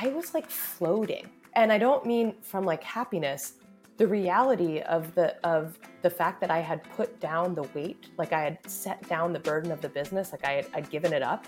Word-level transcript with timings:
I 0.00 0.08
was 0.08 0.34
like 0.34 0.48
floating. 0.48 1.28
And 1.54 1.72
I 1.72 1.78
don't 1.78 2.06
mean 2.06 2.34
from 2.40 2.64
like 2.64 2.82
happiness, 2.84 3.54
the 3.96 4.06
reality 4.06 4.80
of 4.80 5.12
the 5.14 5.34
of 5.44 5.78
the 6.02 6.10
fact 6.10 6.40
that 6.40 6.50
I 6.50 6.60
had 6.60 6.82
put 6.96 7.18
down 7.18 7.54
the 7.54 7.64
weight, 7.74 8.06
like 8.16 8.32
I 8.32 8.42
had 8.42 8.58
set 8.70 9.06
down 9.08 9.32
the 9.32 9.40
burden 9.40 9.72
of 9.72 9.80
the 9.80 9.88
business, 9.88 10.30
like 10.30 10.44
I 10.44 10.52
had 10.52 10.66
I'd 10.72 10.90
given 10.90 11.12
it 11.12 11.22
up. 11.22 11.46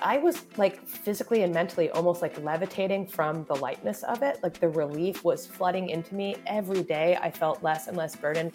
I 0.00 0.18
was 0.18 0.44
like 0.56 0.86
physically 0.86 1.42
and 1.42 1.52
mentally 1.52 1.90
almost 1.90 2.22
like 2.22 2.38
levitating 2.42 3.06
from 3.06 3.44
the 3.44 3.56
lightness 3.56 4.02
of 4.04 4.22
it. 4.22 4.38
Like 4.42 4.58
the 4.60 4.68
relief 4.68 5.24
was 5.24 5.46
flooding 5.46 5.90
into 5.90 6.14
me 6.14 6.36
every 6.46 6.82
day. 6.82 7.18
I 7.20 7.30
felt 7.30 7.62
less 7.62 7.88
and 7.88 7.96
less 7.96 8.14
burdened. 8.16 8.52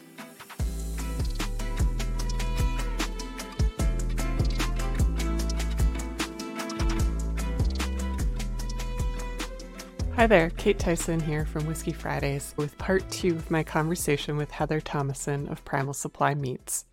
Hi 10.24 10.28
there, 10.28 10.52
Kate 10.52 10.80
Tyson 10.80 11.20
here 11.20 11.44
from 11.44 11.66
Whiskey 11.66 11.92
Fridays 11.92 12.54
with 12.56 12.78
part 12.78 13.04
two 13.12 13.36
of 13.36 13.52
my 13.52 13.62
conversation 13.62 14.38
with 14.38 14.52
Heather 14.52 14.80
Thomason 14.80 15.50
of 15.50 15.66
Primal 15.66 15.94
Supply 15.94 16.34
Meats. 16.34 16.86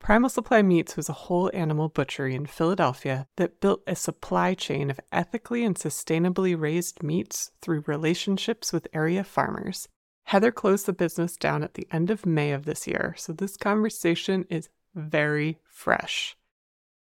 Primal 0.00 0.28
Supply 0.28 0.60
Meats 0.60 0.94
was 0.94 1.08
a 1.08 1.14
whole 1.14 1.50
animal 1.54 1.88
butchery 1.88 2.34
in 2.34 2.44
Philadelphia 2.44 3.26
that 3.36 3.58
built 3.58 3.80
a 3.86 3.96
supply 3.96 4.52
chain 4.52 4.90
of 4.90 5.00
ethically 5.10 5.64
and 5.64 5.76
sustainably 5.76 6.60
raised 6.60 7.02
meats 7.02 7.52
through 7.62 7.84
relationships 7.86 8.70
with 8.70 8.86
area 8.92 9.24
farmers. 9.24 9.88
Heather 10.24 10.52
closed 10.52 10.84
the 10.84 10.92
business 10.92 11.38
down 11.38 11.62
at 11.62 11.72
the 11.72 11.88
end 11.90 12.10
of 12.10 12.26
May 12.26 12.52
of 12.52 12.66
this 12.66 12.86
year, 12.86 13.14
so 13.16 13.32
this 13.32 13.56
conversation 13.56 14.44
is 14.50 14.68
very 14.94 15.56
fresh. 15.64 16.36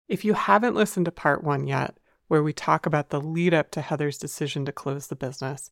If 0.08 0.24
you 0.24 0.34
haven't 0.34 0.76
listened 0.76 1.08
to 1.08 1.12
part 1.12 1.44
one 1.44 1.68
yet, 1.68 1.98
where 2.34 2.42
we 2.42 2.52
talk 2.52 2.88
about 2.88 3.12
the 3.12 3.22
lead 3.22 3.54
up 3.54 3.70
to 3.70 3.80
Heather's 3.80 4.18
decision 4.18 4.66
to 4.66 4.72
close 4.72 5.06
the 5.06 5.16
business. 5.16 5.70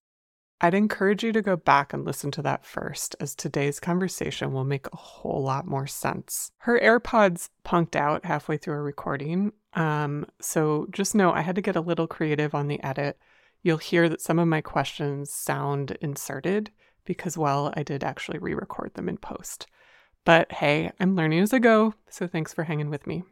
I'd 0.62 0.76
encourage 0.76 1.24
you 1.24 1.32
to 1.32 1.42
go 1.42 1.56
back 1.56 1.92
and 1.92 2.06
listen 2.06 2.30
to 2.34 2.44
that 2.44 2.68
first, 2.68 3.16
as 3.20 3.34
today's 3.34 3.80
conversation 3.80 4.54
will 4.54 4.64
make 4.64 4.86
a 4.86 4.96
whole 4.96 5.42
lot 5.42 5.66
more 5.66 5.88
sense. 5.88 6.52
Her 6.60 6.80
AirPods 6.80 7.50
punked 7.66 7.96
out 7.96 8.26
halfway 8.26 8.58
through 8.58 8.76
a 8.76 8.82
recording, 8.84 9.54
um, 9.74 10.28
so 10.40 10.86
just 10.92 11.16
know 11.16 11.32
I 11.32 11.42
had 11.42 11.56
to 11.56 11.64
get 11.64 11.76
a 11.76 11.82
little 11.82 12.06
creative 12.06 12.54
on 12.54 12.68
the 12.68 12.84
edit. 12.84 13.18
You'll 13.64 13.78
hear 13.78 14.08
that 14.08 14.22
some 14.22 14.38
of 14.38 14.48
my 14.48 14.62
questions 14.62 15.32
sound 15.32 15.98
inserted 16.00 16.70
because, 17.06 17.40
well, 17.40 17.74
I 17.76 17.82
did 17.82 18.04
actually 18.04 18.38
re 18.38 18.54
record 18.54 18.94
them 18.94 19.10
in 19.10 19.18
post. 19.18 19.66
But 20.26 20.52
hey, 20.52 20.92
I'm 21.00 21.16
learning 21.16 21.40
as 21.40 21.54
I 21.54 21.58
go, 21.58 21.96
so 22.08 22.28
thanks 22.28 22.54
for 22.54 22.66
hanging 22.66 22.92
with 22.92 23.08
me. 23.08 23.24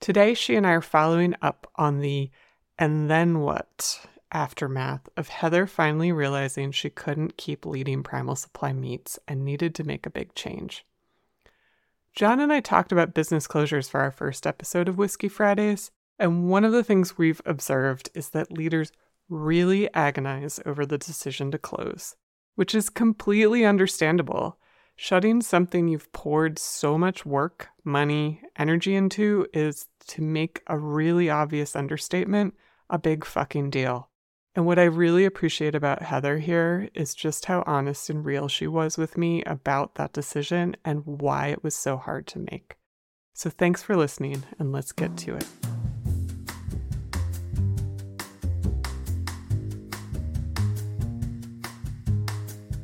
Today, 0.00 0.34
she 0.34 0.56
and 0.56 0.66
I 0.66 0.72
are 0.72 0.80
following 0.80 1.34
up 1.42 1.70
on 1.76 2.00
the 2.00 2.30
and 2.78 3.10
then 3.10 3.40
what 3.40 4.06
aftermath 4.30 5.08
of 5.16 5.28
Heather 5.28 5.66
finally 5.66 6.12
realizing 6.12 6.70
she 6.70 6.90
couldn't 6.90 7.36
keep 7.36 7.64
leading 7.64 8.02
Primal 8.02 8.36
Supply 8.36 8.72
Meats 8.72 9.18
and 9.26 9.44
needed 9.44 9.74
to 9.76 9.84
make 9.84 10.04
a 10.04 10.10
big 10.10 10.34
change. 10.34 10.84
John 12.14 12.40
and 12.40 12.52
I 12.52 12.60
talked 12.60 12.92
about 12.92 13.14
business 13.14 13.46
closures 13.46 13.90
for 13.90 14.00
our 14.00 14.10
first 14.10 14.46
episode 14.46 14.88
of 14.88 14.98
Whiskey 14.98 15.28
Fridays, 15.28 15.90
and 16.18 16.48
one 16.48 16.64
of 16.64 16.72
the 16.72 16.84
things 16.84 17.18
we've 17.18 17.42
observed 17.44 18.10
is 18.14 18.30
that 18.30 18.52
leaders 18.52 18.92
really 19.28 19.92
agonize 19.94 20.60
over 20.64 20.86
the 20.86 20.98
decision 20.98 21.50
to 21.50 21.58
close, 21.58 22.16
which 22.54 22.74
is 22.74 22.88
completely 22.88 23.64
understandable 23.64 24.58
Shutting 24.98 25.42
something 25.42 25.88
you've 25.88 26.10
poured 26.12 26.58
so 26.58 26.96
much 26.96 27.26
work, 27.26 27.68
money, 27.84 28.40
energy 28.58 28.94
into 28.94 29.46
is, 29.52 29.88
to 30.08 30.22
make 30.22 30.62
a 30.68 30.78
really 30.78 31.28
obvious 31.28 31.76
understatement, 31.76 32.54
a 32.88 32.98
big 32.98 33.26
fucking 33.26 33.68
deal. 33.68 34.08
And 34.54 34.64
what 34.64 34.78
I 34.78 34.84
really 34.84 35.26
appreciate 35.26 35.74
about 35.74 36.00
Heather 36.00 36.38
here 36.38 36.88
is 36.94 37.14
just 37.14 37.44
how 37.44 37.62
honest 37.66 38.08
and 38.08 38.24
real 38.24 38.48
she 38.48 38.66
was 38.66 38.96
with 38.96 39.18
me 39.18 39.42
about 39.44 39.96
that 39.96 40.14
decision 40.14 40.76
and 40.82 41.04
why 41.04 41.48
it 41.48 41.62
was 41.62 41.74
so 41.74 41.98
hard 41.98 42.26
to 42.28 42.38
make. 42.38 42.76
So 43.34 43.50
thanks 43.50 43.82
for 43.82 43.96
listening, 43.96 44.44
and 44.58 44.72
let's 44.72 44.92
get 44.92 45.14
to 45.18 45.36
it. 45.36 45.46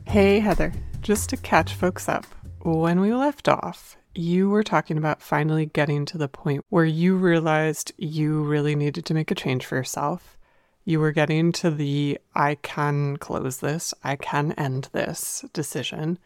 Hey, 0.06 0.40
Heather. 0.40 0.74
Just 1.02 1.30
to 1.30 1.36
catch 1.36 1.74
folks 1.74 2.08
up, 2.08 2.24
when 2.60 3.00
we 3.00 3.12
left 3.12 3.48
off, 3.48 3.96
you 4.14 4.48
were 4.48 4.62
talking 4.62 4.96
about 4.96 5.20
finally 5.20 5.66
getting 5.66 6.04
to 6.04 6.16
the 6.16 6.28
point 6.28 6.64
where 6.68 6.84
you 6.84 7.16
realized 7.16 7.90
you 7.98 8.44
really 8.44 8.76
needed 8.76 9.04
to 9.06 9.14
make 9.14 9.32
a 9.32 9.34
change 9.34 9.66
for 9.66 9.74
yourself. 9.74 10.38
You 10.84 11.00
were 11.00 11.10
getting 11.10 11.50
to 11.54 11.72
the 11.72 12.20
I 12.36 12.54
can 12.54 13.16
close 13.16 13.56
this, 13.56 13.92
I 14.04 14.14
can 14.14 14.52
end 14.52 14.90
this 14.92 15.44
decision. 15.52 16.20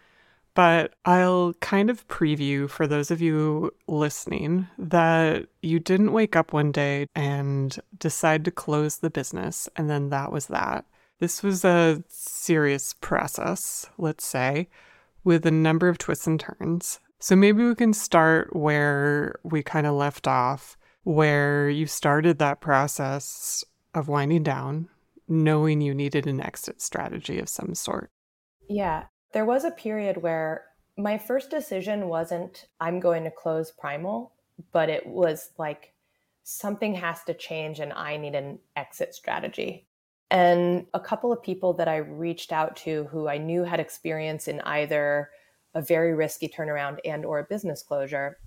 But 0.52 0.92
I'll 1.06 1.54
kind 1.60 1.88
of 1.88 2.06
preview 2.08 2.68
for 2.68 2.86
those 2.86 3.10
of 3.10 3.22
you 3.22 3.72
listening 3.86 4.68
that 4.76 5.46
you 5.62 5.78
didn't 5.78 6.12
wake 6.12 6.36
up 6.36 6.52
one 6.52 6.70
day 6.70 7.06
and 7.14 7.78
decide 7.98 8.44
to 8.44 8.50
close 8.50 8.98
the 8.98 9.10
business, 9.10 9.70
and 9.74 9.88
then 9.88 10.10
that 10.10 10.30
was 10.30 10.48
that. 10.48 10.84
This 11.18 11.42
was 11.42 11.64
a 11.64 12.02
serious 12.08 12.92
process, 12.94 13.86
let's 13.96 14.26
say, 14.26 14.68
with 15.24 15.46
a 15.46 15.50
number 15.50 15.88
of 15.88 15.98
twists 15.98 16.26
and 16.26 16.38
turns. 16.38 17.00
So 17.18 17.34
maybe 17.34 17.64
we 17.64 17.74
can 17.74 17.94
start 17.94 18.54
where 18.54 19.40
we 19.42 19.62
kind 19.62 19.86
of 19.86 19.94
left 19.94 20.28
off, 20.28 20.76
where 21.04 21.70
you 21.70 21.86
started 21.86 22.38
that 22.38 22.60
process 22.60 23.64
of 23.94 24.08
winding 24.08 24.42
down, 24.42 24.88
knowing 25.26 25.80
you 25.80 25.94
needed 25.94 26.26
an 26.26 26.40
exit 26.40 26.82
strategy 26.82 27.38
of 27.38 27.48
some 27.48 27.74
sort. 27.74 28.10
Yeah. 28.68 29.04
There 29.32 29.46
was 29.46 29.64
a 29.64 29.70
period 29.70 30.18
where 30.18 30.66
my 30.98 31.16
first 31.16 31.50
decision 31.50 32.08
wasn't, 32.08 32.66
I'm 32.80 33.00
going 33.00 33.24
to 33.24 33.30
close 33.30 33.72
Primal, 33.72 34.32
but 34.72 34.88
it 34.90 35.06
was 35.06 35.50
like, 35.58 35.92
something 36.42 36.94
has 36.94 37.24
to 37.24 37.34
change 37.34 37.80
and 37.80 37.92
I 37.92 38.16
need 38.16 38.36
an 38.36 38.60
exit 38.76 39.14
strategy 39.14 39.85
and 40.30 40.86
a 40.92 41.00
couple 41.00 41.32
of 41.32 41.42
people 41.42 41.72
that 41.74 41.88
I 41.88 41.98
reached 41.98 42.52
out 42.52 42.76
to 42.76 43.04
who 43.04 43.28
I 43.28 43.38
knew 43.38 43.62
had 43.62 43.80
experience 43.80 44.48
in 44.48 44.60
either 44.62 45.30
a 45.74 45.82
very 45.82 46.14
risky 46.14 46.48
turnaround 46.48 46.98
and 47.04 47.24
or 47.24 47.38
a 47.38 47.44
business 47.44 47.82
closure 47.82 48.38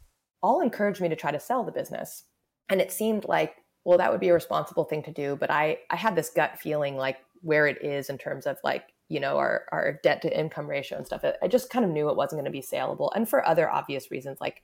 all 0.41 0.61
encouraged 0.61 1.01
me 1.01 1.09
to 1.09 1.15
try 1.15 1.31
to 1.31 1.39
sell 1.39 1.63
the 1.63 1.71
business. 1.71 2.23
And 2.69 2.81
it 2.81 2.91
seemed 2.91 3.25
like, 3.25 3.55
well, 3.85 3.97
that 3.97 4.11
would 4.11 4.19
be 4.19 4.29
a 4.29 4.33
responsible 4.33 4.83
thing 4.83 5.03
to 5.03 5.11
do. 5.11 5.37
But 5.39 5.51
I, 5.51 5.79
I 5.89 5.95
had 5.95 6.15
this 6.15 6.29
gut 6.29 6.59
feeling 6.59 6.97
like 6.97 7.17
where 7.41 7.67
it 7.67 7.83
is 7.83 8.09
in 8.09 8.17
terms 8.17 8.45
of 8.45 8.57
like, 8.63 8.85
you 9.07 9.19
know, 9.19 9.37
our, 9.37 9.65
our 9.71 9.99
debt 10.03 10.21
to 10.23 10.39
income 10.39 10.67
ratio 10.67 10.97
and 10.97 11.05
stuff. 11.05 11.23
I 11.41 11.47
just 11.47 11.69
kind 11.69 11.85
of 11.85 11.91
knew 11.91 12.09
it 12.09 12.15
wasn't 12.15 12.37
going 12.37 12.45
to 12.45 12.51
be 12.51 12.61
saleable. 12.61 13.11
And 13.15 13.27
for 13.27 13.45
other 13.45 13.69
obvious 13.69 14.11
reasons, 14.11 14.39
like 14.41 14.61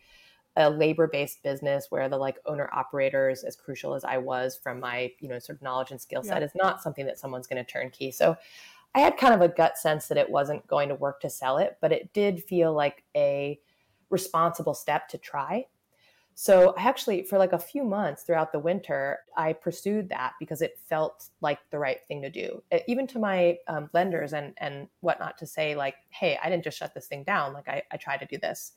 a 0.58 0.70
labor-based 0.70 1.44
business 1.44 1.88
where 1.90 2.08
the 2.08 2.18
like 2.18 2.38
owner 2.46 2.70
operators 2.74 3.44
as 3.44 3.56
crucial 3.56 3.94
as 3.94 4.04
i 4.04 4.18
was 4.18 4.56
from 4.56 4.80
my 4.80 5.12
you 5.20 5.28
know 5.28 5.40
sort 5.40 5.58
of 5.58 5.62
knowledge 5.62 5.92
and 5.92 6.00
skill 6.00 6.24
set 6.24 6.42
yeah. 6.42 6.46
is 6.46 6.52
not 6.56 6.82
something 6.82 7.06
that 7.06 7.20
someone's 7.20 7.48
going 7.48 7.64
to 7.64 7.72
turnkey 7.72 8.12
so 8.12 8.36
i 8.94 9.00
had 9.00 9.18
kind 9.18 9.34
of 9.34 9.42
a 9.42 9.48
gut 9.48 9.78
sense 9.78 10.08
that 10.08 10.18
it 10.18 10.30
wasn't 10.30 10.66
going 10.68 10.90
to 10.90 10.96
work 10.96 11.20
to 11.20 11.30
sell 11.30 11.58
it 11.58 11.78
but 11.82 11.92
it 11.92 12.12
did 12.14 12.44
feel 12.44 12.74
like 12.74 13.04
a 13.16 13.60
responsible 14.10 14.74
step 14.74 15.08
to 15.10 15.18
try. 15.18 15.66
So 16.38 16.74
I 16.78 16.84
actually 16.84 17.24
for 17.24 17.38
like 17.38 17.54
a 17.54 17.58
few 17.58 17.84
months 17.86 18.24
throughout 18.24 18.52
the 18.52 18.60
winter 18.60 19.20
i 19.38 19.54
pursued 19.54 20.10
that 20.10 20.34
because 20.38 20.62
it 20.62 20.78
felt 20.90 21.30
like 21.40 21.60
the 21.70 21.80
right 21.80 22.00
thing 22.08 22.22
to 22.22 22.30
do. 22.30 22.62
Even 22.88 23.08
to 23.08 23.20
my 23.20 23.58
um, 23.68 23.90
lenders 23.94 24.34
and 24.34 24.54
and 24.58 24.88
whatnot 25.00 25.38
to 25.38 25.48
say 25.48 25.76
like 25.76 25.96
hey 26.10 26.38
i 26.44 26.50
didn't 26.50 26.64
just 26.64 26.78
shut 26.78 26.94
this 26.94 27.08
thing 27.08 27.24
down. 27.24 27.54
Like 27.54 27.70
i, 27.70 27.82
I 27.92 27.98
tried 27.98 28.18
to 28.18 28.26
do 28.26 28.38
this 28.38 28.74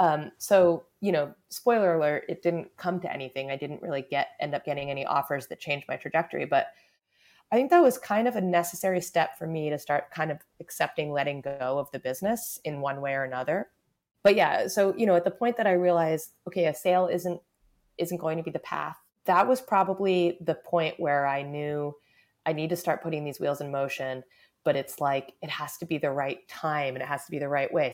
um, 0.00 0.32
so, 0.38 0.84
you 1.00 1.12
know, 1.12 1.34
spoiler 1.50 1.94
alert, 1.94 2.24
it 2.28 2.42
didn't 2.42 2.76
come 2.76 3.00
to 3.00 3.12
anything. 3.12 3.50
I 3.50 3.56
didn't 3.56 3.82
really 3.82 4.02
get 4.02 4.28
end 4.40 4.54
up 4.54 4.64
getting 4.64 4.90
any 4.90 5.06
offers 5.06 5.46
that 5.48 5.60
changed 5.60 5.86
my 5.88 5.96
trajectory, 5.96 6.44
but 6.46 6.68
I 7.52 7.56
think 7.56 7.70
that 7.70 7.82
was 7.82 7.98
kind 7.98 8.26
of 8.26 8.34
a 8.36 8.40
necessary 8.40 9.00
step 9.00 9.38
for 9.38 9.46
me 9.46 9.70
to 9.70 9.78
start 9.78 10.10
kind 10.10 10.32
of 10.32 10.38
accepting 10.60 11.12
letting 11.12 11.40
go 11.40 11.78
of 11.78 11.90
the 11.92 12.00
business 12.00 12.58
in 12.64 12.80
one 12.80 13.00
way 13.00 13.14
or 13.14 13.22
another. 13.22 13.68
But 14.24 14.34
yeah, 14.34 14.66
so 14.66 14.94
you 14.96 15.06
know, 15.06 15.14
at 15.14 15.24
the 15.24 15.30
point 15.30 15.56
that 15.58 15.66
I 15.66 15.72
realized, 15.72 16.32
okay, 16.48 16.66
a 16.66 16.74
sale 16.74 17.06
isn't 17.06 17.40
isn't 17.98 18.18
going 18.18 18.38
to 18.38 18.42
be 18.42 18.50
the 18.50 18.58
path. 18.58 18.96
That 19.26 19.46
was 19.46 19.60
probably 19.60 20.38
the 20.40 20.56
point 20.56 20.98
where 20.98 21.26
I 21.26 21.42
knew 21.42 21.94
I 22.44 22.52
need 22.52 22.70
to 22.70 22.76
start 22.76 23.02
putting 23.02 23.24
these 23.24 23.38
wheels 23.38 23.60
in 23.60 23.70
motion, 23.70 24.24
but 24.64 24.74
it's 24.74 25.00
like 25.00 25.34
it 25.40 25.50
has 25.50 25.76
to 25.78 25.86
be 25.86 25.98
the 25.98 26.10
right 26.10 26.46
time 26.48 26.94
and 26.94 27.02
it 27.02 27.06
has 27.06 27.24
to 27.26 27.30
be 27.30 27.38
the 27.38 27.48
right 27.48 27.72
way. 27.72 27.93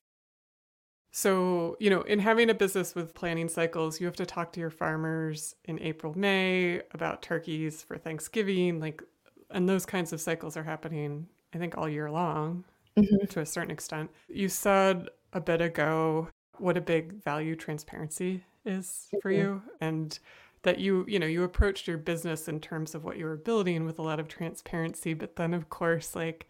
So, 1.12 1.76
you 1.80 1.90
know, 1.90 2.02
in 2.02 2.20
having 2.20 2.50
a 2.50 2.54
business 2.54 2.94
with 2.94 3.14
planning 3.14 3.48
cycles, 3.48 4.00
you 4.00 4.06
have 4.06 4.16
to 4.16 4.26
talk 4.26 4.52
to 4.52 4.60
your 4.60 4.70
farmers 4.70 5.56
in 5.64 5.80
April, 5.80 6.16
May 6.16 6.82
about 6.92 7.20
turkeys 7.20 7.82
for 7.82 7.98
Thanksgiving, 7.98 8.78
like, 8.78 9.02
and 9.50 9.68
those 9.68 9.84
kinds 9.84 10.12
of 10.12 10.20
cycles 10.20 10.56
are 10.56 10.62
happening, 10.62 11.26
I 11.52 11.58
think, 11.58 11.76
all 11.76 11.88
year 11.88 12.10
long 12.10 12.64
mm-hmm. 12.96 13.26
to 13.26 13.40
a 13.40 13.46
certain 13.46 13.72
extent. 13.72 14.10
You 14.28 14.48
said 14.48 15.08
a 15.32 15.40
bit 15.40 15.60
ago 15.60 16.28
what 16.58 16.76
a 16.76 16.80
big 16.80 17.22
value 17.24 17.56
transparency 17.56 18.44
is 18.64 19.08
mm-hmm. 19.08 19.18
for 19.20 19.30
you. 19.32 19.62
And 19.80 20.16
that 20.62 20.78
you 20.78 21.04
you 21.08 21.18
know 21.18 21.26
you 21.26 21.42
approached 21.42 21.88
your 21.88 21.96
business 21.96 22.48
in 22.48 22.60
terms 22.60 22.94
of 22.94 23.04
what 23.04 23.16
you 23.16 23.24
were 23.24 23.36
building 23.36 23.86
with 23.86 23.98
a 23.98 24.02
lot 24.02 24.20
of 24.20 24.28
transparency 24.28 25.14
but 25.14 25.36
then 25.36 25.54
of 25.54 25.70
course 25.70 26.14
like 26.14 26.48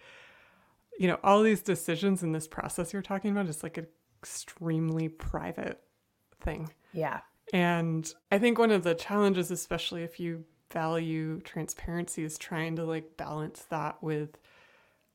you 0.98 1.06
know 1.06 1.18
all 1.22 1.42
these 1.42 1.62
decisions 1.62 2.22
in 2.22 2.32
this 2.32 2.48
process 2.48 2.92
you're 2.92 3.02
talking 3.02 3.30
about 3.30 3.48
is 3.48 3.62
like 3.62 3.76
an 3.76 3.86
extremely 4.20 5.08
private 5.08 5.80
thing 6.40 6.68
yeah 6.92 7.20
and 7.52 8.14
i 8.30 8.38
think 8.38 8.58
one 8.58 8.70
of 8.70 8.84
the 8.84 8.94
challenges 8.94 9.50
especially 9.50 10.02
if 10.02 10.20
you 10.20 10.44
value 10.72 11.40
transparency 11.40 12.22
is 12.22 12.38
trying 12.38 12.76
to 12.76 12.84
like 12.84 13.16
balance 13.16 13.66
that 13.70 14.00
with 14.02 14.38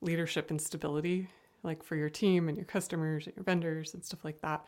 leadership 0.01 0.49
and 0.51 0.61
stability 0.61 1.27
like 1.63 1.81
for 1.83 1.95
your 1.95 2.09
team 2.09 2.47
and 2.47 2.57
your 2.57 2.65
customers 2.65 3.25
and 3.25 3.35
your 3.35 3.43
vendors 3.43 3.93
and 3.93 4.03
stuff 4.03 4.23
like 4.25 4.41
that 4.41 4.65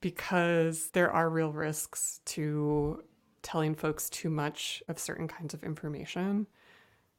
because 0.00 0.90
there 0.90 1.10
are 1.10 1.28
real 1.28 1.52
risks 1.52 2.20
to 2.24 3.02
telling 3.42 3.74
folks 3.74 4.08
too 4.10 4.30
much 4.30 4.82
of 4.88 4.98
certain 4.98 5.28
kinds 5.28 5.54
of 5.54 5.64
information. 5.64 6.46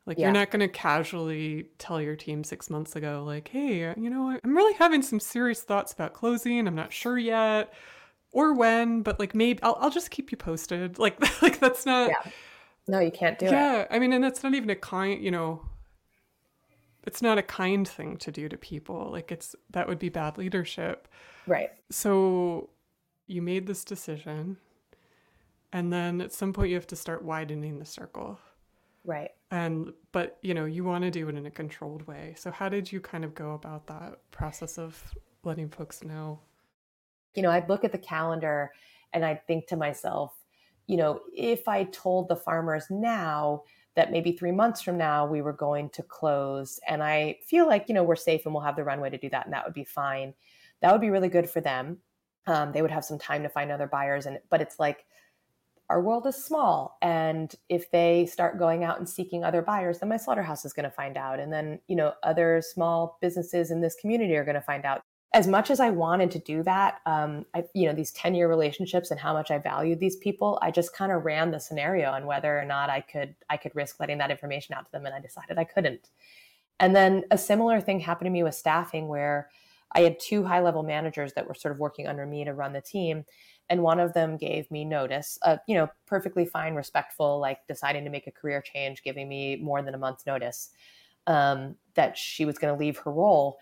Like 0.05 0.17
yeah. 0.17 0.25
you're 0.25 0.33
not 0.33 0.49
going 0.49 0.61
to 0.61 0.67
casually 0.67 1.69
tell 1.77 2.01
your 2.01 2.15
team 2.15 2.43
6 2.43 2.69
months 2.69 2.95
ago 2.95 3.23
like, 3.25 3.47
"Hey, 3.49 3.93
you 3.97 4.09
know, 4.09 4.37
I'm 4.43 4.55
really 4.55 4.73
having 4.73 5.01
some 5.01 5.19
serious 5.19 5.61
thoughts 5.61 5.93
about 5.93 6.13
closing. 6.13 6.67
I'm 6.67 6.75
not 6.75 6.91
sure 6.91 7.17
yet 7.17 7.73
or 8.31 8.53
when, 8.53 9.01
but 9.01 9.19
like 9.19 9.35
maybe 9.35 9.61
I'll 9.61 9.77
I'll 9.79 9.89
just 9.91 10.11
keep 10.11 10.31
you 10.31 10.37
posted." 10.37 10.97
Like 10.99 11.41
like 11.41 11.59
that's 11.59 11.85
not 11.85 12.09
Yeah. 12.09 12.31
No, 12.87 12.99
you 12.99 13.11
can't 13.11 13.37
do 13.37 13.45
yeah, 13.45 13.51
it. 13.51 13.53
Yeah, 13.53 13.87
I 13.91 13.99
mean, 13.99 14.13
and 14.13 14.23
that's 14.23 14.41
not 14.41 14.55
even 14.55 14.71
a 14.71 14.75
kind, 14.75 15.23
you 15.23 15.29
know, 15.29 15.61
it's 17.05 17.21
not 17.21 17.37
a 17.37 17.43
kind 17.43 17.87
thing 17.87 18.17
to 18.17 18.31
do 18.31 18.49
to 18.49 18.57
people. 18.57 19.09
Like 19.11 19.31
it's 19.31 19.55
that 19.69 19.87
would 19.87 19.99
be 19.99 20.09
bad 20.09 20.39
leadership. 20.39 21.07
Right. 21.45 21.69
So 21.91 22.69
you 23.27 23.43
made 23.43 23.67
this 23.67 23.83
decision 23.83 24.57
and 25.71 25.93
then 25.93 26.19
at 26.19 26.33
some 26.33 26.51
point 26.51 26.69
you 26.69 26.75
have 26.75 26.87
to 26.87 26.95
start 26.95 27.23
widening 27.23 27.77
the 27.77 27.85
circle. 27.85 28.39
Right. 29.05 29.31
And 29.51 29.93
but 30.11 30.37
you 30.41 30.53
know, 30.53 30.65
you 30.65 30.83
want 30.83 31.03
to 31.03 31.11
do 31.11 31.27
it 31.27 31.35
in 31.35 31.45
a 31.45 31.51
controlled 31.51 32.05
way. 32.07 32.35
So 32.37 32.51
how 32.51 32.69
did 32.69 32.91
you 32.91 32.99
kind 32.99 33.25
of 33.25 33.33
go 33.33 33.51
about 33.51 33.87
that 33.87 34.19
process 34.31 34.77
of 34.77 35.01
letting 35.43 35.69
folks 35.69 36.03
know? 36.03 36.39
You 37.35 37.43
know, 37.43 37.51
I'd 37.51 37.69
look 37.69 37.83
at 37.83 37.91
the 37.91 37.97
calendar 37.97 38.71
and 39.13 39.25
I'd 39.25 39.45
think 39.47 39.67
to 39.67 39.75
myself, 39.75 40.33
you 40.87 40.97
know, 40.97 41.21
if 41.35 41.67
I 41.67 41.85
told 41.85 42.27
the 42.27 42.35
farmers 42.35 42.85
now 42.89 43.63
that 43.99 44.11
maybe 44.11 44.31
three 44.31 44.51
months 44.53 44.81
from 44.81 44.97
now 44.97 45.25
we 45.25 45.41
were 45.41 45.51
going 45.51 45.89
to 45.89 46.01
close 46.03 46.79
and 46.87 47.03
i 47.03 47.37
feel 47.45 47.67
like 47.67 47.89
you 47.89 47.93
know 47.93 48.01
we're 48.01 48.15
safe 48.15 48.45
and 48.45 48.53
we'll 48.53 48.63
have 48.63 48.77
the 48.77 48.83
runway 48.83 49.09
to 49.09 49.17
do 49.17 49.29
that 49.29 49.45
and 49.45 49.53
that 49.53 49.65
would 49.65 49.73
be 49.73 49.83
fine 49.83 50.33
that 50.81 50.91
would 50.91 51.01
be 51.01 51.09
really 51.09 51.27
good 51.27 51.49
for 51.49 51.59
them 51.59 51.97
um, 52.47 52.71
they 52.71 52.81
would 52.81 52.91
have 52.91 53.03
some 53.03 53.19
time 53.19 53.43
to 53.43 53.49
find 53.49 53.71
other 53.71 53.87
buyers 53.87 54.25
and 54.25 54.39
but 54.49 54.61
it's 54.61 54.79
like 54.79 55.05
our 55.89 56.01
world 56.01 56.27
is 56.27 56.35
small 56.35 56.97
and 57.01 57.55
if 57.67 57.89
they 57.91 58.25
start 58.25 58.59
going 58.59 58.83
out 58.83 58.99
and 58.99 59.09
seeking 59.09 59.43
other 59.43 59.61
buyers 59.61 59.99
then 59.99 60.09
my 60.09 60.17
slaughterhouse 60.17 60.65
is 60.65 60.73
going 60.73 60.83
to 60.83 60.89
find 60.89 61.17
out 61.17 61.39
and 61.39 61.51
then 61.51 61.79
you 61.87 61.95
know 61.95 62.13
other 62.23 62.61
small 62.61 63.17
businesses 63.21 63.71
in 63.71 63.81
this 63.81 63.95
community 63.95 64.35
are 64.35 64.45
going 64.45 64.55
to 64.55 64.61
find 64.61 64.85
out 64.85 65.01
as 65.33 65.45
much 65.45 65.69
as 65.69 65.79
I 65.79 65.91
wanted 65.91 66.31
to 66.31 66.39
do 66.39 66.63
that, 66.63 67.01
um, 67.05 67.45
I, 67.53 67.63
you 67.75 67.87
know, 67.87 67.93
these 67.93 68.11
10 68.11 68.33
year 68.33 68.49
relationships 68.49 69.11
and 69.11 69.19
how 69.19 69.33
much 69.33 69.51
I 69.51 69.59
valued 69.59 69.99
these 69.99 70.15
people, 70.15 70.57
I 70.61 70.71
just 70.71 70.95
kind 70.95 71.11
of 71.11 71.23
ran 71.23 71.51
the 71.51 71.59
scenario 71.59 72.09
on 72.09 72.25
whether 72.25 72.57
or 72.57 72.65
not 72.65 72.89
I 72.89 73.01
could, 73.01 73.35
I 73.47 73.57
could 73.57 73.75
risk 73.75 73.99
letting 73.99 74.17
that 74.17 74.31
information 74.31 74.73
out 74.73 74.85
to 74.85 74.91
them. 74.91 75.05
And 75.05 75.13
I 75.13 75.19
decided 75.19 75.59
I 75.59 75.65
couldn't. 75.65 76.09
And 76.79 76.95
then 76.95 77.25
a 77.29 77.37
similar 77.37 77.79
thing 77.79 77.99
happened 77.99 78.25
to 78.25 78.31
me 78.31 78.41
with 78.41 78.55
staffing 78.55 79.07
where 79.07 79.49
I 79.91 80.01
had 80.01 80.19
two 80.19 80.43
high 80.45 80.61
level 80.61 80.81
managers 80.81 81.33
that 81.33 81.47
were 81.47 81.53
sort 81.53 81.73
of 81.73 81.79
working 81.79 82.07
under 82.07 82.25
me 82.25 82.43
to 82.45 82.53
run 82.53 82.73
the 82.73 82.81
team. 82.81 83.25
And 83.69 83.83
one 83.83 83.99
of 83.99 84.13
them 84.13 84.37
gave 84.37 84.69
me 84.71 84.83
notice, 84.83 85.37
uh, 85.43 85.57
you 85.67 85.75
know, 85.75 85.89
perfectly 86.07 86.45
fine, 86.45 86.73
respectful, 86.73 87.39
like 87.39 87.59
deciding 87.67 88.03
to 88.05 88.09
make 88.09 88.25
a 88.25 88.31
career 88.31 88.61
change, 88.61 89.03
giving 89.03 89.29
me 89.29 89.57
more 89.57 89.81
than 89.81 89.93
a 89.93 89.97
month's 89.99 90.25
notice 90.25 90.71
um, 91.27 91.75
that 91.93 92.17
she 92.17 92.45
was 92.45 92.57
going 92.57 92.73
to 92.73 92.79
leave 92.79 92.97
her 92.97 93.11
role. 93.11 93.59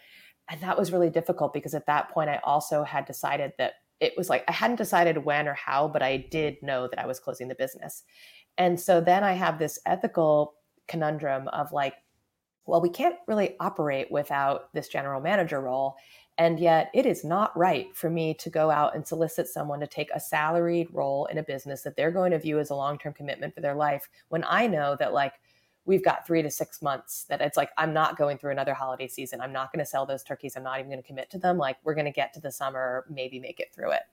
And 0.49 0.61
that 0.61 0.77
was 0.77 0.91
really 0.91 1.09
difficult 1.09 1.53
because 1.53 1.73
at 1.73 1.85
that 1.87 2.09
point 2.09 2.29
i 2.29 2.39
also 2.43 2.83
had 2.83 3.05
decided 3.05 3.51
that 3.57 3.73
it 3.99 4.13
was 4.15 4.29
like 4.29 4.45
i 4.47 4.51
hadn't 4.51 4.77
decided 4.77 5.25
when 5.25 5.47
or 5.47 5.53
how 5.53 5.87
but 5.87 6.01
i 6.01 6.17
did 6.17 6.55
know 6.61 6.87
that 6.87 6.99
i 6.99 7.05
was 7.05 7.19
closing 7.19 7.47
the 7.47 7.55
business. 7.55 8.03
And 8.57 8.79
so 8.79 9.01
then 9.01 9.23
i 9.23 9.33
have 9.33 9.59
this 9.59 9.79
ethical 9.85 10.55
conundrum 10.87 11.49
of 11.49 11.73
like 11.73 11.95
well 12.65 12.81
we 12.81 12.89
can't 12.89 13.15
really 13.27 13.55
operate 13.59 14.09
without 14.09 14.73
this 14.73 14.87
general 14.87 15.19
manager 15.19 15.59
role 15.59 15.95
and 16.37 16.59
yet 16.59 16.89
it 16.93 17.05
is 17.05 17.23
not 17.23 17.55
right 17.57 17.95
for 17.95 18.09
me 18.09 18.33
to 18.35 18.49
go 18.49 18.69
out 18.69 18.95
and 18.95 19.07
solicit 19.07 19.47
someone 19.47 19.79
to 19.79 19.87
take 19.87 20.09
a 20.13 20.19
salaried 20.19 20.87
role 20.91 21.25
in 21.27 21.37
a 21.37 21.43
business 21.43 21.81
that 21.81 21.95
they're 21.95 22.11
going 22.11 22.31
to 22.31 22.39
view 22.39 22.59
as 22.59 22.69
a 22.69 22.75
long-term 22.75 23.13
commitment 23.13 23.53
for 23.53 23.61
their 23.61 23.75
life 23.75 24.07
when 24.29 24.43
i 24.47 24.67
know 24.67 24.95
that 24.99 25.13
like 25.13 25.33
we've 25.85 26.03
got 26.03 26.27
three 26.27 26.41
to 26.41 26.51
six 26.51 26.81
months 26.81 27.23
that 27.23 27.41
it's 27.41 27.57
like 27.57 27.71
i'm 27.77 27.93
not 27.93 28.17
going 28.17 28.37
through 28.37 28.51
another 28.51 28.73
holiday 28.73 29.07
season. 29.07 29.41
I'm 29.41 29.53
not 29.53 29.71
going 29.71 29.83
to 29.83 29.89
sell 29.89 30.05
those 30.05 30.23
turkeys. 30.23 30.55
I'm 30.55 30.63
not 30.63 30.79
even 30.79 30.91
going 30.91 31.01
to 31.01 31.07
commit 31.07 31.29
to 31.31 31.39
them. 31.39 31.57
Like 31.57 31.77
we're 31.83 31.95
going 31.95 32.05
to 32.05 32.11
get 32.11 32.33
to 32.33 32.39
the 32.39 32.51
summer 32.51 33.05
maybe 33.09 33.39
make 33.39 33.59
it 33.59 33.73
through 33.73 33.91
it. 33.91 34.03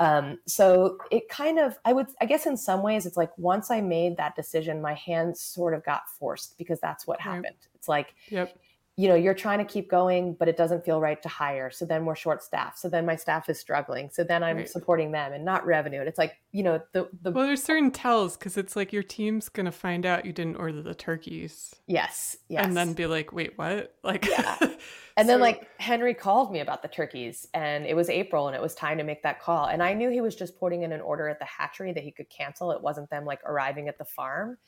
Um, 0.00 0.38
so 0.46 0.98
it 1.12 1.28
kind 1.28 1.60
of 1.60 1.78
i 1.84 1.92
would 1.92 2.08
i 2.20 2.26
guess 2.26 2.46
in 2.46 2.56
some 2.56 2.82
ways 2.82 3.06
it's 3.06 3.16
like 3.16 3.30
once 3.38 3.70
i 3.70 3.80
made 3.80 4.16
that 4.16 4.34
decision 4.34 4.82
my 4.82 4.94
hands 4.94 5.40
sort 5.40 5.72
of 5.72 5.84
got 5.84 6.08
forced 6.08 6.58
because 6.58 6.80
that's 6.80 7.06
what 7.06 7.20
happened. 7.20 7.44
Yep. 7.44 7.70
it's 7.76 7.88
like 7.88 8.14
yep 8.28 8.58
you 8.96 9.08
know 9.08 9.14
you're 9.14 9.34
trying 9.34 9.58
to 9.58 9.64
keep 9.64 9.90
going 9.90 10.34
but 10.34 10.48
it 10.48 10.56
doesn't 10.56 10.84
feel 10.84 11.00
right 11.00 11.20
to 11.22 11.28
hire. 11.28 11.70
So 11.70 11.84
then 11.84 12.04
we're 12.04 12.14
short 12.14 12.42
staffed. 12.42 12.78
So 12.78 12.88
then 12.88 13.04
my 13.04 13.16
staff 13.16 13.48
is 13.48 13.58
struggling. 13.58 14.08
So 14.12 14.22
then 14.22 14.42
i'm 14.42 14.58
right. 14.58 14.68
supporting 14.68 15.10
them 15.12 15.32
and 15.32 15.44
not 15.44 15.66
revenue. 15.66 16.00
And 16.00 16.08
it's 16.08 16.18
like 16.18 16.36
you 16.52 16.62
know 16.62 16.80
the, 16.92 17.08
the 17.22 17.32
well 17.32 17.46
there's 17.46 17.62
certain 17.62 17.90
tells 17.90 18.36
because 18.36 18.56
it's 18.56 18.76
like 18.76 18.92
your 18.92 19.02
team's 19.02 19.48
gonna 19.48 19.72
find 19.72 20.06
out 20.06 20.24
you 20.24 20.32
didn't 20.32 20.56
order 20.56 20.80
the 20.82 20.94
turkeys. 20.94 21.74
Yes 21.86 22.36
yes. 22.48 22.64
And 22.64 22.76
then 22.76 22.92
be 22.92 23.06
like 23.06 23.32
wait 23.32 23.58
what? 23.58 23.94
Like 24.02 24.26
yeah. 24.26 24.56
And 25.16 25.26
so... 25.26 25.34
then 25.34 25.40
like 25.40 25.68
henry 25.78 26.12
called 26.12 26.50
me 26.50 26.60
about 26.60 26.82
the 26.82 26.88
turkeys 26.88 27.46
and 27.54 27.86
it 27.86 27.94
was 27.94 28.08
april 28.08 28.48
and 28.48 28.56
it 28.56 28.62
was 28.62 28.74
time 28.74 28.98
to 28.98 29.04
make 29.04 29.22
that 29.22 29.40
call. 29.40 29.66
And 29.66 29.82
i 29.82 29.92
knew 29.92 30.10
he 30.10 30.20
was 30.20 30.36
just 30.36 30.58
putting 30.58 30.82
in 30.82 30.92
an 30.92 31.00
order 31.00 31.28
at 31.28 31.38
the 31.38 31.44
hatchery 31.44 31.92
that 31.92 32.02
he 32.02 32.10
could 32.10 32.28
cancel. 32.30 32.70
It 32.70 32.82
wasn't 32.82 33.10
them 33.10 33.24
like 33.24 33.40
arriving 33.44 33.88
at 33.88 33.98
the 33.98 34.04
farm 34.04 34.58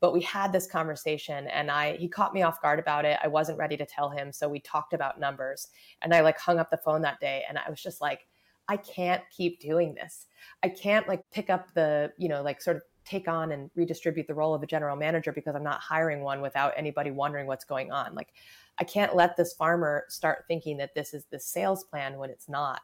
but 0.00 0.12
we 0.12 0.20
had 0.22 0.52
this 0.52 0.66
conversation 0.66 1.46
and 1.48 1.70
i 1.70 1.96
he 1.96 2.08
caught 2.08 2.34
me 2.34 2.42
off 2.42 2.60
guard 2.60 2.78
about 2.78 3.04
it. 3.04 3.18
I 3.22 3.28
wasn't 3.28 3.58
ready 3.58 3.76
to 3.76 3.86
tell 3.86 4.10
him 4.10 4.32
so 4.32 4.48
we 4.48 4.60
talked 4.60 4.92
about 4.92 5.20
numbers 5.20 5.68
and 6.02 6.14
i 6.14 6.20
like 6.20 6.38
hung 6.38 6.58
up 6.58 6.70
the 6.70 6.76
phone 6.78 7.02
that 7.02 7.20
day 7.20 7.44
and 7.48 7.58
i 7.58 7.68
was 7.70 7.82
just 7.82 8.00
like 8.00 8.26
i 8.68 8.76
can't 8.76 9.22
keep 9.30 9.60
doing 9.60 9.94
this. 9.94 10.26
I 10.62 10.68
can't 10.68 11.06
like 11.08 11.22
pick 11.30 11.50
up 11.50 11.72
the 11.74 12.12
you 12.18 12.28
know 12.28 12.42
like 12.42 12.60
sort 12.60 12.76
of 12.76 12.82
take 13.04 13.28
on 13.28 13.52
and 13.52 13.70
redistribute 13.76 14.26
the 14.26 14.34
role 14.34 14.54
of 14.54 14.62
a 14.62 14.66
general 14.66 14.96
manager 14.96 15.32
because 15.32 15.54
i'm 15.54 15.62
not 15.62 15.80
hiring 15.80 16.22
one 16.22 16.40
without 16.40 16.72
anybody 16.76 17.10
wondering 17.10 17.46
what's 17.46 17.64
going 17.64 17.92
on. 17.92 18.14
Like 18.14 18.32
i 18.78 18.84
can't 18.84 19.14
let 19.16 19.36
this 19.36 19.54
farmer 19.54 20.04
start 20.08 20.44
thinking 20.48 20.76
that 20.78 20.94
this 20.94 21.14
is 21.14 21.24
the 21.30 21.40
sales 21.40 21.84
plan 21.84 22.18
when 22.18 22.30
it's 22.30 22.48
not 22.48 22.80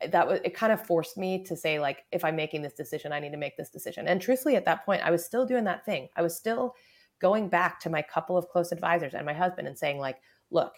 Eh, 0.00 0.08
that 0.08 0.26
was 0.26 0.40
it 0.44 0.54
kind 0.54 0.72
of 0.72 0.84
forced 0.84 1.16
me 1.16 1.42
to 1.44 1.56
say 1.56 1.78
like 1.78 2.04
if 2.12 2.24
i'm 2.24 2.36
making 2.36 2.62
this 2.62 2.74
decision 2.74 3.12
i 3.12 3.20
need 3.20 3.32
to 3.32 3.36
make 3.36 3.56
this 3.56 3.70
decision. 3.70 4.08
And 4.08 4.20
truthfully 4.20 4.56
at 4.56 4.64
that 4.64 4.84
point 4.84 5.02
i 5.02 5.10
was 5.10 5.24
still 5.24 5.46
doing 5.46 5.64
that 5.64 5.84
thing. 5.84 6.08
I 6.16 6.22
was 6.22 6.36
still 6.36 6.74
going 7.20 7.48
back 7.48 7.80
to 7.80 7.90
my 7.90 8.02
couple 8.02 8.36
of 8.36 8.48
close 8.48 8.72
advisors 8.72 9.14
and 9.14 9.24
my 9.24 9.32
husband 9.32 9.66
and 9.68 9.78
saying 9.78 9.98
like 9.98 10.18
look 10.50 10.74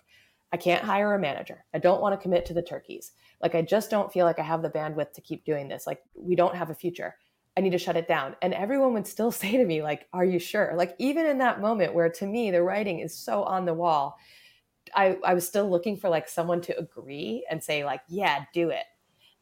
i 0.53 0.57
can't 0.57 0.85
hire 0.85 1.15
a 1.15 1.19
manager. 1.19 1.65
I 1.75 1.79
don't 1.79 2.01
want 2.01 2.19
to 2.19 2.23
commit 2.23 2.47
to 2.47 2.55
the 2.55 2.63
turkeys. 2.63 3.13
Like 3.41 3.55
i 3.55 3.63
just 3.63 3.91
don't 3.91 4.13
feel 4.13 4.27
like 4.27 4.39
i 4.39 4.43
have 4.43 4.63
the 4.63 4.71
bandwidth 4.71 5.13
to 5.15 5.21
keep 5.21 5.45
doing 5.45 5.69
this. 5.69 5.87
Like 5.87 6.01
we 6.15 6.37
don't 6.37 6.57
have 6.57 6.71
a 6.71 6.75
future. 6.75 7.15
I 7.57 7.61
need 7.61 7.71
to 7.71 7.79
shut 7.79 7.97
it 7.97 8.07
down. 8.07 8.37
And 8.41 8.55
everyone 8.55 8.93
would 8.93 9.07
still 9.07 9.33
say 9.43 9.57
to 9.57 9.65
me 9.65 9.83
like 9.83 10.07
are 10.13 10.25
you 10.25 10.39
sure? 10.39 10.75
Like 10.77 10.95
even 10.99 11.27
in 11.27 11.39
that 11.39 11.61
moment 11.61 11.95
where 11.95 12.09
to 12.09 12.27
me 12.27 12.51
the 12.53 12.63
writing 12.63 13.01
is 13.01 13.17
so 13.19 13.43
on 13.43 13.65
the 13.65 13.75
wall 13.75 14.17
I, 14.95 15.19
I 15.23 15.35
was 15.35 15.47
still 15.47 15.69
looking 15.69 15.99
for 15.99 16.09
like 16.09 16.29
someone 16.29 16.63
to 16.63 16.79
agree 16.79 17.47
and 17.51 17.63
say 17.63 17.85
like 17.85 18.01
yeah 18.09 18.45
do 18.55 18.71
it 18.71 18.85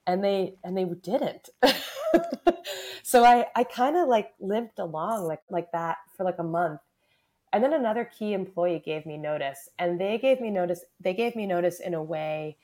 and 0.06 0.22
they 0.22 0.54
and 0.64 0.76
they 0.76 0.84
didn't. 0.84 1.48
So 3.06 3.25
i 3.25 3.46
i 3.54 3.62
kind 3.62 3.96
of 3.96 4.08
like 4.08 4.32
limped 4.40 4.80
along 4.80 5.28
like 5.28 5.42
like 5.48 5.70
that 5.70 5.98
for 6.16 6.25
like 6.25 6.40
a 6.40 6.42
month. 6.42 6.80
And 7.52 7.62
then 7.62 7.72
another 7.72 8.04
key 8.04 8.32
employee 8.32 8.82
gave 8.84 9.06
me 9.06 9.16
notice 9.16 9.68
and 9.78 10.00
they 10.00 10.18
gave 10.18 10.40
me 10.40 10.50
notice 10.50 10.80
they 10.98 11.14
gave 11.14 11.36
me 11.36 11.46
notice 11.46 11.78
in 11.78 11.94
a 11.94 12.02
way 12.02 12.56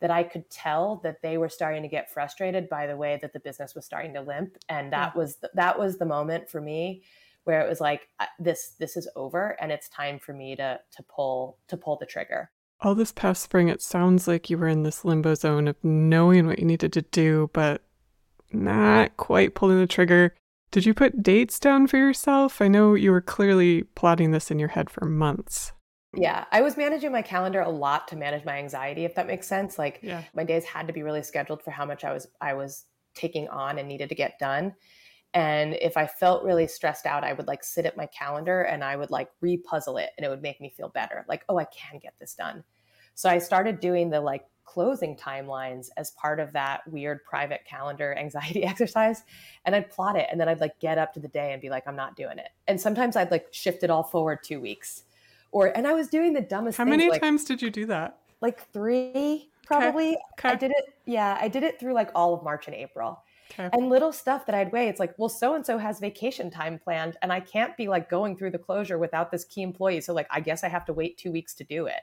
that 0.00 0.10
i 0.10 0.22
could 0.22 0.50
tell 0.50 1.00
that 1.02 1.22
they 1.22 1.38
were 1.38 1.48
starting 1.48 1.80
to 1.80 1.88
get 1.88 2.12
frustrated 2.12 2.68
by 2.68 2.86
the 2.86 2.96
way 2.96 3.18
that 3.22 3.32
the 3.32 3.40
business 3.40 3.74
was 3.74 3.86
starting 3.86 4.12
to 4.12 4.20
limp 4.20 4.58
and 4.68 4.92
that 4.92 5.12
yeah. 5.14 5.18
was 5.18 5.36
the, 5.36 5.50
that 5.54 5.78
was 5.78 5.96
the 5.96 6.04
moment 6.04 6.46
for 6.50 6.60
me 6.60 7.02
where 7.44 7.62
it 7.62 7.68
was 7.68 7.80
like 7.80 8.10
this 8.38 8.74
this 8.78 8.98
is 8.98 9.08
over 9.16 9.56
and 9.62 9.72
it's 9.72 9.88
time 9.88 10.18
for 10.18 10.34
me 10.34 10.54
to 10.54 10.78
to 10.94 11.02
pull 11.04 11.56
to 11.68 11.76
pull 11.78 11.96
the 11.96 12.04
trigger 12.04 12.50
all 12.80 12.94
this 12.94 13.12
past 13.12 13.42
spring, 13.42 13.68
it 13.68 13.82
sounds 13.82 14.28
like 14.28 14.50
you 14.50 14.58
were 14.58 14.68
in 14.68 14.82
this 14.82 15.04
limbo 15.04 15.34
zone 15.34 15.68
of 15.68 15.76
knowing 15.82 16.46
what 16.46 16.58
you 16.58 16.64
needed 16.64 16.92
to 16.92 17.02
do, 17.02 17.50
but 17.52 17.82
not 18.52 19.16
quite 19.16 19.54
pulling 19.54 19.78
the 19.78 19.86
trigger. 19.86 20.34
Did 20.70 20.84
you 20.84 20.94
put 20.94 21.22
dates 21.22 21.58
down 21.58 21.86
for 21.86 21.96
yourself? 21.96 22.60
I 22.60 22.68
know 22.68 22.94
you 22.94 23.10
were 23.10 23.20
clearly 23.20 23.84
plotting 23.94 24.32
this 24.32 24.50
in 24.50 24.58
your 24.58 24.68
head 24.68 24.90
for 24.90 25.06
months. 25.06 25.72
Yeah, 26.14 26.44
I 26.50 26.62
was 26.62 26.76
managing 26.76 27.12
my 27.12 27.22
calendar 27.22 27.60
a 27.60 27.70
lot 27.70 28.08
to 28.08 28.16
manage 28.16 28.44
my 28.44 28.58
anxiety, 28.58 29.04
if 29.04 29.14
that 29.14 29.26
makes 29.26 29.46
sense. 29.46 29.78
Like 29.78 30.00
yeah. 30.02 30.22
my 30.34 30.44
days 30.44 30.64
had 30.64 30.86
to 30.86 30.92
be 30.92 31.02
really 31.02 31.22
scheduled 31.22 31.62
for 31.62 31.70
how 31.70 31.84
much 31.84 32.04
I 32.04 32.12
was 32.12 32.26
I 32.40 32.54
was 32.54 32.84
taking 33.14 33.48
on 33.48 33.78
and 33.78 33.88
needed 33.88 34.08
to 34.08 34.14
get 34.14 34.38
done. 34.38 34.74
And 35.36 35.74
if 35.82 35.98
I 35.98 36.06
felt 36.06 36.44
really 36.44 36.66
stressed 36.66 37.04
out, 37.04 37.22
I 37.22 37.34
would 37.34 37.46
like 37.46 37.62
sit 37.62 37.84
at 37.84 37.94
my 37.94 38.06
calendar 38.06 38.62
and 38.62 38.82
I 38.82 38.96
would 38.96 39.10
like 39.10 39.28
repuzzle 39.44 40.02
it 40.02 40.12
and 40.16 40.24
it 40.24 40.30
would 40.30 40.40
make 40.40 40.62
me 40.62 40.72
feel 40.74 40.88
better. 40.88 41.26
Like, 41.28 41.44
oh, 41.50 41.58
I 41.58 41.66
can 41.66 41.98
get 41.98 42.14
this 42.18 42.32
done. 42.32 42.64
So 43.14 43.28
I 43.28 43.36
started 43.36 43.78
doing 43.78 44.08
the 44.08 44.18
like 44.18 44.46
closing 44.64 45.14
timelines 45.14 45.90
as 45.98 46.12
part 46.12 46.40
of 46.40 46.54
that 46.54 46.88
weird 46.88 47.22
private 47.22 47.66
calendar 47.68 48.14
anxiety 48.18 48.64
exercise. 48.64 49.24
And 49.66 49.76
I'd 49.76 49.90
plot 49.90 50.16
it 50.16 50.26
and 50.32 50.40
then 50.40 50.48
I'd 50.48 50.62
like 50.62 50.80
get 50.80 50.96
up 50.96 51.12
to 51.12 51.20
the 51.20 51.28
day 51.28 51.52
and 51.52 51.60
be 51.60 51.68
like, 51.68 51.86
I'm 51.86 51.96
not 51.96 52.16
doing 52.16 52.38
it. 52.38 52.48
And 52.66 52.80
sometimes 52.80 53.14
I'd 53.14 53.30
like 53.30 53.48
shift 53.50 53.82
it 53.82 53.90
all 53.90 54.04
forward 54.04 54.38
two 54.42 54.58
weeks. 54.58 55.02
Or 55.52 55.66
and 55.76 55.86
I 55.86 55.92
was 55.92 56.08
doing 56.08 56.32
the 56.32 56.40
dumbest 56.40 56.78
How 56.78 56.84
things, 56.84 56.96
many 56.96 57.10
like, 57.10 57.20
times 57.20 57.44
did 57.44 57.60
you 57.60 57.68
do 57.68 57.84
that? 57.86 58.20
Like 58.40 58.66
three, 58.72 59.50
probably. 59.66 60.16
Okay. 60.38 60.48
I 60.48 60.54
did 60.54 60.70
it, 60.70 60.94
yeah, 61.04 61.36
I 61.38 61.48
did 61.48 61.62
it 61.62 61.78
through 61.78 61.92
like 61.92 62.10
all 62.14 62.32
of 62.32 62.42
March 62.42 62.68
and 62.68 62.74
April. 62.74 63.22
And 63.58 63.88
little 63.88 64.12
stuff 64.12 64.46
that 64.46 64.54
I'd 64.54 64.72
weigh, 64.72 64.88
it's 64.88 65.00
like, 65.00 65.14
well, 65.18 65.28
so 65.28 65.54
and 65.54 65.64
so 65.64 65.78
has 65.78 65.98
vacation 66.00 66.50
time 66.50 66.78
planned, 66.78 67.16
and 67.22 67.32
I 67.32 67.40
can't 67.40 67.76
be 67.76 67.88
like 67.88 68.08
going 68.10 68.36
through 68.36 68.50
the 68.50 68.58
closure 68.58 68.98
without 68.98 69.30
this 69.30 69.44
key 69.44 69.62
employee. 69.62 70.00
So, 70.00 70.12
like, 70.12 70.26
I 70.30 70.40
guess 70.40 70.64
I 70.64 70.68
have 70.68 70.84
to 70.86 70.92
wait 70.92 71.18
two 71.18 71.32
weeks 71.32 71.54
to 71.54 71.64
do 71.64 71.86
it. 71.86 72.00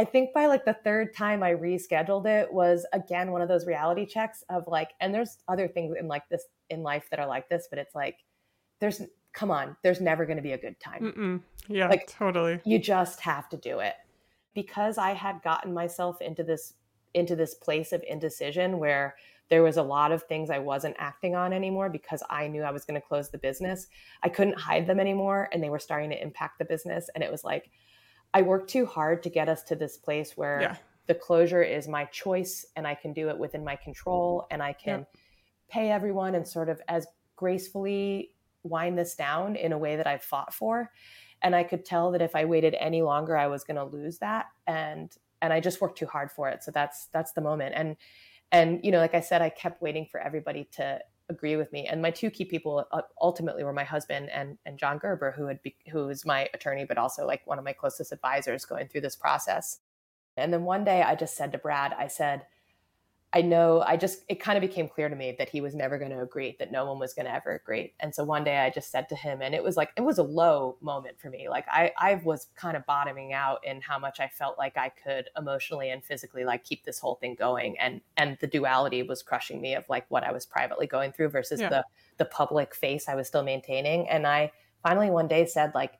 I 0.00 0.04
think 0.04 0.32
by 0.32 0.46
like 0.46 0.64
the 0.64 0.74
third 0.84 1.12
time 1.14 1.42
I 1.42 1.54
rescheduled 1.54 2.26
it 2.26 2.52
was 2.52 2.86
again 2.92 3.32
one 3.32 3.42
of 3.42 3.48
those 3.48 3.66
reality 3.66 4.06
checks 4.06 4.44
of 4.48 4.68
like, 4.68 4.90
and 5.00 5.12
there's 5.12 5.38
other 5.48 5.66
things 5.66 5.96
in 5.98 6.06
like 6.06 6.28
this 6.28 6.44
in 6.70 6.82
life 6.84 7.08
that 7.10 7.18
are 7.18 7.26
like 7.26 7.48
this, 7.48 7.66
but 7.68 7.80
it's 7.80 7.96
like, 7.96 8.18
there's, 8.78 9.02
come 9.32 9.50
on, 9.50 9.76
there's 9.82 10.00
never 10.00 10.24
going 10.24 10.36
to 10.36 10.42
be 10.42 10.52
a 10.52 10.58
good 10.58 10.78
time. 10.78 11.02
Mm-mm. 11.02 11.42
Yeah, 11.66 11.88
Like- 11.88 12.06
totally. 12.06 12.60
You 12.64 12.78
just 12.78 13.20
have 13.20 13.48
to 13.48 13.56
do 13.56 13.80
it. 13.80 13.94
Because 14.54 14.98
I 14.98 15.14
had 15.14 15.42
gotten 15.42 15.72
myself 15.74 16.20
into 16.20 16.42
this 16.42 16.74
into 17.14 17.34
this 17.34 17.54
place 17.54 17.92
of 17.92 18.02
indecision 18.06 18.78
where 18.78 19.16
there 19.50 19.62
was 19.62 19.76
a 19.76 19.82
lot 19.82 20.12
of 20.12 20.22
things 20.24 20.50
I 20.50 20.58
wasn't 20.58 20.96
acting 20.98 21.34
on 21.34 21.52
anymore 21.52 21.88
because 21.88 22.22
I 22.28 22.48
knew 22.48 22.62
I 22.62 22.70
was 22.70 22.84
going 22.84 23.00
to 23.00 23.06
close 23.06 23.30
the 23.30 23.38
business. 23.38 23.86
I 24.22 24.28
couldn't 24.28 24.58
hide 24.58 24.86
them 24.86 25.00
anymore 25.00 25.48
and 25.52 25.62
they 25.62 25.70
were 25.70 25.78
starting 25.78 26.10
to 26.10 26.22
impact 26.22 26.58
the 26.58 26.64
business 26.64 27.08
and 27.14 27.24
it 27.24 27.30
was 27.30 27.44
like 27.44 27.70
I 28.34 28.42
worked 28.42 28.68
too 28.70 28.84
hard 28.84 29.22
to 29.22 29.30
get 29.30 29.48
us 29.48 29.62
to 29.64 29.74
this 29.74 29.96
place 29.96 30.36
where 30.36 30.60
Yeah. 30.60 30.76
the 31.06 31.14
closure 31.14 31.62
is 31.62 31.88
my 31.88 32.04
choice 32.06 32.66
and 32.76 32.86
I 32.86 32.94
can 32.94 33.14
do 33.14 33.30
it 33.30 33.38
within 33.38 33.64
my 33.64 33.76
control 33.76 34.46
and 34.50 34.62
I 34.62 34.74
can 34.74 35.06
pay 35.68 35.90
everyone 35.90 36.34
and 36.34 36.46
sort 36.46 36.68
of 36.68 36.82
as 36.88 37.06
gracefully 37.36 38.34
wind 38.64 38.98
this 38.98 39.14
down 39.14 39.56
in 39.56 39.72
a 39.72 39.78
way 39.78 39.96
that 39.96 40.06
I've 40.06 40.22
fought 40.22 40.52
for. 40.52 40.90
And 41.40 41.54
I 41.54 41.62
could 41.62 41.84
tell 41.84 42.10
that 42.10 42.20
if 42.20 42.34
I 42.36 42.44
waited 42.44 42.74
any 42.74 43.00
longer, 43.00 43.36
I 43.36 43.46
was 43.46 43.64
going 43.64 43.76
to 43.76 43.84
lose 43.84 44.18
that. 44.18 44.46
And 44.66 45.10
and 45.40 45.52
I 45.52 45.60
just 45.60 45.80
worked 45.80 45.96
too 45.96 46.06
hard 46.06 46.32
for 46.32 46.48
it. 46.48 46.64
So 46.64 46.70
that's 46.72 47.06
that's 47.12 47.32
the 47.32 47.40
moment. 47.40 47.74
And 47.76 47.96
and 48.52 48.80
you 48.82 48.90
know, 48.90 48.98
like 48.98 49.14
I 49.14 49.20
said, 49.20 49.42
I 49.42 49.50
kept 49.50 49.82
waiting 49.82 50.06
for 50.10 50.20
everybody 50.20 50.68
to 50.72 51.00
agree 51.28 51.56
with 51.56 51.70
me. 51.72 51.86
And 51.86 52.00
my 52.00 52.10
two 52.10 52.30
key 52.30 52.44
people 52.44 52.86
uh, 52.90 53.02
ultimately 53.20 53.62
were 53.64 53.72
my 53.72 53.84
husband 53.84 54.30
and 54.30 54.58
and 54.64 54.78
John 54.78 54.98
Gerber, 54.98 55.32
who 55.32 55.46
had 55.46 55.62
be, 55.62 55.76
who 55.90 56.08
is 56.08 56.24
my 56.24 56.48
attorney, 56.54 56.84
but 56.84 56.98
also 56.98 57.26
like 57.26 57.46
one 57.46 57.58
of 57.58 57.64
my 57.64 57.72
closest 57.72 58.12
advisors 58.12 58.64
going 58.64 58.88
through 58.88 59.02
this 59.02 59.16
process. 59.16 59.80
And 60.36 60.52
then 60.52 60.64
one 60.64 60.84
day, 60.84 61.02
I 61.02 61.14
just 61.14 61.36
said 61.36 61.52
to 61.52 61.58
Brad, 61.58 61.94
I 61.98 62.06
said, 62.06 62.46
I 63.34 63.42
know 63.42 63.82
I 63.86 63.98
just, 63.98 64.24
it 64.28 64.40
kind 64.40 64.56
of 64.56 64.62
became 64.62 64.88
clear 64.88 65.10
to 65.10 65.14
me 65.14 65.36
that 65.38 65.50
he 65.50 65.60
was 65.60 65.74
never 65.74 65.98
going 65.98 66.12
to 66.12 66.22
agree, 66.22 66.56
that 66.58 66.72
no 66.72 66.86
one 66.86 66.98
was 66.98 67.12
going 67.12 67.26
to 67.26 67.34
ever 67.34 67.50
agree. 67.50 67.92
And 68.00 68.14
so 68.14 68.24
one 68.24 68.42
day 68.42 68.56
I 68.56 68.70
just 68.70 68.90
said 68.90 69.06
to 69.10 69.14
him, 69.14 69.42
and 69.42 69.54
it 69.54 69.62
was 69.62 69.76
like, 69.76 69.90
it 69.98 70.00
was 70.00 70.16
a 70.16 70.22
low 70.22 70.78
moment 70.80 71.20
for 71.20 71.28
me. 71.28 71.46
Like 71.46 71.66
I, 71.68 71.92
I 71.98 72.14
was 72.24 72.46
kind 72.56 72.74
of 72.74 72.86
bottoming 72.86 73.34
out 73.34 73.58
in 73.66 73.82
how 73.82 73.98
much 73.98 74.18
I 74.18 74.28
felt 74.28 74.56
like 74.56 74.78
I 74.78 74.88
could 74.88 75.28
emotionally 75.36 75.90
and 75.90 76.02
physically 76.02 76.44
like 76.44 76.64
keep 76.64 76.86
this 76.86 76.98
whole 76.98 77.16
thing 77.16 77.34
going. 77.38 77.78
And, 77.78 78.00
and 78.16 78.38
the 78.40 78.46
duality 78.46 79.02
was 79.02 79.22
crushing 79.22 79.60
me 79.60 79.74
of 79.74 79.84
like 79.90 80.06
what 80.08 80.24
I 80.24 80.32
was 80.32 80.46
privately 80.46 80.86
going 80.86 81.12
through 81.12 81.28
versus 81.28 81.60
Yeah. 81.60 81.68
the, 81.68 81.84
the 82.16 82.24
public 82.24 82.74
face 82.74 83.10
I 83.10 83.14
was 83.14 83.28
still 83.28 83.42
maintaining. 83.42 84.08
And 84.08 84.26
I 84.26 84.52
finally 84.82 85.10
one 85.10 85.28
day 85.28 85.44
said 85.44 85.74
like, 85.74 85.98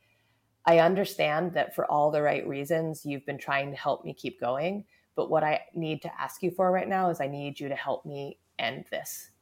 I 0.64 0.78
understand 0.78 1.52
that 1.54 1.75
for 1.75 1.85
all 1.90 2.11
the 2.11 2.23
right 2.23 2.47
reasons, 2.49 3.04
you've 3.04 3.26
been 3.26 3.38
trying 3.38 3.70
to 3.70 3.76
help 3.76 4.04
me 4.04 4.14
keep 4.14 4.40
going. 4.40 4.85
But 5.18 5.30
what 5.30 5.42
I 5.42 5.62
need 5.75 6.00
to 6.02 6.12
ask 6.16 6.44
you 6.44 6.52
for 6.52 6.70
right 6.70 6.88
now 6.88 7.10
is 7.10 7.20
I 7.20 7.26
need 7.26 7.58
you 7.58 7.68
to 7.68 7.75
help 7.75 8.06
me 8.06 8.38
end 8.56 8.84
this. 8.92 9.32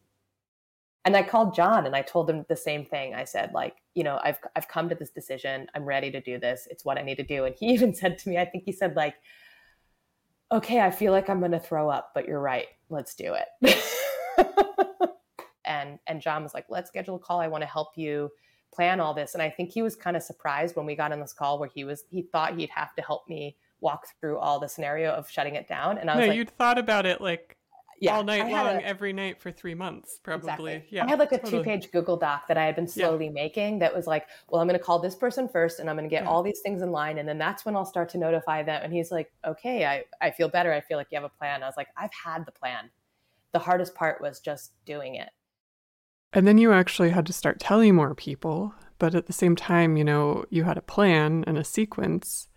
And 1.04 1.14
I 1.14 1.22
called 1.22 1.54
John 1.54 1.84
and 1.84 1.94
I 1.94 2.00
told 2.00 2.30
him 2.30 2.46
the 2.48 2.56
same 2.56 2.86
thing. 2.86 3.14
I 3.14 3.24
said, 3.24 3.52
like, 3.52 3.76
you 3.94 4.02
know, 4.02 4.18
I've 4.24 4.38
I've 4.56 4.68
come 4.68 4.88
to 4.88 4.94
this 4.94 5.10
decision. 5.10 5.66
I'm 5.74 5.84
ready 5.84 6.10
to 6.12 6.20
do 6.22 6.38
this. 6.38 6.66
It's 6.70 6.82
what 6.82 6.96
I 6.96 7.02
need 7.02 7.16
to 7.16 7.22
do. 7.24 7.44
And 7.44 7.54
he 7.54 7.66
even 7.74 7.94
said 7.94 8.16
to 8.16 8.30
me, 8.30 8.38
I 8.38 8.46
think 8.46 8.64
he 8.64 8.72
said, 8.72 8.96
like, 8.96 9.16
okay, 10.50 10.80
I 10.80 10.90
feel 10.90 11.12
like 11.12 11.28
I'm 11.28 11.42
gonna 11.42 11.60
throw 11.60 11.90
up, 11.90 12.12
but 12.14 12.26
you're 12.26 12.40
right. 12.40 12.68
Let's 12.88 13.14
do 13.14 13.34
it. 13.34 13.84
and 15.66 15.98
and 16.06 16.22
John 16.22 16.42
was 16.42 16.54
like, 16.54 16.64
let's 16.70 16.88
schedule 16.88 17.16
a 17.16 17.18
call. 17.18 17.38
I 17.38 17.48
want 17.48 17.64
to 17.64 17.68
help 17.68 17.98
you 17.98 18.30
plan 18.72 18.98
all 18.98 19.12
this. 19.12 19.34
And 19.34 19.42
I 19.42 19.50
think 19.50 19.72
he 19.72 19.82
was 19.82 19.94
kind 19.94 20.16
of 20.16 20.22
surprised 20.22 20.74
when 20.74 20.86
we 20.86 20.96
got 20.96 21.12
on 21.12 21.20
this 21.20 21.34
call 21.34 21.58
where 21.58 21.68
he 21.68 21.84
was 21.84 22.04
he 22.08 22.22
thought 22.22 22.56
he'd 22.56 22.70
have 22.70 22.94
to 22.94 23.02
help 23.02 23.28
me 23.28 23.58
walk 23.80 24.06
through 24.20 24.38
all 24.38 24.58
the 24.58 24.68
scenario 24.68 25.10
of 25.12 25.28
shutting 25.30 25.54
it 25.54 25.68
down. 25.68 25.98
And 25.98 26.10
I 26.10 26.14
was 26.14 26.20
like, 26.22 26.26
No, 26.26 26.30
like, 26.30 26.36
you'd 26.38 26.50
thought 26.50 26.78
about 26.78 27.06
it 27.06 27.20
like 27.20 27.56
yeah, 27.98 28.14
all 28.16 28.24
night 28.24 28.46
long, 28.50 28.76
a- 28.76 28.80
every 28.82 29.12
night 29.14 29.40
for 29.40 29.50
three 29.50 29.74
months, 29.74 30.20
probably. 30.22 30.50
Exactly. 30.74 30.84
Yeah. 30.90 31.06
I 31.06 31.08
had 31.08 31.18
like 31.18 31.32
a 31.32 31.38
totally. 31.38 31.62
two 31.62 31.64
page 31.64 31.90
Google 31.92 32.18
Doc 32.18 32.46
that 32.48 32.58
I 32.58 32.66
had 32.66 32.76
been 32.76 32.84
Yeah. 32.84 33.06
slowly 33.06 33.30
making 33.30 33.78
that 33.78 33.94
was 33.94 34.06
like, 34.06 34.26
well, 34.50 34.60
I'm 34.60 34.68
going 34.68 34.78
to 34.78 34.84
call 34.84 34.98
this 34.98 35.14
person 35.14 35.48
first 35.48 35.80
and 35.80 35.88
I'm 35.88 35.96
going 35.96 36.08
to 36.08 36.14
get 36.14 36.24
Yeah. 36.24 36.28
all 36.28 36.42
these 36.42 36.60
things 36.60 36.82
in 36.82 36.90
line. 36.92 37.16
And 37.18 37.26
then 37.28 37.38
that's 37.38 37.64
when 37.64 37.74
I'll 37.74 37.86
start 37.86 38.10
to 38.10 38.18
notify 38.18 38.62
them. 38.62 38.82
And 38.84 38.92
he's 38.92 39.10
like, 39.10 39.32
okay, 39.46 39.86
I, 39.86 40.04
I 40.20 40.30
feel 40.30 40.48
better. 40.48 40.72
I 40.74 40.82
feel 40.82 40.98
like 40.98 41.06
you 41.10 41.16
have 41.16 41.24
a 41.24 41.30
plan. 41.30 41.62
I 41.62 41.66
was 41.66 41.76
like, 41.78 41.88
I've 41.96 42.10
had 42.24 42.44
the 42.44 42.52
plan. 42.52 42.90
The 43.52 43.58
hardest 43.60 43.94
part 43.94 44.20
was 44.20 44.40
just 44.40 44.72
doing 44.84 45.14
it. 45.14 45.30
And 46.34 46.46
then 46.46 46.58
you 46.58 46.72
actually 46.72 47.10
had 47.10 47.24
to 47.26 47.32
start 47.32 47.60
telling 47.60 47.94
more 47.94 48.14
people. 48.14 48.74
But 48.98 49.14
at 49.14 49.26
the 49.26 49.32
same 49.32 49.56
time, 49.56 49.96
you 49.96 50.04
know, 50.04 50.44
you 50.50 50.64
had 50.64 50.76
a 50.76 50.82
plan 50.82 51.44
and 51.46 51.56
a 51.56 51.64
sequence. 51.64 52.48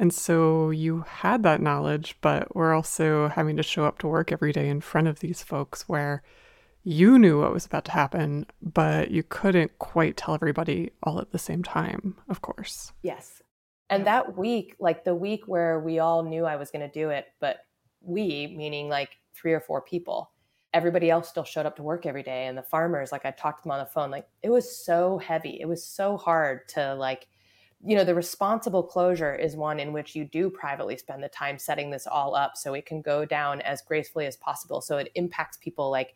And 0.00 0.14
so 0.14 0.70
you 0.70 1.04
had 1.06 1.42
that 1.42 1.60
knowledge, 1.60 2.16
but 2.22 2.56
we're 2.56 2.72
also 2.72 3.28
having 3.28 3.58
to 3.58 3.62
show 3.62 3.84
up 3.84 3.98
to 3.98 4.08
work 4.08 4.32
every 4.32 4.50
day 4.50 4.66
in 4.70 4.80
front 4.80 5.08
of 5.08 5.20
these 5.20 5.42
folks 5.42 5.90
where 5.90 6.22
you 6.82 7.18
knew 7.18 7.38
what 7.38 7.52
was 7.52 7.66
about 7.66 7.84
to 7.84 7.90
happen, 7.90 8.46
but 8.62 9.10
you 9.10 9.22
couldn't 9.22 9.78
quite 9.78 10.16
tell 10.16 10.34
everybody 10.34 10.90
all 11.02 11.20
at 11.20 11.32
the 11.32 11.38
same 11.38 11.62
time, 11.62 12.16
of 12.30 12.40
course. 12.40 12.94
Yes. 13.02 13.42
And 13.90 14.06
that 14.06 14.38
week, 14.38 14.74
like 14.80 15.04
the 15.04 15.14
week 15.14 15.42
where 15.44 15.78
we 15.80 15.98
all 15.98 16.22
knew 16.22 16.46
I 16.46 16.56
was 16.56 16.70
going 16.70 16.88
to 16.88 17.00
do 17.00 17.10
it, 17.10 17.26
but 17.38 17.58
we, 18.00 18.54
meaning 18.56 18.88
like 18.88 19.18
three 19.34 19.52
or 19.52 19.60
four 19.60 19.82
people, 19.82 20.30
everybody 20.72 21.10
else 21.10 21.28
still 21.28 21.44
showed 21.44 21.66
up 21.66 21.76
to 21.76 21.82
work 21.82 22.06
every 22.06 22.22
day. 22.22 22.46
And 22.46 22.56
the 22.56 22.62
farmers, 22.62 23.12
like 23.12 23.26
I 23.26 23.32
talked 23.32 23.58
to 23.58 23.62
them 23.64 23.72
on 23.72 23.80
the 23.80 23.84
phone, 23.84 24.10
like 24.10 24.28
it 24.42 24.48
was 24.48 24.82
so 24.82 25.18
heavy. 25.18 25.58
It 25.60 25.66
was 25.66 25.84
so 25.84 26.16
hard 26.16 26.66
to 26.70 26.94
like, 26.94 27.28
you 27.84 27.96
know, 27.96 28.04
the 28.04 28.14
responsible 28.14 28.82
closure 28.82 29.34
is 29.34 29.56
one 29.56 29.80
in 29.80 29.92
which 29.92 30.14
you 30.14 30.24
do 30.24 30.50
privately 30.50 30.96
spend 30.98 31.22
the 31.22 31.28
time 31.28 31.58
setting 31.58 31.90
this 31.90 32.06
all 32.06 32.34
up 32.34 32.56
so 32.56 32.74
it 32.74 32.84
can 32.84 33.00
go 33.00 33.24
down 33.24 33.62
as 33.62 33.80
gracefully 33.80 34.26
as 34.26 34.36
possible. 34.36 34.80
So 34.80 34.98
it 34.98 35.10
impacts 35.14 35.56
people 35.56 35.90
like, 35.90 36.14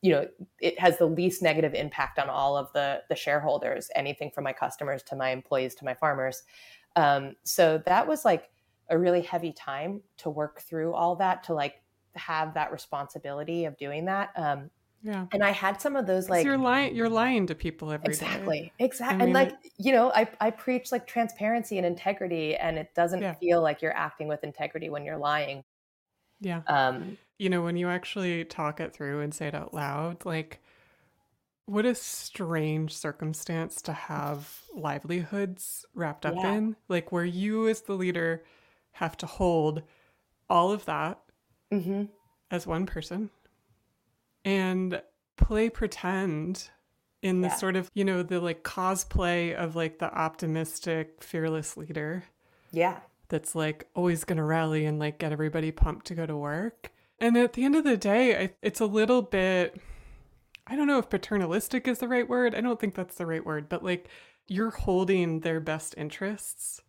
you 0.00 0.12
know, 0.12 0.28
it 0.60 0.78
has 0.78 0.96
the 0.98 1.06
least 1.06 1.42
negative 1.42 1.74
impact 1.74 2.18
on 2.18 2.30
all 2.30 2.56
of 2.56 2.72
the 2.72 3.02
the 3.08 3.16
shareholders, 3.16 3.90
anything 3.94 4.30
from 4.30 4.44
my 4.44 4.52
customers 4.52 5.02
to 5.04 5.16
my 5.16 5.30
employees 5.30 5.74
to 5.76 5.84
my 5.84 5.94
farmers. 5.94 6.42
Um, 6.96 7.36
so 7.42 7.82
that 7.86 8.06
was 8.06 8.24
like 8.24 8.50
a 8.88 8.98
really 8.98 9.22
heavy 9.22 9.52
time 9.52 10.02
to 10.18 10.30
work 10.30 10.60
through 10.60 10.94
all 10.94 11.16
that 11.16 11.42
to 11.44 11.54
like 11.54 11.82
have 12.14 12.54
that 12.54 12.72
responsibility 12.72 13.64
of 13.64 13.76
doing 13.76 14.04
that. 14.06 14.30
Um, 14.36 14.70
Yeah. 15.04 15.26
and 15.32 15.44
I 15.44 15.50
had 15.50 15.80
some 15.80 15.94
of 15.96 16.06
those 16.06 16.28
like 16.30 16.44
you're 16.44 16.56
lying 16.58 16.96
you're 16.96 17.10
lying 17.10 17.46
to 17.48 17.54
people 17.54 17.92
every 17.92 18.06
day. 18.06 18.10
exactly 18.12 18.72
exactly 18.78 19.20
I 19.20 19.24
and 19.24 19.32
like 19.34 19.52
you 19.76 19.92
know 19.92 20.10
I, 20.12 20.26
I 20.40 20.50
preach 20.50 20.90
like 20.90 21.06
transparency 21.06 21.76
and 21.76 21.86
integrity 21.86 22.56
and 22.56 22.78
it 22.78 22.94
doesn't 22.94 23.20
Yeah. 23.20 23.34
feel 23.34 23.60
like 23.60 23.82
you're 23.82 23.94
acting 23.96 24.28
with 24.28 24.42
integrity 24.42 24.88
when 24.88 25.04
you're 25.04 25.18
lying 25.18 25.62
Yeah. 26.40 26.62
um 26.66 27.18
you 27.38 27.50
know, 27.50 27.62
when 27.62 27.76
you 27.76 27.88
actually 27.88 28.44
talk 28.44 28.78
it 28.80 28.92
through 28.94 29.20
and 29.20 29.34
say 29.34 29.48
it 29.48 29.54
out 29.56 29.74
loud, 29.74 30.24
like, 30.24 30.60
what 31.66 31.84
a 31.84 31.94
strange 31.94 32.94
circumstance 32.96 33.82
to 33.82 33.92
have 33.92 34.62
livelihoods 34.72 35.84
wrapped 35.94 36.24
up 36.24 36.36
Yeah. 36.36 36.52
in. 36.54 36.76
Like, 36.88 37.10
where 37.10 37.24
you, 37.24 37.66
as 37.68 37.82
the 37.82 37.94
leader, 37.94 38.44
have 38.92 39.16
to 39.18 39.26
hold 39.26 39.82
all 40.48 40.70
of 40.70 40.84
that 40.84 41.20
mhm. 41.72 42.08
as 42.52 42.66
one 42.68 42.86
person 42.86 43.30
and 44.44 45.02
play 45.36 45.68
pretend 45.70 46.70
in 47.22 47.40
the 47.40 47.48
Yeah. 47.48 47.54
sort 47.56 47.76
of, 47.76 47.90
you 47.94 48.04
know, 48.04 48.22
the 48.22 48.40
like 48.40 48.62
cosplay 48.62 49.54
of 49.54 49.74
like 49.74 49.98
the 49.98 50.12
optimistic, 50.12 51.22
fearless 51.22 51.76
leader 51.76 52.24
yeah 52.72 52.98
that's 53.28 53.54
like 53.54 53.88
always 53.94 54.24
going 54.24 54.36
to 54.36 54.42
rally 54.42 54.84
and 54.84 54.98
like 54.98 55.18
get 55.18 55.32
everybody 55.32 55.70
pumped 55.70 56.06
to 56.06 56.14
go 56.14 56.26
to 56.26 56.36
work. 56.36 56.90
And 57.20 57.36
at 57.36 57.54
the 57.54 57.64
end 57.64 57.74
of 57.76 57.84
the 57.84 57.96
day, 57.96 58.36
I, 58.36 58.52
it's 58.60 58.80
a 58.80 58.86
little 58.86 59.22
bit, 59.22 59.80
I 60.66 60.76
don't 60.76 60.86
know 60.86 60.98
if 60.98 61.08
paternalistic 61.08 61.88
is 61.88 61.98
the 62.00 62.08
right 62.08 62.28
word. 62.28 62.54
I 62.54 62.60
don't 62.60 62.78
think 62.78 62.94
that's 62.94 63.14
the 63.14 63.26
right 63.26 63.44
word, 63.44 63.68
but 63.68 63.82
like 63.82 64.08
you're 64.46 64.70
holding 64.70 65.40
their 65.40 65.60
best 65.60 65.94
interests 65.96 66.82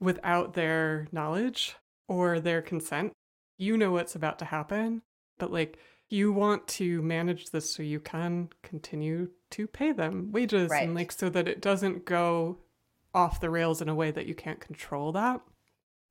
without 0.00 0.54
their 0.54 1.06
knowledge 1.12 1.76
or 2.08 2.40
their 2.40 2.62
consent. 2.62 3.12
You 3.58 3.76
know 3.76 3.90
what's 3.90 4.14
about 4.14 4.38
to 4.38 4.44
happen, 4.46 5.02
but 5.38 5.52
like 5.52 5.78
you 6.08 6.32
want 6.32 6.66
to 6.68 7.02
manage 7.02 7.50
this 7.50 7.72
so 7.72 7.82
you 7.82 8.00
can 8.00 8.48
continue 8.62 9.28
to 9.50 9.66
pay 9.66 9.92
them 9.92 10.30
wages 10.32 10.70
Right. 10.70 10.84
and 10.84 10.94
like 10.94 11.10
so 11.12 11.28
that 11.30 11.48
it 11.48 11.60
doesn't 11.60 12.04
go 12.04 12.58
off 13.14 13.40
the 13.40 13.50
rails 13.50 13.80
in 13.82 13.88
a 13.88 13.94
way 13.94 14.10
that 14.10 14.26
you 14.26 14.34
can't 14.34 14.60
control 14.60 15.12
that. 15.12 15.40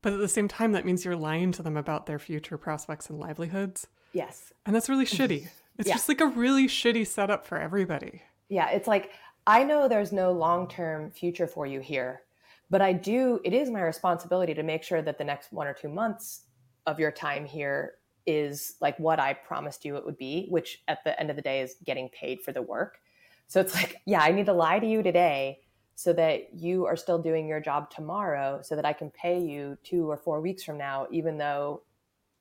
But 0.01 0.13
at 0.13 0.19
the 0.19 0.27
same 0.27 0.47
time, 0.47 0.73
that 0.73 0.85
means 0.85 1.03
you're 1.05 1.15
lying 1.15 1.51
to 1.53 1.63
them 1.63 1.77
about 1.77 2.05
their 2.05 2.19
future 2.19 2.57
prospects 2.57 3.09
and 3.09 3.19
livelihoods. 3.19 3.87
Yes. 4.13 4.53
And 4.65 4.75
that's 4.75 4.89
really 4.89 5.05
shitty. 5.05 5.47
It's 5.77 5.89
Yeah. 5.89 5.95
just 5.95 6.07
like 6.07 6.21
a 6.21 6.27
really 6.27 6.67
shitty 6.67 7.05
setup 7.05 7.45
for 7.45 7.57
everybody. 7.57 8.21
Yeah, 8.47 8.69
it's 8.69 8.87
like 8.87 9.11
I 9.45 9.63
know 9.65 9.87
there's 9.89 10.13
no 10.13 10.31
long-term 10.31 11.11
future 11.11 11.47
for 11.47 11.65
you 11.65 11.81
here, 11.81 12.21
but 12.69 12.81
I 12.81 12.93
do 12.93 13.41
it 13.43 13.53
is 13.53 13.69
my 13.69 13.81
responsibility 13.81 14.53
to 14.53 14.63
make 14.63 14.83
sure 14.83 15.01
that 15.01 15.17
the 15.17 15.25
next 15.25 15.51
1 15.51 15.67
or 15.67 15.73
2 15.73 15.89
months 15.89 16.43
of 16.85 16.97
your 16.97 17.11
time 17.11 17.45
here 17.45 17.95
is 18.25 18.75
like 18.81 18.97
what 18.99 19.19
I 19.19 19.33
promised 19.33 19.85
you 19.85 19.95
it 19.97 20.05
would 20.05 20.17
be, 20.17 20.47
which 20.49 20.81
at 20.87 21.03
the 21.03 21.19
end 21.19 21.29
of 21.29 21.35
the 21.35 21.41
day 21.41 21.61
is 21.61 21.75
getting 21.83 22.09
paid 22.09 22.41
for 22.41 22.51
the 22.51 22.61
work. 22.61 22.99
So 23.47 23.59
it's 23.59 23.75
like, 23.75 24.01
yeah, 24.05 24.21
I 24.21 24.31
need 24.31 24.47
to 24.47 24.53
lie 24.53 24.79
to 24.79 24.87
you 24.87 25.03
today 25.03 25.59
so 25.95 26.11
that 26.13 26.53
you 26.53 26.85
are 26.85 26.95
still 26.95 27.19
doing 27.19 27.47
your 27.47 27.59
job 27.59 27.89
tomorrow 27.89 28.59
so 28.63 28.75
that 28.75 28.85
I 28.85 28.91
can 28.93 29.09
pay 29.11 29.39
you 29.39 29.77
2 29.83 30.09
or 30.09 30.17
4 30.17 30.41
weeks 30.41 30.63
from 30.63 30.77
now 30.77 31.07
even 31.11 31.37
though 31.37 31.83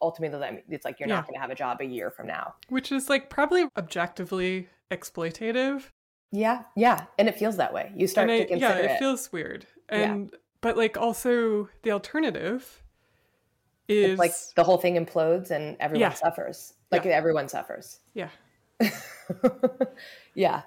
ultimately 0.02 0.62
it's 0.68 0.84
like 0.84 0.98
you're 0.98 1.08
Yeah. 1.08 1.16
not 1.16 1.26
going 1.26 1.34
to 1.34 1.40
have 1.40 1.50
a 1.50 1.54
job 1.54 1.80
a 1.80 1.84
year 1.84 2.10
from 2.10 2.26
now. 2.26 2.54
Which 2.68 2.90
is 2.90 3.08
like 3.08 3.30
probably 3.30 3.66
objectively 3.76 4.68
exploitative. 4.90 5.84
Yeah, 6.32 6.64
yeah, 6.74 7.04
and 7.18 7.28
it 7.28 7.38
feels 7.38 7.56
that 7.58 7.72
way. 7.72 7.92
You 7.94 8.06
start 8.08 8.28
and 8.28 8.38
to 8.38 8.44
I- 8.44 8.48
consider 8.48 8.72
yeah, 8.74 8.78
it, 8.78 8.90
it. 8.92 8.98
feels 8.98 9.30
weird. 9.32 9.66
Yeah. 9.90 9.98
And 10.14 10.34
but 10.60 10.76
like 10.76 10.96
also 10.96 11.68
the 11.82 11.90
alternative 11.92 12.82
is 13.88 14.10
It's 14.12 14.18
like 14.18 14.32
the 14.56 14.64
whole 14.64 14.78
thing 14.78 14.94
implodes 14.96 15.50
and 15.50 15.76
everyone 15.80 16.10
Yeah. 16.10 16.14
suffers. 16.14 16.74
Like 16.90 17.06
everyone 17.06 17.48
suffers. 17.48 18.00
yeah. 18.14 18.28
yeah. 20.34 20.62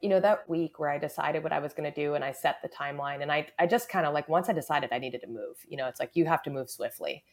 You 0.00 0.08
know, 0.08 0.20
that 0.20 0.48
week 0.48 0.78
where 0.78 0.90
I 0.90 0.98
decided 0.98 1.42
what 1.42 1.52
I 1.52 1.58
was 1.58 1.72
going 1.72 1.92
to 1.92 1.94
do 2.02 2.14
and 2.14 2.24
I 2.24 2.32
set 2.32 2.62
the 2.62 2.68
timeline 2.68 3.20
and 3.20 3.32
I, 3.32 3.48
I 3.58 3.66
just 3.66 3.88
kind 3.88 4.06
of 4.06 4.14
like, 4.14 4.28
once 4.28 4.48
I 4.48 4.52
decided 4.52 4.90
I 4.92 4.98
needed 4.98 5.20
to 5.22 5.26
move, 5.26 5.56
you 5.68 5.76
know, 5.76 5.88
it's 5.88 5.98
like 5.98 6.12
you 6.14 6.24
have 6.26 6.42
to 6.44 6.50
move 6.50 6.70
swiftly. 6.70 7.24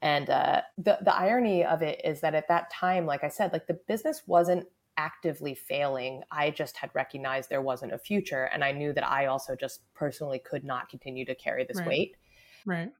And 0.00 0.30
uh, 0.30 0.62
the, 0.78 0.98
the 1.02 1.14
irony 1.14 1.64
of 1.64 1.82
it 1.82 2.00
is 2.04 2.20
that 2.20 2.34
at 2.34 2.48
that 2.48 2.70
time, 2.70 3.04
like 3.04 3.24
I 3.24 3.28
said, 3.28 3.52
like 3.52 3.66
the 3.66 3.78
business 3.88 4.22
wasn't 4.26 4.66
actively 4.96 5.54
failing. 5.54 6.22
I 6.30 6.50
just 6.50 6.76
had 6.78 6.90
recognized 6.94 7.50
there 7.50 7.60
wasn't 7.62 7.92
a 7.92 7.98
future. 7.98 8.44
And 8.44 8.64
I 8.64 8.72
knew 8.72 8.92
that 8.94 9.06
I 9.06 9.26
also 9.26 9.54
just 9.54 9.80
personally 9.94 10.38
could 10.38 10.64
not 10.64 10.88
continue 10.88 11.24
to 11.26 11.34
carry 11.34 11.64
this 11.64 11.78
Right. 11.78 11.86
weight. 11.86 12.16
Right. 12.64 12.90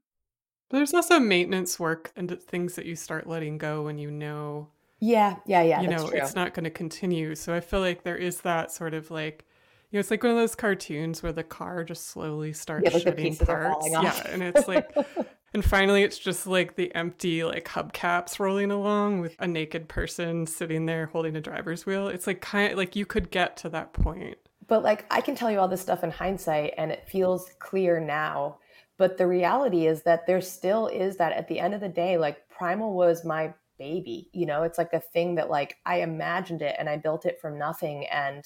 There's 0.71 0.93
also 0.93 1.19
maintenance 1.19 1.79
work 1.79 2.13
and 2.17 2.41
things 2.43 2.75
that 2.75 2.87
you 2.87 2.95
start 2.95 3.27
letting 3.27 3.59
go 3.59 3.83
when 3.83 3.99
you 3.99 4.11
know 4.11 4.69
Yeah. 5.01 5.37
Yeah. 5.47 5.63
Yeah. 5.63 5.81
you 5.81 5.89
know 5.89 6.09
true. 6.09 6.19
it's 6.19 6.35
not 6.35 6.55
going 6.55 6.65
to 6.65 6.71
continue. 6.71 7.35
So 7.35 7.55
I 7.55 7.61
feel 7.61 7.81
like 7.81 8.03
there 8.03 8.17
is 8.17 8.43
that 8.43 8.71
sort 8.71 8.95
of 8.95 9.11
like 9.11 9.45
you 9.91 9.97
know, 9.97 10.01
it's 10.01 10.11
like 10.11 10.23
one 10.23 10.33
of 10.33 10.39
those 10.39 10.55
cartoons 10.55 11.23
where 11.23 11.33
the 11.33 11.43
car 11.43 11.83
just 11.83 12.09
slowly 12.09 12.53
starts 12.53 12.85
Yeah, 12.85 12.93
like 12.93 13.03
shedding 13.05 13.37
parts. 13.37 13.89
Yeah, 13.91 14.27
and 14.29 14.43
it's 14.43 14.69
like 14.69 14.95
and 15.55 15.65
finally 15.65 16.03
it's 16.03 16.19
just 16.19 16.47
like 16.47 16.77
the 16.77 16.95
empty 16.95 17.43
like 17.43 17.67
hubcaps 17.67 18.39
rolling 18.39 18.71
along 18.71 19.21
with 19.21 19.35
a 19.39 19.47
naked 19.47 19.89
person 19.89 20.47
sitting 20.47 20.85
there 20.85 21.07
holding 21.07 21.37
a 21.37 21.41
driver's 21.41 21.87
wheel. 21.87 22.09
It's 22.09 22.27
like 22.27 22.43
kind 22.43 22.73
of 22.73 22.79
like 22.79 22.97
you 22.97 23.07
could 23.07 23.31
get 23.31 23.57
to 23.59 23.71
that 23.71 23.95
point. 23.95 24.37
But 24.67 24.83
like 24.83 25.07
I 25.11 25.23
can 25.23 25.35
tell 25.35 25.51
you 25.51 25.59
all 25.59 25.69
this 25.69 25.81
stuff 25.81 26.05
in 26.05 26.11
hindsight 26.11 26.75
and 26.77 26.93
it 26.93 27.09
feels 27.09 27.51
clear 27.59 27.99
now. 27.99 28.59
But 28.99 29.17
the 29.17 29.27
reality 29.27 29.87
is 29.87 30.03
that 30.03 30.27
there 30.27 30.41
still 30.41 30.89
is 30.89 31.17
that 31.17 31.33
at 31.33 31.49
the 31.49 31.61
end 31.61 31.73
of 31.73 31.81
the 31.81 31.89
day, 31.89 32.19
like 32.19 32.49
Primal 32.49 32.95
was 32.95 33.25
my 33.25 33.55
baby. 33.79 34.29
You 34.33 34.45
know, 34.45 34.65
it's 34.65 34.79
like 34.79 34.93
a 34.93 35.01
thing 35.01 35.37
that 35.37 35.51
like 35.51 35.77
I 35.87 36.01
imagined 36.01 36.63
it 36.63 36.77
and 36.79 36.89
I 36.89 36.97
built 36.97 37.25
it 37.25 37.41
from 37.41 37.59
nothing 37.59 38.07
and 38.07 38.45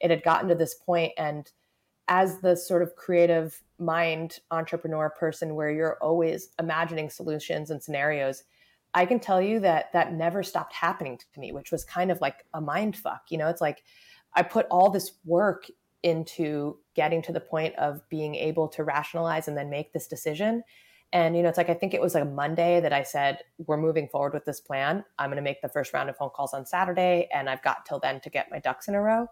it 0.00 0.10
had 0.10 0.22
gotten 0.22 0.48
to 0.48 0.54
this 0.54 0.74
point 0.74 1.12
and 1.18 1.50
as 2.08 2.40
the 2.40 2.56
sort 2.56 2.82
of 2.82 2.96
creative 2.96 3.62
mind 3.78 4.40
entrepreneur 4.50 5.08
person 5.08 5.54
where 5.54 5.70
you're 5.70 5.96
always 6.02 6.50
imagining 6.58 7.08
solutions 7.08 7.70
and 7.70 7.82
scenarios 7.82 8.42
i 8.92 9.06
can 9.06 9.20
tell 9.20 9.40
you 9.40 9.60
that 9.60 9.92
that 9.92 10.12
never 10.12 10.42
stopped 10.42 10.74
happening 10.74 11.16
to 11.16 11.40
me 11.40 11.52
which 11.52 11.70
was 11.70 11.84
kind 11.84 12.10
of 12.10 12.20
like 12.20 12.44
a 12.52 12.60
mind 12.60 12.96
fuck 12.96 13.22
you 13.30 13.38
know 13.38 13.48
it's 13.48 13.60
like 13.60 13.82
i 14.34 14.42
put 14.42 14.66
all 14.70 14.90
this 14.90 15.12
work 15.24 15.64
into 16.02 16.78
getting 16.94 17.22
to 17.22 17.32
the 17.32 17.40
point 17.40 17.74
of 17.76 18.06
being 18.08 18.34
able 18.34 18.68
to 18.68 18.84
rationalize 18.84 19.48
and 19.48 19.56
then 19.56 19.70
make 19.70 19.92
this 19.92 20.06
decision. 20.06 20.62
And 21.12 21.36
you 21.36 21.42
know 21.42 21.48
it's 21.48 21.58
like 21.58 21.68
i 21.68 21.74
think 21.74 21.92
it 21.92 22.00
was 22.00 22.14
like 22.14 22.22
a 22.22 22.26
monday 22.26 22.78
that 22.80 22.92
i 22.92 23.02
said 23.02 23.38
we're 23.66 23.76
moving 23.76 24.06
forward 24.06 24.32
with 24.32 24.44
this 24.44 24.60
plan. 24.60 25.04
I'm 25.18 25.28
going 25.28 25.36
to 25.36 25.42
make 25.42 25.60
the 25.60 25.68
first 25.68 25.92
round 25.92 26.08
of 26.08 26.16
phone 26.16 26.30
calls 26.30 26.54
on 26.54 26.64
saturday 26.64 27.28
and 27.34 27.50
i've 27.50 27.62
got 27.62 27.84
till 27.84 27.98
then 27.98 28.20
to 28.20 28.30
get 28.30 28.50
my 28.50 28.60
ducks 28.60 28.86
in 28.86 28.94
a 28.94 29.02
row. 29.02 29.26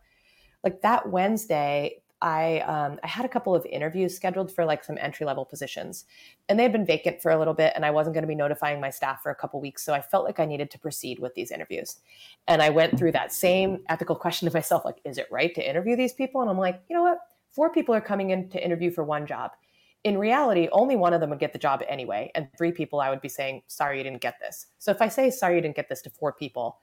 Like 0.64 0.82
that 0.82 1.08
Wednesday, 1.08 2.02
I 2.20 2.60
um, 2.60 2.98
I 3.02 3.06
had 3.06 3.24
a 3.24 3.28
couple 3.28 3.54
of 3.54 3.64
interviews 3.66 4.16
scheduled 4.16 4.50
for 4.50 4.64
like 4.64 4.82
some 4.82 4.98
entry 4.98 5.24
level 5.24 5.44
positions, 5.44 6.04
and 6.48 6.58
they 6.58 6.64
had 6.64 6.72
been 6.72 6.84
vacant 6.84 7.22
for 7.22 7.30
a 7.30 7.38
little 7.38 7.54
bit, 7.54 7.72
and 7.76 7.84
I 7.84 7.90
wasn't 7.90 8.14
going 8.14 8.22
to 8.22 8.28
be 8.28 8.34
notifying 8.34 8.80
my 8.80 8.90
staff 8.90 9.22
for 9.22 9.30
a 9.30 9.34
couple 9.34 9.60
weeks, 9.60 9.84
so 9.84 9.94
I 9.94 10.00
felt 10.00 10.24
like 10.24 10.40
I 10.40 10.44
needed 10.44 10.70
to 10.72 10.78
proceed 10.78 11.20
with 11.20 11.34
these 11.34 11.50
interviews, 11.50 12.00
and 12.48 12.60
I 12.60 12.70
went 12.70 12.98
through 12.98 13.12
that 13.12 13.32
same 13.32 13.84
ethical 13.88 14.16
question 14.16 14.48
to 14.48 14.54
myself, 14.54 14.84
like, 14.84 15.00
is 15.04 15.18
it 15.18 15.28
right 15.30 15.54
to 15.54 15.68
interview 15.68 15.94
these 15.96 16.12
people? 16.12 16.40
And 16.40 16.50
I'm 16.50 16.58
like, 16.58 16.82
you 16.88 16.96
know 16.96 17.02
what, 17.02 17.18
four 17.50 17.70
people 17.70 17.94
are 17.94 18.00
coming 18.00 18.30
in 18.30 18.48
to 18.50 18.64
interview 18.64 18.90
for 18.90 19.04
one 19.04 19.26
job. 19.26 19.52
In 20.04 20.16
reality, 20.18 20.68
only 20.72 20.96
one 20.96 21.12
of 21.12 21.20
them 21.20 21.30
would 21.30 21.40
get 21.40 21.52
the 21.52 21.58
job 21.58 21.82
anyway, 21.88 22.30
and 22.34 22.48
three 22.56 22.72
people 22.72 23.00
I 23.00 23.10
would 23.10 23.20
be 23.20 23.28
saying, 23.28 23.62
sorry, 23.68 23.98
you 23.98 24.04
didn't 24.04 24.20
get 24.20 24.40
this. 24.40 24.66
So 24.78 24.90
if 24.90 25.00
I 25.00 25.08
say 25.08 25.30
sorry, 25.30 25.56
you 25.56 25.60
didn't 25.60 25.76
get 25.76 25.88
this 25.88 26.02
to 26.02 26.10
four 26.10 26.32
people, 26.32 26.80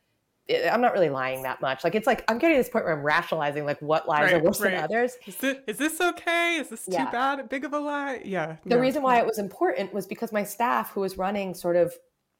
I'm 0.49 0.79
not 0.81 0.93
really 0.93 1.09
lying 1.09 1.41
that 1.43 1.59
much. 1.61 1.83
Like 1.83 1.95
it's 1.95 2.05
like 2.05 2.23
I'm 2.27 2.37
getting 2.37 2.57
to 2.57 2.59
this 2.59 2.69
point 2.69 2.85
where 2.85 2.93
I'm 2.93 3.03
rationalizing 3.03 3.65
like 3.65 3.81
what 3.81 4.07
lies 4.07 4.31
are 4.31 4.35
Right, 4.35 4.43
worse 4.43 4.61
right. 4.61 4.71
than 4.71 4.83
others. 4.83 5.17
Is 5.25 5.35
this, 5.37 5.57
is 5.67 5.77
this 5.77 5.99
okay? 5.99 6.57
Is 6.57 6.69
this 6.69 6.85
Yeah. 6.87 7.05
too 7.05 7.11
bad? 7.11 7.49
Big 7.49 7.65
of 7.65 7.73
a 7.73 7.79
lie? 7.79 8.21
Yeah. 8.23 8.57
The 8.63 8.75
no. 8.75 8.79
reason 8.81 9.01
why 9.01 9.17
it 9.19 9.25
was 9.25 9.39
important 9.39 9.91
was 9.93 10.05
because 10.05 10.31
my 10.31 10.43
staff, 10.43 10.91
who 10.91 11.01
was 11.01 11.17
running 11.17 11.55
sort 11.55 11.75
of 11.75 11.95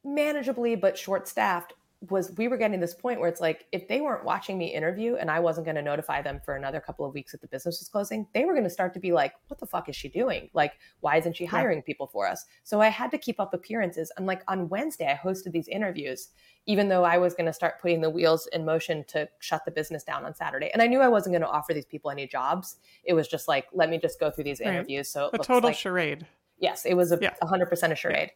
manageably 0.06 0.80
but 0.80 0.98
short 0.98 1.28
staffed, 1.28 1.74
was 2.10 2.32
we 2.38 2.48
were 2.48 2.58
getting 2.58 2.80
this 2.80 2.94
point 2.94 3.20
where 3.20 3.30
it's 3.30 3.42
like 3.42 3.66
if 3.72 3.88
they 3.88 4.02
weren't 4.02 4.24
watching 4.24 4.58
me 4.58 4.68
interview 4.74 5.16
and 5.16 5.32
I 5.32 5.40
wasn't 5.40 5.66
going 5.66 5.76
to 5.76 5.82
notify 5.82 6.22
them 6.22 6.40
for 6.44 6.56
another 6.56 6.80
couple 6.80 7.06
of 7.06 7.14
weeks 7.14 7.32
that 7.32 7.42
the 7.42 7.48
business 7.48 7.80
was 7.80 7.88
closing, 7.88 8.28
they 8.34 8.46
were 8.46 8.54
going 8.54 8.66
to 8.66 8.70
start 8.70 8.94
to 8.94 9.00
be 9.00 9.12
like, 9.12 9.34
"What 9.48 9.60
the 9.60 9.66
fuck 9.66 9.90
is 9.90 9.96
she 9.96 10.10
doing? 10.10 10.50
Like, 10.54 10.74
why 11.00 11.18
isn't 11.18 11.36
she 11.36 11.46
hiring 11.46 11.82
people 11.82 12.08
for 12.08 12.28
us?" 12.28 12.46
So 12.64 12.82
I 12.82 12.90
had 12.90 13.12
to 13.12 13.18
keep 13.18 13.40
up 13.40 13.54
appearances. 13.54 14.12
And 14.18 14.26
like 14.26 14.44
on 14.48 14.70
Wednesday, 14.70 15.08
I 15.08 15.16
hosted 15.16 15.52
these 15.52 15.68
interviews, 15.68 16.30
even 16.66 16.90
though 16.90 17.04
I 17.06 17.18
was 17.18 17.34
going 17.34 17.48
to 17.48 17.54
start 17.54 17.82
putting 17.82 18.02
the 18.02 18.10
wheels 18.10 18.48
in 18.48 18.66
motion 18.66 19.04
to 19.08 19.28
shut 19.40 19.66
the 19.66 19.72
business 19.72 20.04
down 20.04 20.26
on 20.26 20.36
Saturday. 20.36 20.70
And 20.74 20.82
I 20.82 20.88
knew 20.88 21.00
I 21.00 21.08
wasn't 21.08 21.34
going 21.34 21.42
to 21.44 21.50
offer 21.50 21.74
these 21.74 21.86
people 21.86 22.12
any 22.12 22.28
jobs. 22.28 22.78
It 23.04 23.14
was 23.14 23.28
just 23.28 23.48
like, 23.48 23.66
let 23.74 23.90
me 23.90 23.98
just 23.98 24.20
go 24.20 24.30
through 24.30 24.44
these 24.44 24.60
Right. 24.60 24.70
interviews. 24.70 25.10
So 25.10 25.28
it 25.34 25.36
a 25.36 25.44
total 25.44 25.70
like 25.70 25.78
charade. 25.78 26.28
Yes, 26.60 26.86
it 26.86 26.94
was 26.94 27.12
a 27.12 27.20
Yeah. 27.22 27.34
hundred 27.42 27.68
percent 27.68 27.94
a 27.94 27.96
charade. 27.96 28.32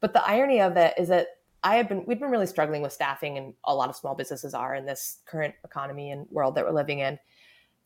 But 0.00 0.12
the 0.12 0.26
irony 0.26 0.60
of 0.60 0.76
it 0.76 0.94
is 0.98 1.08
that 1.08 1.28
I 1.64 1.76
have 1.76 1.88
been 1.88 2.04
we've 2.06 2.18
been 2.18 2.30
really 2.30 2.46
struggling 2.46 2.82
with 2.82 2.92
staffing 2.92 3.38
and 3.38 3.54
a 3.64 3.74
lot 3.74 3.88
of 3.88 3.96
small 3.96 4.14
businesses 4.14 4.54
are 4.54 4.74
in 4.74 4.86
this 4.86 5.20
current 5.26 5.54
economy 5.64 6.10
and 6.10 6.26
world 6.30 6.54
that 6.56 6.64
we're 6.64 6.72
living 6.72 6.98
in. 6.98 7.18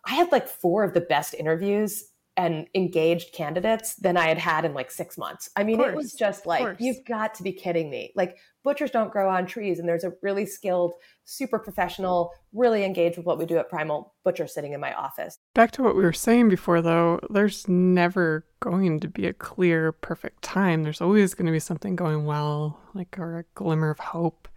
I 0.05 0.15
had 0.15 0.33
like 0.33 0.49
four 0.49 0.85
of 0.85 0.95
the 0.95 1.01
best 1.01 1.35
interviews 1.35 2.05
and 2.37 2.67
engaged 2.75 3.33
candidates 3.33 3.95
than 3.97 4.17
I 4.17 4.29
had 4.29 4.39
had 4.39 4.65
in 4.65 4.75
like 4.75 4.91
six 4.91 5.17
months. 5.17 5.49
I 5.57 5.65
mean, 5.65 5.81
it 5.81 5.95
was 5.95 6.13
just 6.13 6.45
like, 6.45 6.77
you've 6.79 7.05
got 7.07 7.35
to 7.37 7.43
be 7.43 7.53
kidding 7.53 7.89
me. 7.89 8.13
Like, 8.15 8.37
butchers 8.63 8.91
don't 8.91 9.11
grow 9.11 9.31
on 9.31 9.47
trees, 9.47 9.79
and 9.79 9.89
there's 9.89 10.05
a 10.05 10.13
really 10.21 10.45
skilled, 10.45 10.95
super 11.25 11.59
professional, 11.59 12.33
really 12.53 12.85
engaged 12.85 13.17
with 13.17 13.25
what 13.25 13.39
we 13.39 13.47
do 13.47 13.57
at 13.57 13.71
Primal 13.71 14.15
butcher 14.23 14.47
sitting 14.47 14.75
in 14.75 14.81
my 14.81 14.93
office. 14.93 15.39
Back 15.57 15.71
to 15.71 15.83
what 15.83 15.97
we 15.97 16.03
were 16.03 16.13
saying 16.13 16.51
before, 16.51 16.83
though, 16.83 17.19
there's 17.31 17.67
never 17.67 18.45
going 18.61 19.01
to 19.01 19.09
be 19.09 19.27
a 19.27 19.33
clear, 19.33 19.91
perfect 19.91 20.43
time. 20.43 20.83
There's 20.83 21.01
always 21.01 21.33
going 21.33 21.47
to 21.47 21.53
be 21.53 21.61
something 21.61 21.97
going 21.97 22.27
well, 22.27 22.79
like 22.93 23.19
or 23.19 23.39
a 23.39 23.45
glimmer 23.55 23.89
of 23.89 23.99
hope. 23.99 24.49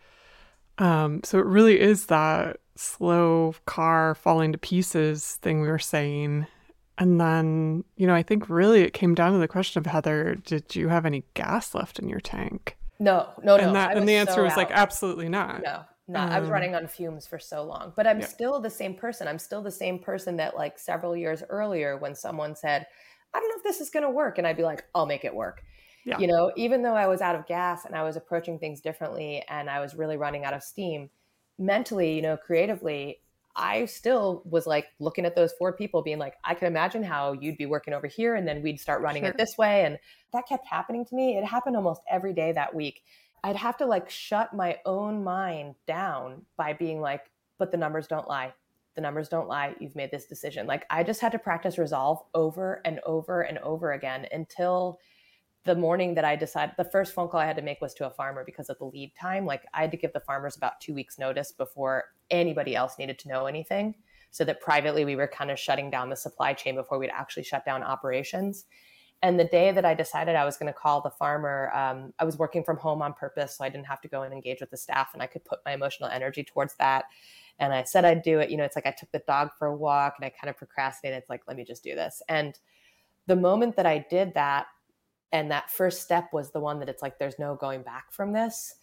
Um, 0.77 1.21
so 1.23 1.39
it 1.39 1.45
really 1.45 1.79
is 1.79 2.07
that 2.07 2.57
slow 2.75 3.55
car 3.65 4.13
falling 4.13 4.51
to 4.51 4.57
pieces 4.57 5.35
thing 5.35 5.61
we 5.61 5.69
were 5.69 5.79
saying. 5.79 6.47
And 6.97 7.21
then, 7.21 7.85
you 7.95 8.05
know, 8.05 8.13
I 8.13 8.21
think 8.21 8.49
really 8.49 8.81
it 8.81 8.91
came 8.91 9.15
down 9.15 9.31
to 9.31 9.37
the 9.37 9.47
question 9.47 9.79
of 9.79 9.85
Heather, 9.85 10.35
did 10.43 10.75
you 10.75 10.89
have 10.89 11.05
any 11.05 11.23
gas 11.33 11.73
left 11.73 11.99
in 11.99 12.09
your 12.09 12.19
tank? 12.19 12.75
No, 12.99 13.29
no, 13.41 13.55
no. 13.55 13.63
and 13.63 13.73
that 13.73 13.95
and 13.95 14.05
the 14.05 14.15
answer 14.15 14.33
so 14.33 14.43
was 14.43 14.57
like 14.57 14.71
absolutely 14.71 15.29
not. 15.29 15.63
No, 15.63 15.85
no. 16.09 16.19
I 16.19 16.39
was 16.39 16.49
Um, 16.49 16.53
running 16.53 16.75
on 16.75 16.87
fumes 16.87 17.25
for 17.27 17.39
so 17.39 17.63
long, 17.63 17.93
but 17.95 18.05
I'm 18.07 18.19
yeah. 18.19 18.25
still 18.25 18.59
the 18.59 18.69
same 18.69 18.95
person. 18.95 19.27
I'm 19.27 19.39
still 19.39 19.61
the 19.61 19.71
same 19.71 19.99
person 19.99 20.37
that 20.37 20.55
like 20.55 20.77
several 20.79 21.15
years 21.15 21.43
earlier 21.49 21.97
when 21.97 22.15
someone 22.15 22.55
said, 22.55 22.85
I 23.33 23.39
don't 23.39 23.49
know 23.49 23.55
if 23.57 23.63
this 23.63 23.79
is 23.79 23.89
going 23.89 24.03
to 24.03 24.09
work. 24.09 24.37
And 24.37 24.45
I'd 24.47 24.57
be 24.57 24.63
like, 24.63 24.85
I'll 24.95 25.05
make 25.05 25.23
it 25.23 25.33
work. 25.35 25.63
Yeah. 26.05 26.17
You 26.17 26.27
know, 26.27 26.51
even 26.55 26.81
though 26.81 26.95
I 26.95 27.07
was 27.07 27.21
out 27.21 27.35
of 27.35 27.45
gas 27.45 27.85
and 27.85 27.95
I 27.95 28.03
was 28.03 28.15
approaching 28.15 28.57
things 28.59 28.81
differently 28.81 29.43
and 29.49 29.69
I 29.69 29.79
was 29.79 29.95
really 29.95 30.17
running 30.17 30.45
out 30.45 30.53
of 30.53 30.63
steam 30.63 31.09
mentally, 31.59 32.15
you 32.15 32.21
know, 32.21 32.37
creatively, 32.37 33.21
I 33.55 33.85
still 33.85 34.41
was 34.45 34.65
like 34.65 34.87
looking 34.99 35.25
at 35.25 35.35
those 35.35 35.51
four 35.59 35.73
people 35.73 36.01
being 36.01 36.17
like, 36.17 36.35
I 36.43 36.53
can 36.55 36.67
imagine 36.67 37.03
how 37.03 37.33
you'd 37.33 37.57
be 37.57 37.65
working 37.65 37.93
over 37.93 38.07
here 38.07 38.35
and 38.35 38.47
then 38.47 38.63
we'd 38.63 38.79
start 38.79 39.01
running 39.01 39.23
Sure. 39.23 39.31
it 39.31 39.37
this 39.37 39.57
way. 39.57 39.85
And 39.85 39.99
that 40.33 40.47
kept 40.47 40.65
happening 40.65 41.05
to 41.05 41.15
me. 41.15 41.37
It 41.37 41.43
happened 41.43 41.75
almost 41.75 42.01
every 42.09 42.33
day 42.33 42.53
that 42.53 42.73
week. 42.73 43.03
I'd 43.43 43.55
have 43.55 43.77
to 43.77 43.85
like 43.85 44.09
shut 44.09 44.53
my 44.53 44.77
own 44.85 45.23
mind 45.23 45.75
down 45.87 46.45
by 46.57 46.73
being 46.73 47.01
like, 47.01 47.31
but 47.57 47.71
the 47.71 47.77
numbers 47.77 48.07
don't 48.07 48.27
lie. 48.27 48.53
the 48.95 49.01
numbers 49.01 49.29
don't 49.29 49.47
lie. 49.47 49.75
You've 49.79 49.95
made 49.95 50.11
this 50.11 50.25
decision. 50.25 50.67
Like 50.67 50.85
I 50.89 51.03
just 51.03 51.21
had 51.21 51.31
to 51.31 51.39
practice 51.39 51.77
resolve 51.77 52.19
over 52.33 52.81
and 52.83 52.99
over 53.05 53.41
and 53.43 53.57
over 53.59 53.93
again 53.93 54.27
until 54.31 54.99
the 55.63 55.75
morning 55.75 56.15
that 56.15 56.25
I 56.25 56.35
decided 56.35 56.75
the 56.77 56.83
first 56.83 57.13
phone 57.13 57.29
call 57.29 57.39
I 57.39 57.45
had 57.45 57.55
to 57.57 57.61
make 57.61 57.79
was 57.81 57.93
to 57.95 58.07
a 58.07 58.09
farmer 58.09 58.43
because 58.45 58.69
of 58.69 58.77
the 58.77 58.85
lead 58.85 59.13
time. 59.19 59.45
Like 59.45 59.65
I 59.73 59.81
had 59.81 59.91
to 59.91 59.97
give 59.97 60.11
the 60.13 60.19
farmers 60.19 60.57
about 60.57 60.81
two 60.81 60.93
weeks 60.93 61.17
notice 61.17 61.51
before 61.51 62.05
anybody 62.29 62.75
else 62.75 62.97
needed 62.97 63.19
to 63.19 63.27
know 63.29 63.45
anything. 63.45 63.95
So 64.31 64.43
that 64.45 64.61
privately 64.61 65.05
we 65.05 65.15
were 65.15 65.27
kind 65.27 65.49
of 65.49 65.57
shutting 65.57 65.89
down 65.89 66.09
the 66.09 66.15
supply 66.15 66.53
chain 66.53 66.75
before 66.75 66.99
we'd 66.99 67.09
actually 67.09 67.43
shut 67.43 67.65
down 67.65 67.83
operations. 67.83 68.65
And 69.21 69.37
the 69.37 69.45
day 69.45 69.71
that 69.71 69.83
I 69.83 69.93
decided 69.93 70.35
I 70.35 70.45
was 70.45 70.55
going 70.55 70.71
to 70.71 70.77
call 70.77 71.01
the 71.01 71.09
farmer, 71.09 71.71
um, 71.73 72.13
I 72.19 72.23
was 72.23 72.37
working 72.37 72.63
from 72.63 72.77
home 72.77 73.01
on 73.01 73.13
purpose. 73.13 73.57
So 73.57 73.65
I 73.65 73.69
didn't 73.69 73.87
have 73.87 73.99
to 74.01 74.07
go 74.07 74.21
and 74.21 74.33
engage 74.33 74.61
with 74.61 74.71
the 74.71 74.77
staff 74.77 75.09
and 75.13 75.21
I 75.21 75.27
could 75.27 75.43
put 75.43 75.59
my 75.65 75.73
emotional 75.73 76.09
energy 76.09 76.43
towards 76.43 76.75
that. 76.75 77.05
And 77.59 77.73
I 77.73 77.83
said 77.83 78.05
I'd 78.05 78.21
do 78.21 78.39
it. 78.39 78.49
You 78.49 78.55
know, 78.55 78.63
it's 78.63 78.77
like 78.77 78.87
I 78.87 78.95
took 78.97 79.11
the 79.11 79.21
dog 79.27 79.49
for 79.59 79.67
a 79.67 79.75
walk 79.75 80.15
and 80.17 80.25
I 80.25 80.29
kind 80.29 80.49
of 80.49 80.55
procrastinated. 80.55 81.19
It's 81.19 81.29
like, 81.29 81.41
let 81.47 81.57
me 81.57 81.65
just 81.65 81.83
do 81.83 81.95
this. 81.95 82.21
And 82.29 82.57
the 83.27 83.35
moment 83.35 83.75
that 83.75 83.85
I 83.85 84.05
did 84.09 84.33
that, 84.35 84.67
and 85.31 85.51
that 85.51 85.69
first 85.69 86.01
step 86.01 86.29
was 86.31 86.51
the 86.51 86.59
one 86.59 86.79
that 86.79 86.89
it's 86.89 87.01
like, 87.01 87.19
there's 87.19 87.37
no 87.37 87.55
going 87.55 87.83
back 87.83 88.11
from 88.11 88.31
this, 88.31 88.75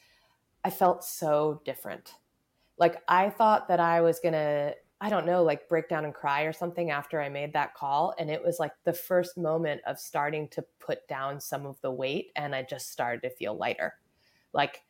I 0.65 0.71
felt 0.71 1.03
so 1.03 1.63
different. 1.65 2.13
Like 2.79 3.03
I 3.09 3.31
thought 3.31 3.69
that 3.69 3.81
I 3.81 4.03
was 4.03 4.21
going 4.21 4.35
to 4.35 4.75
I 5.01 5.11
don't 5.11 5.27
know, 5.27 5.43
like 5.43 5.69
break 5.69 5.89
down 5.89 6.05
and 6.05 6.15
cry 6.15 6.43
or 6.43 6.53
something 6.53 6.91
after 6.91 7.21
I 7.21 7.29
made 7.29 7.53
that 7.53 7.75
call. 7.75 8.15
And 8.19 8.31
it 8.31 8.43
was 8.43 8.59
like 8.59 8.73
the 8.85 8.95
first 8.95 9.37
moment 9.37 9.83
of 9.87 9.99
starting 9.99 10.49
to 10.49 10.65
put 10.81 11.07
down 11.07 11.39
some 11.39 11.67
of 11.67 11.81
the 11.83 11.91
weight. 11.91 12.31
And 12.35 12.55
I 12.55 12.63
just 12.63 12.91
started 12.91 13.21
to 13.23 13.31
feel 13.31 13.57
lighter. 13.57 13.95
Like 14.55 14.83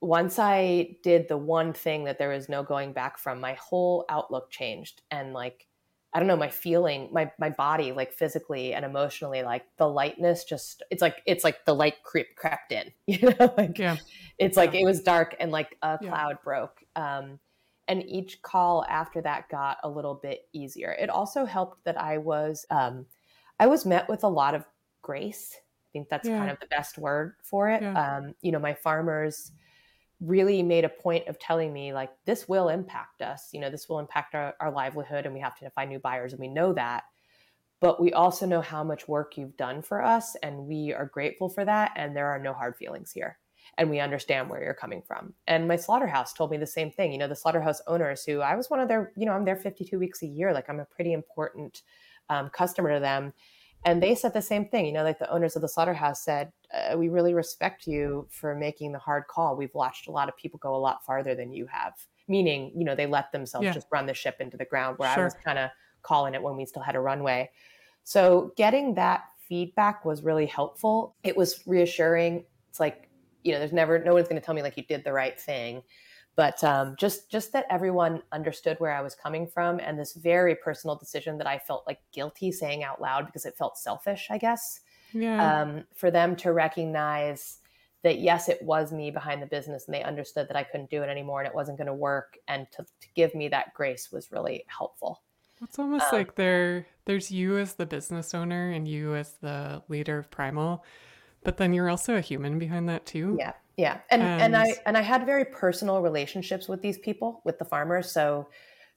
once 0.00 0.40
I 0.40 0.96
did 1.04 1.28
the 1.28 1.36
one 1.36 1.72
thing 1.72 2.04
that 2.04 2.18
there 2.18 2.30
was 2.30 2.48
no 2.48 2.64
going 2.64 2.92
back 2.92 3.16
from, 3.16 3.40
my 3.40 3.54
whole 3.54 4.04
outlook 4.08 4.50
changed. 4.50 5.02
And 5.12 5.32
like, 5.32 5.68
I 6.12 6.18
don't 6.18 6.28
know, 6.28 6.36
my 6.36 6.50
feeling, 6.50 7.08
my 7.12 7.30
my 7.38 7.50
body, 7.50 7.92
like 7.92 8.12
physically 8.12 8.74
and 8.74 8.84
emotionally, 8.84 9.42
like 9.42 9.64
the 9.78 9.88
lightness 9.88 10.44
just 10.44 10.82
it's 10.90 11.02
like 11.02 11.22
it's 11.26 11.42
like 11.42 11.64
the 11.64 11.74
light 11.74 12.02
creep 12.02 12.36
crept 12.36 12.72
in, 12.72 12.92
you 13.06 13.34
know, 13.38 13.54
like 13.56 13.78
yeah. 13.78 13.96
it's 14.38 14.56
like 14.56 14.74
it 14.74 14.84
was 14.84 15.00
dark 15.00 15.34
and 15.38 15.50
like 15.52 15.76
a 15.82 15.98
yeah. 16.00 16.08
cloud 16.08 16.38
broke. 16.44 16.82
Um 16.96 17.38
and 17.88 18.02
each 18.04 18.40
call 18.42 18.84
after 18.88 19.20
that 19.22 19.48
got 19.48 19.78
a 19.82 19.88
little 19.88 20.14
bit 20.14 20.48
easier. 20.52 20.92
It 20.92 21.10
also 21.10 21.44
helped 21.44 21.84
that 21.84 22.00
i 22.00 22.18
was 22.18 22.66
um, 22.70 23.06
i 23.60 23.66
was 23.66 23.86
met 23.86 24.08
with 24.08 24.24
a 24.24 24.28
lot 24.28 24.54
of 24.54 24.64
grace. 25.02 25.54
I 25.56 25.88
think 25.92 26.08
that's 26.08 26.28
yeah. 26.28 26.38
kind 26.38 26.50
of 26.50 26.58
the 26.60 26.66
best 26.66 26.98
word 26.98 27.34
for 27.42 27.68
it. 27.68 27.82
Yeah. 27.82 28.16
um, 28.18 28.34
you 28.42 28.52
know 28.52 28.58
my 28.58 28.74
farmers 28.74 29.52
really 30.20 30.62
made 30.62 30.84
a 30.84 30.88
point 30.88 31.28
of 31.28 31.38
telling 31.38 31.72
me 31.72 31.92
like 31.92 32.10
this 32.24 32.48
will 32.48 32.68
impact 32.68 33.20
us. 33.22 33.50
You 33.52 33.60
know 33.60 33.70
this 33.70 33.88
will 33.88 33.98
impact 33.98 34.34
our, 34.34 34.54
our 34.60 34.70
livelihood 34.70 35.26
and 35.26 35.34
we 35.34 35.40
have 35.40 35.58
to 35.58 35.70
find 35.70 35.90
new 35.90 35.98
buyers 35.98 36.32
and 36.32 36.40
we 36.40 36.48
know 36.48 36.72
that. 36.72 37.04
But 37.80 38.00
we 38.00 38.14
also 38.14 38.46
know 38.46 38.62
how 38.62 38.82
much 38.82 39.08
work 39.08 39.36
you've 39.36 39.58
done 39.58 39.82
for 39.82 40.02
us 40.02 40.36
and 40.42 40.66
we 40.66 40.94
are 40.94 41.04
grateful 41.04 41.50
for 41.50 41.64
that 41.66 41.92
and 41.96 42.16
there 42.16 42.28
are 42.28 42.38
no 42.38 42.54
hard 42.54 42.76
feelings 42.76 43.12
here 43.12 43.38
and 43.78 43.90
we 43.90 44.00
understand 44.00 44.48
where 44.48 44.62
you're 44.62 44.74
coming 44.74 45.02
from. 45.02 45.34
And 45.46 45.66
my 45.68 45.76
slaughterhouse 45.76 46.32
told 46.32 46.50
me 46.50 46.56
the 46.56 46.66
same 46.66 46.90
thing. 46.90 47.12
You 47.12 47.18
know, 47.18 47.28
the 47.28 47.36
slaughterhouse 47.36 47.80
owners 47.86 48.24
who 48.24 48.40
I 48.40 48.54
was 48.54 48.70
one 48.70 48.80
of 48.80 48.88
their, 48.88 49.12
you 49.16 49.26
know, 49.26 49.32
I'm 49.32 49.44
there 49.44 49.56
52 49.56 49.98
weeks 49.98 50.22
a 50.22 50.26
year. 50.26 50.52
Like 50.52 50.68
I'm 50.68 50.80
a 50.80 50.84
pretty 50.84 51.12
important 51.12 51.82
um, 52.30 52.50
customer 52.50 52.94
to 52.94 53.00
them. 53.00 53.32
And 53.86 54.02
they 54.02 54.14
said 54.14 54.32
the 54.32 54.42
same 54.42 54.66
thing. 54.66 54.86
You 54.86 54.92
know, 54.92 55.02
like 55.02 55.18
the 55.18 55.30
owners 55.30 55.56
of 55.56 55.62
the 55.62 55.68
slaughterhouse 55.68 56.24
said, 56.24 56.52
uh, 56.72 56.96
we 56.96 57.08
really 57.08 57.34
respect 57.34 57.86
you 57.86 58.26
for 58.30 58.54
making 58.54 58.92
the 58.92 58.98
hard 58.98 59.26
call. 59.28 59.56
We've 59.56 59.74
watched 59.74 60.08
a 60.08 60.10
lot 60.10 60.28
of 60.28 60.36
people 60.36 60.58
go 60.58 60.74
a 60.74 60.78
lot 60.78 61.04
farther 61.04 61.34
than 61.34 61.52
you 61.52 61.66
have. 61.66 61.92
Meaning, 62.26 62.72
you 62.74 62.84
know, 62.84 62.94
they 62.94 63.06
let 63.06 63.30
themselves 63.32 63.66
yeah. 63.66 63.72
just 63.72 63.86
run 63.90 64.06
the 64.06 64.14
ship 64.14 64.36
into 64.40 64.56
the 64.56 64.64
ground 64.64 64.98
where 64.98 65.12
sure. 65.12 65.22
I 65.22 65.26
was 65.26 65.34
kind 65.34 65.58
of 65.58 65.70
calling 66.02 66.34
it 66.34 66.42
when 66.42 66.56
we 66.56 66.64
still 66.64 66.82
had 66.82 66.96
a 66.96 67.00
runway. 67.00 67.50
So 68.04 68.52
getting 68.56 68.94
that 68.94 69.24
feedback 69.46 70.04
was 70.04 70.22
really 70.22 70.46
helpful. 70.46 71.14
It 71.22 71.36
was 71.36 71.62
reassuring. 71.66 72.44
It's 72.70 72.80
like 72.80 73.10
you 73.44 73.52
know, 73.52 73.58
there's 73.58 73.72
never 73.72 74.02
no 74.02 74.14
one's 74.14 74.26
going 74.26 74.40
to 74.40 74.44
tell 74.44 74.54
me 74.54 74.62
like 74.62 74.76
you 74.76 74.82
did 74.82 75.04
the 75.04 75.12
right 75.12 75.38
thing, 75.38 75.82
but 76.34 76.64
um, 76.64 76.96
just 76.98 77.30
just 77.30 77.52
that 77.52 77.66
everyone 77.70 78.22
understood 78.32 78.78
where 78.80 78.92
I 78.92 79.02
was 79.02 79.14
coming 79.14 79.46
from 79.46 79.78
and 79.78 79.98
this 79.98 80.14
very 80.14 80.56
personal 80.56 80.96
decision 80.96 81.38
that 81.38 81.46
I 81.46 81.58
felt 81.58 81.84
like 81.86 82.00
guilty 82.12 82.50
saying 82.50 82.82
out 82.82 83.00
loud 83.00 83.26
because 83.26 83.46
it 83.46 83.56
felt 83.56 83.78
selfish, 83.78 84.28
I 84.30 84.38
guess. 84.38 84.80
Yeah. 85.12 85.62
Um, 85.62 85.84
for 85.94 86.10
them 86.10 86.34
to 86.36 86.52
recognize 86.52 87.58
that 88.02 88.18
yes, 88.18 88.48
it 88.48 88.60
was 88.62 88.92
me 88.92 89.10
behind 89.10 89.40
the 89.40 89.46
business, 89.46 89.86
and 89.86 89.94
they 89.94 90.02
understood 90.02 90.48
that 90.48 90.56
I 90.56 90.64
couldn't 90.64 90.90
do 90.90 91.02
it 91.02 91.08
anymore 91.08 91.40
and 91.40 91.48
it 91.48 91.54
wasn't 91.54 91.78
going 91.78 91.86
to 91.86 91.94
work, 91.94 92.36
and 92.48 92.66
to, 92.72 92.82
to 92.82 93.08
give 93.14 93.34
me 93.34 93.48
that 93.48 93.72
grace 93.74 94.10
was 94.10 94.32
really 94.32 94.64
helpful. 94.66 95.22
It's 95.62 95.78
almost 95.78 96.12
um, 96.12 96.18
like 96.18 96.34
there 96.34 96.86
there's 97.04 97.30
you 97.30 97.58
as 97.58 97.74
the 97.74 97.86
business 97.86 98.34
owner 98.34 98.70
and 98.70 98.88
you 98.88 99.14
as 99.14 99.34
the 99.40 99.82
leader 99.88 100.18
of 100.18 100.30
Primal, 100.30 100.84
but 101.44 101.58
then 101.58 101.72
you're 101.72 101.90
also 101.90 102.16
a 102.16 102.20
human 102.20 102.58
behind 102.58 102.88
that 102.88 103.06
too. 103.06 103.36
Yeah. 103.38 103.52
Yeah. 103.76 103.98
And, 104.10 104.22
and 104.22 104.42
and 104.42 104.56
I 104.56 104.74
and 104.86 104.96
I 104.96 105.00
had 105.00 105.26
very 105.26 105.44
personal 105.44 106.00
relationships 106.00 106.68
with 106.68 106.80
these 106.80 106.98
people, 106.98 107.40
with 107.44 107.58
the 107.58 107.64
farmers. 107.64 108.10
So 108.10 108.48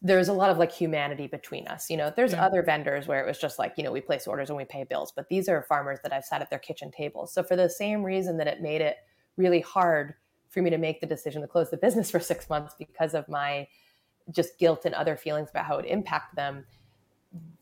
there's 0.01 0.27
a 0.27 0.33
lot 0.33 0.51
of 0.51 0.57
like 0.59 0.71
humanity 0.71 1.25
between 1.25 1.67
us. 1.67 1.89
You 1.89 1.97
know, 1.97 2.13
there's 2.15 2.33
yeah. 2.33 2.45
other 2.45 2.61
vendors 2.61 3.07
where 3.07 3.19
it 3.19 3.27
was 3.27 3.39
just 3.39 3.57
like, 3.57 3.73
you 3.77 3.83
know, 3.83 3.91
we 3.91 4.01
place 4.01 4.27
orders 4.27 4.49
and 4.49 4.57
we 4.57 4.65
pay 4.65 4.83
bills, 4.83 5.11
but 5.15 5.27
these 5.29 5.49
are 5.49 5.63
farmers 5.63 5.99
that 6.03 6.13
I've 6.13 6.25
sat 6.25 6.41
at 6.41 6.49
their 6.49 6.59
kitchen 6.59 6.91
tables. 6.91 7.33
So 7.33 7.41
for 7.41 7.55
the 7.55 7.69
same 7.69 8.03
reason 8.03 8.37
that 8.37 8.47
it 8.47 8.61
made 8.61 8.81
it 8.81 8.97
really 9.37 9.61
hard 9.61 10.13
for 10.49 10.61
me 10.61 10.69
to 10.69 10.77
make 10.77 11.01
the 11.01 11.07
decision 11.07 11.41
to 11.41 11.47
close 11.47 11.71
the 11.71 11.77
business 11.77 12.11
for 12.11 12.19
six 12.19 12.49
months 12.49 12.75
because 12.77 13.15
of 13.15 13.27
my 13.27 13.67
just 14.29 14.59
guilt 14.59 14.85
and 14.85 14.93
other 14.93 15.15
feelings 15.15 15.49
about 15.49 15.65
how 15.65 15.73
it 15.75 15.77
would 15.77 15.85
impact 15.85 16.35
them, 16.35 16.65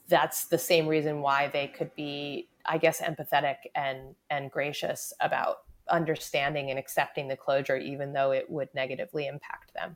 that's 0.08 0.46
the 0.46 0.58
same 0.58 0.88
reason 0.88 1.22
why 1.22 1.48
they 1.48 1.68
could 1.68 1.94
be 1.96 2.50
I 2.68 2.78
guess 2.78 3.02
empathetic 3.02 3.58
and 3.76 4.16
and 4.30 4.52
gracious 4.52 5.14
about 5.20 5.58
understanding 5.90 6.70
and 6.70 6.80
accepting 6.80 7.28
the 7.28 7.38
closure 7.38 7.78
even 7.78 8.14
though 8.14 8.32
it 8.32 8.50
would 8.50 8.70
negatively 8.74 9.28
impact 9.28 9.74
them. 9.74 9.96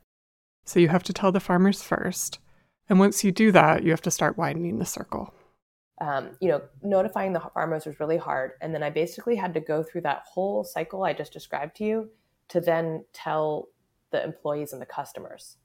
So 0.64 0.78
you 0.78 0.88
have 0.88 1.02
to 1.04 1.12
tell 1.12 1.32
the 1.32 1.40
farmers 1.40 1.82
first. 1.82 2.38
And 2.88 2.98
once 2.98 3.24
you 3.24 3.32
do 3.32 3.52
that, 3.52 3.82
you 3.82 3.90
have 3.90 4.02
to 4.02 4.10
start 4.10 4.38
widening 4.38 4.78
the 4.78 4.86
circle. 4.86 5.34
Um, 6.00 6.30
you 6.40 6.48
know, 6.48 6.62
notifying 6.82 7.32
the 7.32 7.40
farmers 7.40 7.86
was 7.86 8.00
really 8.00 8.16
hard. 8.16 8.52
And 8.60 8.74
then 8.74 8.82
I 8.82 8.90
basically 8.90 9.36
had 9.36 9.52
to 9.54 9.60
go 9.60 9.82
through 9.82 10.00
that 10.02 10.22
whole 10.26 10.64
cycle 10.64 11.04
I 11.04 11.12
just 11.12 11.32
described 11.32 11.76
to 11.76 11.84
you 11.84 12.08
to 12.48 12.60
then 12.60 13.04
tell 13.12 13.68
the 14.10 14.22
employees 14.22 14.72
and 14.72 14.80
the 14.80 14.86
customers. 14.86 15.56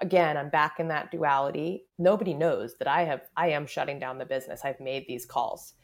Again, 0.00 0.36
I'm 0.36 0.50
back 0.50 0.78
in 0.78 0.88
that 0.88 1.10
duality. 1.10 1.86
Nobody 1.98 2.34
knows 2.34 2.76
that 2.78 2.88
I 2.88 3.04
have 3.04 3.22
I 3.36 3.48
am 3.50 3.66
shutting 3.66 3.98
down 3.98 4.18
the 4.18 4.24
business. 4.24 4.64
I've 4.64 4.80
made 4.80 5.06
these 5.08 5.26
calls 5.26 5.74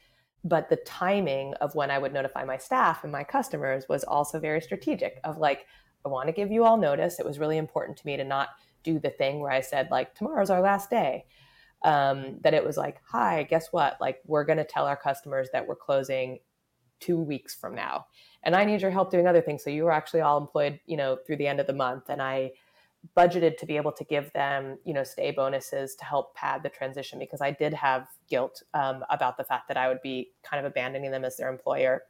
but 0.49 0.69
the 0.69 0.77
timing 0.77 1.55
of 1.55 1.75
when 1.75 1.91
I 1.91 1.99
would 1.99 2.13
notify 2.13 2.45
my 2.45 2.57
staff 2.57 3.03
and 3.03 3.13
my 3.13 3.25
customers 3.25 3.85
was 3.89 4.05
also 4.05 4.39
very 4.39 4.61
strategic 4.61 5.19
of 5.25 5.39
like, 5.39 5.67
I 6.05 6.09
want 6.09 6.29
to 6.29 6.33
give 6.33 6.53
you 6.53 6.65
all 6.65 6.77
notice. 6.77 7.19
It 7.19 7.27
was 7.27 7.41
really 7.41 7.59
important 7.59 7.99
to 7.99 8.07
me 8.07 8.17
to 8.17 8.25
not 8.25 8.51
do 8.85 9.01
the 9.01 9.11
thing 9.11 9.41
where 9.41 9.51
I 9.51 9.61
said, 9.61 9.89
like, 9.91 10.15
tomorrow's 10.15 10.51
our 10.51 10.61
last 10.61 10.89
day. 10.89 11.25
Um, 11.83 12.39
that 12.43 12.55
it 12.55 12.65
was 12.65 12.77
like, 12.77 13.01
hi, 13.05 13.43
guess 13.43 13.69
what? 13.73 13.99
Like, 14.01 14.21
we're 14.25 14.45
going 14.45 14.59
to 14.59 14.65
tell 14.65 14.87
our 14.87 14.97
customers 14.97 15.49
that 15.53 15.67
we're 15.67 15.77
closing 15.77 16.39
two 17.01 17.19
weeks 17.19 17.55
from 17.55 17.75
now. 17.75 18.07
And 18.43 18.55
I 18.55 18.65
need 18.65 18.81
your 18.81 18.91
help 18.91 19.11
doing 19.11 19.27
other 19.27 19.43
things. 19.43 19.63
So 19.63 19.71
you 19.71 19.85
were 19.85 19.93
actually 19.93 20.21
all 20.21 20.39
employed, 20.39 20.81
you 20.87 20.97
know, 20.97 21.19
through 21.27 21.37
the 21.37 21.47
end 21.47 21.61
of 21.61 21.67
the 21.67 21.73
month. 21.73 22.05
And 22.09 22.23
I 22.23 22.53
budgeted 23.17 23.59
to 23.59 23.67
be 23.67 23.77
able 23.77 23.93
to 23.93 24.05
give 24.05 24.33
them, 24.33 24.79
you 24.85 24.95
know, 24.95 25.05
stay 25.05 25.31
bonuses 25.31 25.95
to 25.97 26.05
help 26.05 26.35
pad 26.35 26.63
the 26.63 26.69
transition 26.69 27.19
because 27.19 27.41
I 27.41 27.51
did 27.51 27.75
have 27.75 28.09
guilt 28.29 28.63
um, 28.75 29.05
about 29.11 29.37
the 29.37 29.45
fact 29.45 29.69
that 29.69 29.77
I 29.77 29.89
would 29.89 30.03
be 30.03 30.33
kind 30.43 30.65
of 30.65 30.71
abandoning 30.71 31.11
them 31.11 31.25
as 31.25 31.37
their 31.37 31.51
employer. 31.51 32.03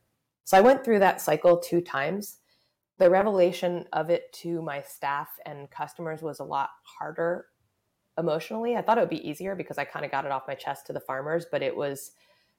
So 0.45 0.57
I 0.57 0.61
went 0.61 0.85
through 0.85 1.01
that 1.01 1.21
cycle 1.21 1.59
two 1.59 1.81
times. 1.81 2.39
The 2.99 3.11
revelation 3.11 3.87
of 3.93 4.11
it 4.11 4.33
to 4.35 4.63
my 4.63 4.83
staff 4.83 5.29
and 5.45 5.71
customers 5.71 6.23
was 6.23 6.39
a 6.39 6.45
lot 6.45 6.71
harder 6.99 7.47
emotionally. 8.17 8.77
I 8.77 8.83
thought 8.83 8.97
it 8.97 9.03
would 9.03 9.11
be 9.11 9.29
easier 9.29 9.55
because 9.55 9.79
I 9.79 9.85
kind 9.85 10.05
of 10.05 10.11
got 10.11 10.25
it 10.25 10.31
off 10.31 10.49
my 10.49 10.55
chest 10.55 10.87
to 10.87 10.93
the 10.93 11.01
farmers, 11.01 11.47
but 11.51 11.63
it 11.63 11.77
was 11.77 12.13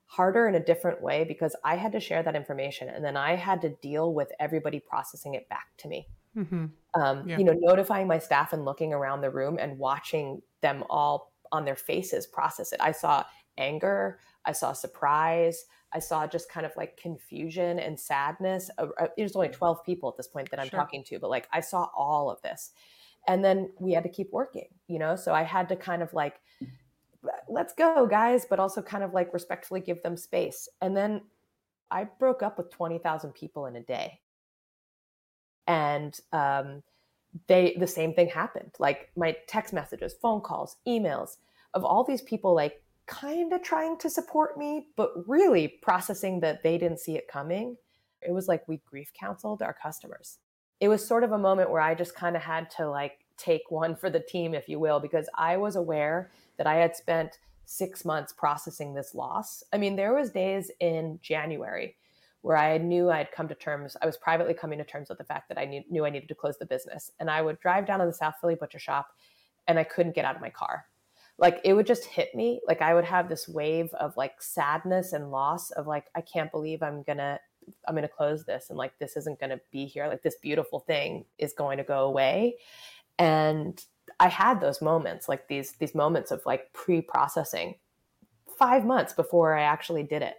harder 0.06 0.48
in 0.48 0.56
a 0.56 0.64
different 0.64 1.02
way 1.02 1.24
because 1.24 1.56
I 1.64 1.76
had 1.76 1.92
to 1.94 2.00
share 2.00 2.24
that 2.24 2.36
information 2.36 2.90
and 2.90 3.04
then 3.04 3.18
I 3.18 3.36
had 3.36 3.62
to 3.62 3.70
deal 3.70 4.14
with 4.14 4.32
everybody 4.40 4.80
processing 4.80 5.34
it 5.34 5.50
back 5.50 5.68
to 5.80 5.88
me. 5.88 6.08
Mm-hmm. 6.38 6.66
Um, 7.02 7.28
yeah. 7.28 7.38
You 7.38 7.44
know, 7.44 7.56
notifying 7.58 8.08
my 8.08 8.20
staff 8.20 8.54
and 8.54 8.64
looking 8.64 8.94
around 8.94 9.22
the 9.22 9.32
room 9.32 9.58
and 9.60 9.78
watching 9.78 10.42
them 10.62 10.84
all 10.90 11.34
on 11.52 11.66
their 11.66 11.76
faces 11.76 12.28
process 12.28 12.72
it. 12.74 12.80
I 12.82 12.92
saw 12.92 13.24
anger, 13.58 14.20
I 14.46 14.52
saw 14.52 14.74
surprise, 14.74 15.66
I 15.94 16.00
saw 16.00 16.28
just 16.28 16.50
kind 16.50 16.66
of 16.66 16.74
like 16.76 16.98
confusion 16.98 17.80
and 17.80 18.00
sadness. 18.00 18.70
There's 19.18 19.36
only 19.36 19.50
12 19.50 19.84
people 19.84 20.10
at 20.10 20.18
this 20.18 20.28
point 20.28 20.52
that 20.52 20.60
I'm 20.60 20.70
sure. 20.70 20.80
talking 20.80 21.04
to, 21.06 21.20
but 21.20 21.30
like 21.30 21.48
I 21.52 21.62
saw 21.62 21.90
all 21.96 22.30
of 22.30 22.42
this. 22.42 22.72
And 23.28 23.44
then 23.44 23.72
we 23.80 23.94
had 23.94 24.04
to 24.04 24.10
keep 24.10 24.32
working, 24.32 24.68
you 24.88 25.00
know? 25.00 25.16
So 25.16 25.34
I 25.34 25.44
had 25.44 25.68
to 25.70 25.76
kind 25.76 26.02
of 26.02 26.14
like, 26.14 26.36
let's 27.50 27.74
go, 27.74 28.06
guys, 28.06 28.46
but 28.50 28.60
also 28.60 28.82
kind 28.82 29.04
of 29.04 29.14
like 29.14 29.34
respectfully 29.34 29.82
give 29.82 30.02
them 30.04 30.16
space. 30.16 30.70
And 30.82 30.96
then 30.96 31.22
I 31.92 32.06
broke 32.06 32.42
up 32.42 32.58
with 32.58 32.70
20,000 32.70 33.34
people 33.34 33.66
in 33.66 33.76
a 33.76 33.82
day. 33.82 34.20
And 35.68 36.20
um, 36.32 36.84
they 37.48 37.76
the 37.80 37.88
same 37.88 38.14
thing 38.14 38.30
happened. 38.30 38.72
Like 38.80 39.12
my 39.16 39.36
text 39.48 39.74
messages, 39.74 40.16
phone 40.22 40.42
calls, 40.42 40.78
emails 40.88 41.38
of 41.74 41.84
all 41.84 42.04
these 42.04 42.22
people 42.22 42.56
like 42.56 42.82
kind 43.06 43.54
of 43.54 43.64
trying 43.64 43.98
to 44.00 44.10
support 44.10 44.58
me, 44.58 44.88
but 44.96 45.12
really 45.28 45.68
processing 45.68 46.40
that 46.42 46.64
they 46.64 46.78
didn't 46.78 47.00
see 47.00 47.16
it 47.16 47.28
coming. 47.28 47.78
It 48.22 48.32
was 48.32 48.48
like 48.48 48.68
we 48.68 48.82
grief 48.90 49.12
counseled 49.18 49.62
our 49.62 49.74
customers. 49.74 50.40
It 50.80 50.90
was 50.90 51.06
sort 51.06 51.24
of 51.24 51.32
a 51.32 51.38
moment 51.38 51.72
where 51.72 51.82
I 51.82 51.96
just 51.96 52.16
kind 52.16 52.36
of 52.36 52.42
had 52.42 52.70
to 52.72 52.90
like 52.90 53.20
take 53.38 53.70
one 53.70 53.96
for 53.96 54.10
the 54.10 54.20
team, 54.20 54.54
if 54.54 54.68
you 54.68 54.80
will, 54.80 55.00
because 55.00 55.30
I 55.36 55.58
was 55.58 55.76
aware 55.76 56.32
that 56.58 56.68
I 56.68 56.76
had 56.76 56.96
spent 56.96 57.40
six 57.66 58.04
months 58.04 58.34
processing 58.34 58.94
this 58.94 59.14
loss. 59.14 59.64
I 59.72 59.78
mean, 59.78 59.96
there 59.96 60.14
was 60.14 60.32
days 60.32 60.72
in 60.80 61.20
January 61.22 61.96
where 62.48 62.56
I 62.56 62.78
knew 62.78 63.10
I 63.10 63.18
had 63.18 63.34
come 63.34 63.50
to 63.50 63.56
terms. 63.56 63.98
I 64.02 64.06
was 64.06 64.16
privately 64.16 64.54
coming 64.54 64.78
to 64.78 64.86
terms 64.86 65.10
with 65.10 65.18
the 65.18 65.26
fact 65.26 65.50
that 65.50 65.58
I 65.58 65.66
knew, 65.66 65.84
knew 65.90 66.06
I 66.06 66.10
needed 66.10 66.30
to 66.30 66.36
close 66.36 66.58
the 66.58 66.66
business. 66.66 67.12
And 67.20 67.30
I 67.30 67.42
would 67.42 67.60
drive 67.60 67.86
down 67.86 68.00
to 68.00 68.06
the 68.06 68.14
South 68.14 68.36
Philly 68.40 68.56
butcher 68.56 68.80
shop 68.80 69.10
and 69.68 69.78
I 69.78 69.84
couldn't 69.84 70.16
get 70.16 70.24
out 70.24 70.38
of 70.38 70.42
my 70.42 70.50
car. 70.50 70.86
Like 71.38 71.60
it 71.66 71.74
would 71.74 71.86
just 71.86 72.06
hit 72.06 72.34
me. 72.34 72.62
Like 72.66 72.82
I 72.82 72.94
would 72.94 73.04
have 73.04 73.28
this 73.28 73.50
wave 73.50 73.94
of 73.96 74.16
like 74.16 74.42
sadness 74.42 75.12
and 75.12 75.30
loss 75.30 75.72
of 75.72 75.88
like, 75.88 76.06
I 76.16 76.22
can't 76.22 76.50
believe 76.50 76.82
I'm 76.82 77.04
gonna 77.04 77.38
I'm 77.86 77.96
gonna 77.96 78.08
close 78.08 78.46
this 78.46 78.70
and 78.70 78.78
like 78.78 78.98
this 78.98 79.18
isn't 79.18 79.42
gonna 79.42 79.60
be 79.70 79.86
here. 79.86 80.08
Like 80.08 80.24
this 80.24 80.38
beautiful 80.42 80.80
thing 80.80 81.26
is 81.38 81.52
going 81.52 81.80
to 81.80 81.84
go 81.84 82.06
away. 82.06 82.60
And 83.20 83.78
I 84.22 84.30
had 84.30 84.62
those 84.62 84.82
moments, 84.82 85.28
like 85.28 85.50
these 85.50 85.74
these 85.74 85.94
moments 85.94 86.32
of 86.32 86.42
like 86.46 86.72
pre-processing 86.72 87.76
five 88.58 88.86
months 88.86 89.12
before 89.12 89.54
I 89.54 89.64
actually 89.64 90.04
did 90.04 90.22
it. 90.22 90.36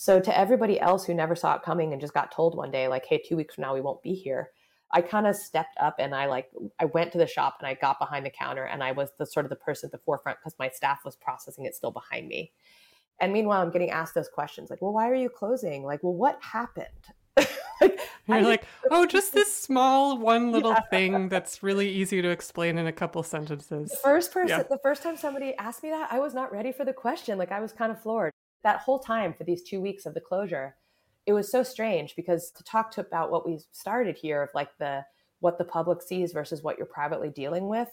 So 0.00 0.18
to 0.18 0.38
everybody 0.38 0.80
else 0.80 1.04
who 1.04 1.12
never 1.12 1.36
saw 1.36 1.56
it 1.56 1.62
coming 1.62 1.92
and 1.92 2.00
just 2.00 2.14
got 2.14 2.32
told 2.32 2.56
one 2.56 2.70
day, 2.70 2.88
like, 2.88 3.04
hey, 3.04 3.22
two 3.22 3.36
weeks 3.36 3.54
from 3.54 3.60
now 3.60 3.74
we 3.74 3.82
won't 3.82 4.02
be 4.02 4.14
here, 4.14 4.48
I 4.90 5.02
kind 5.02 5.26
of 5.26 5.36
stepped 5.36 5.76
up 5.78 5.96
and 5.98 6.14
I 6.14 6.24
like 6.24 6.50
I 6.78 6.86
went 6.86 7.12
to 7.12 7.18
the 7.18 7.26
shop 7.26 7.56
and 7.60 7.68
I 7.68 7.74
got 7.74 7.98
behind 7.98 8.24
the 8.24 8.30
counter 8.30 8.64
and 8.64 8.82
I 8.82 8.92
was 8.92 9.10
the 9.18 9.26
sort 9.26 9.44
of 9.44 9.50
the 9.50 9.56
person 9.56 9.88
at 9.88 9.92
the 9.92 9.98
forefront 9.98 10.38
because 10.38 10.58
my 10.58 10.70
staff 10.70 11.00
was 11.04 11.16
processing 11.16 11.66
it 11.66 11.74
still 11.74 11.90
behind 11.90 12.28
me. 12.28 12.50
And 13.20 13.30
meanwhile, 13.30 13.60
I'm 13.60 13.70
getting 13.70 13.90
asked 13.90 14.14
those 14.14 14.30
questions 14.30 14.70
like, 14.70 14.80
well, 14.80 14.94
why 14.94 15.06
are 15.10 15.14
you 15.14 15.28
closing? 15.28 15.84
Like, 15.84 16.02
well, 16.02 16.14
what 16.14 16.38
happened? 16.40 16.86
like, 17.36 18.00
You're 18.26 18.38
I, 18.38 18.40
like, 18.40 18.64
oh, 18.90 19.04
just 19.04 19.34
this 19.34 19.54
small 19.54 20.16
one 20.16 20.50
little 20.50 20.70
yeah. 20.70 20.80
thing 20.88 21.28
that's 21.28 21.62
really 21.62 21.90
easy 21.90 22.22
to 22.22 22.30
explain 22.30 22.78
in 22.78 22.86
a 22.86 22.92
couple 22.92 23.22
sentences. 23.22 23.90
The 23.90 23.96
first 23.96 24.32
person, 24.32 24.60
yeah. 24.60 24.62
the 24.62 24.80
first 24.82 25.02
time 25.02 25.18
somebody 25.18 25.54
asked 25.58 25.82
me 25.82 25.90
that, 25.90 26.10
I 26.10 26.20
was 26.20 26.32
not 26.32 26.50
ready 26.52 26.72
for 26.72 26.86
the 26.86 26.94
question. 26.94 27.36
Like, 27.36 27.52
I 27.52 27.60
was 27.60 27.74
kind 27.74 27.92
of 27.92 28.00
floored 28.00 28.32
that 28.62 28.80
whole 28.80 28.98
time 28.98 29.34
for 29.34 29.44
these 29.44 29.62
two 29.62 29.80
weeks 29.80 30.06
of 30.06 30.14
the 30.14 30.20
closure, 30.20 30.76
it 31.26 31.32
was 31.32 31.50
so 31.50 31.62
strange 31.62 32.16
because 32.16 32.50
to 32.52 32.64
talk 32.64 32.90
to 32.92 33.00
about 33.00 33.30
what 33.30 33.46
we 33.46 33.58
started 33.72 34.16
here 34.16 34.42
of 34.42 34.50
like 34.54 34.76
the 34.78 35.04
what 35.40 35.56
the 35.56 35.64
public 35.64 36.02
sees 36.02 36.32
versus 36.32 36.62
what 36.62 36.76
you're 36.76 36.86
privately 36.86 37.30
dealing 37.30 37.68
with, 37.68 37.88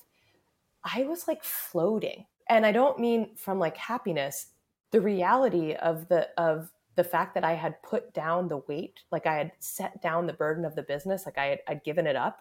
I 0.83 1.03
was 1.03 1.27
like 1.27 1.43
floating. 1.43 2.25
And 2.49 2.65
I 2.65 2.71
don't 2.71 2.99
mean 2.99 3.35
from 3.35 3.59
like 3.59 3.77
happiness, 3.77 4.47
the 4.91 5.01
reality 5.01 5.73
of 5.73 6.07
the 6.09 6.29
of 6.37 6.71
the 6.95 7.03
fact 7.03 7.35
that 7.35 7.43
I 7.43 7.53
had 7.53 7.81
put 7.83 8.13
down 8.13 8.47
the 8.47 8.57
weight, 8.67 9.01
like 9.11 9.27
I 9.27 9.35
had 9.35 9.51
set 9.59 10.01
down 10.01 10.25
the 10.25 10.33
burden 10.33 10.65
of 10.65 10.75
the 10.75 10.83
business, 10.83 11.25
like 11.25 11.37
I 11.37 11.45
had 11.45 11.59
I'd 11.67 11.83
given 11.83 12.07
it 12.07 12.15
up 12.15 12.39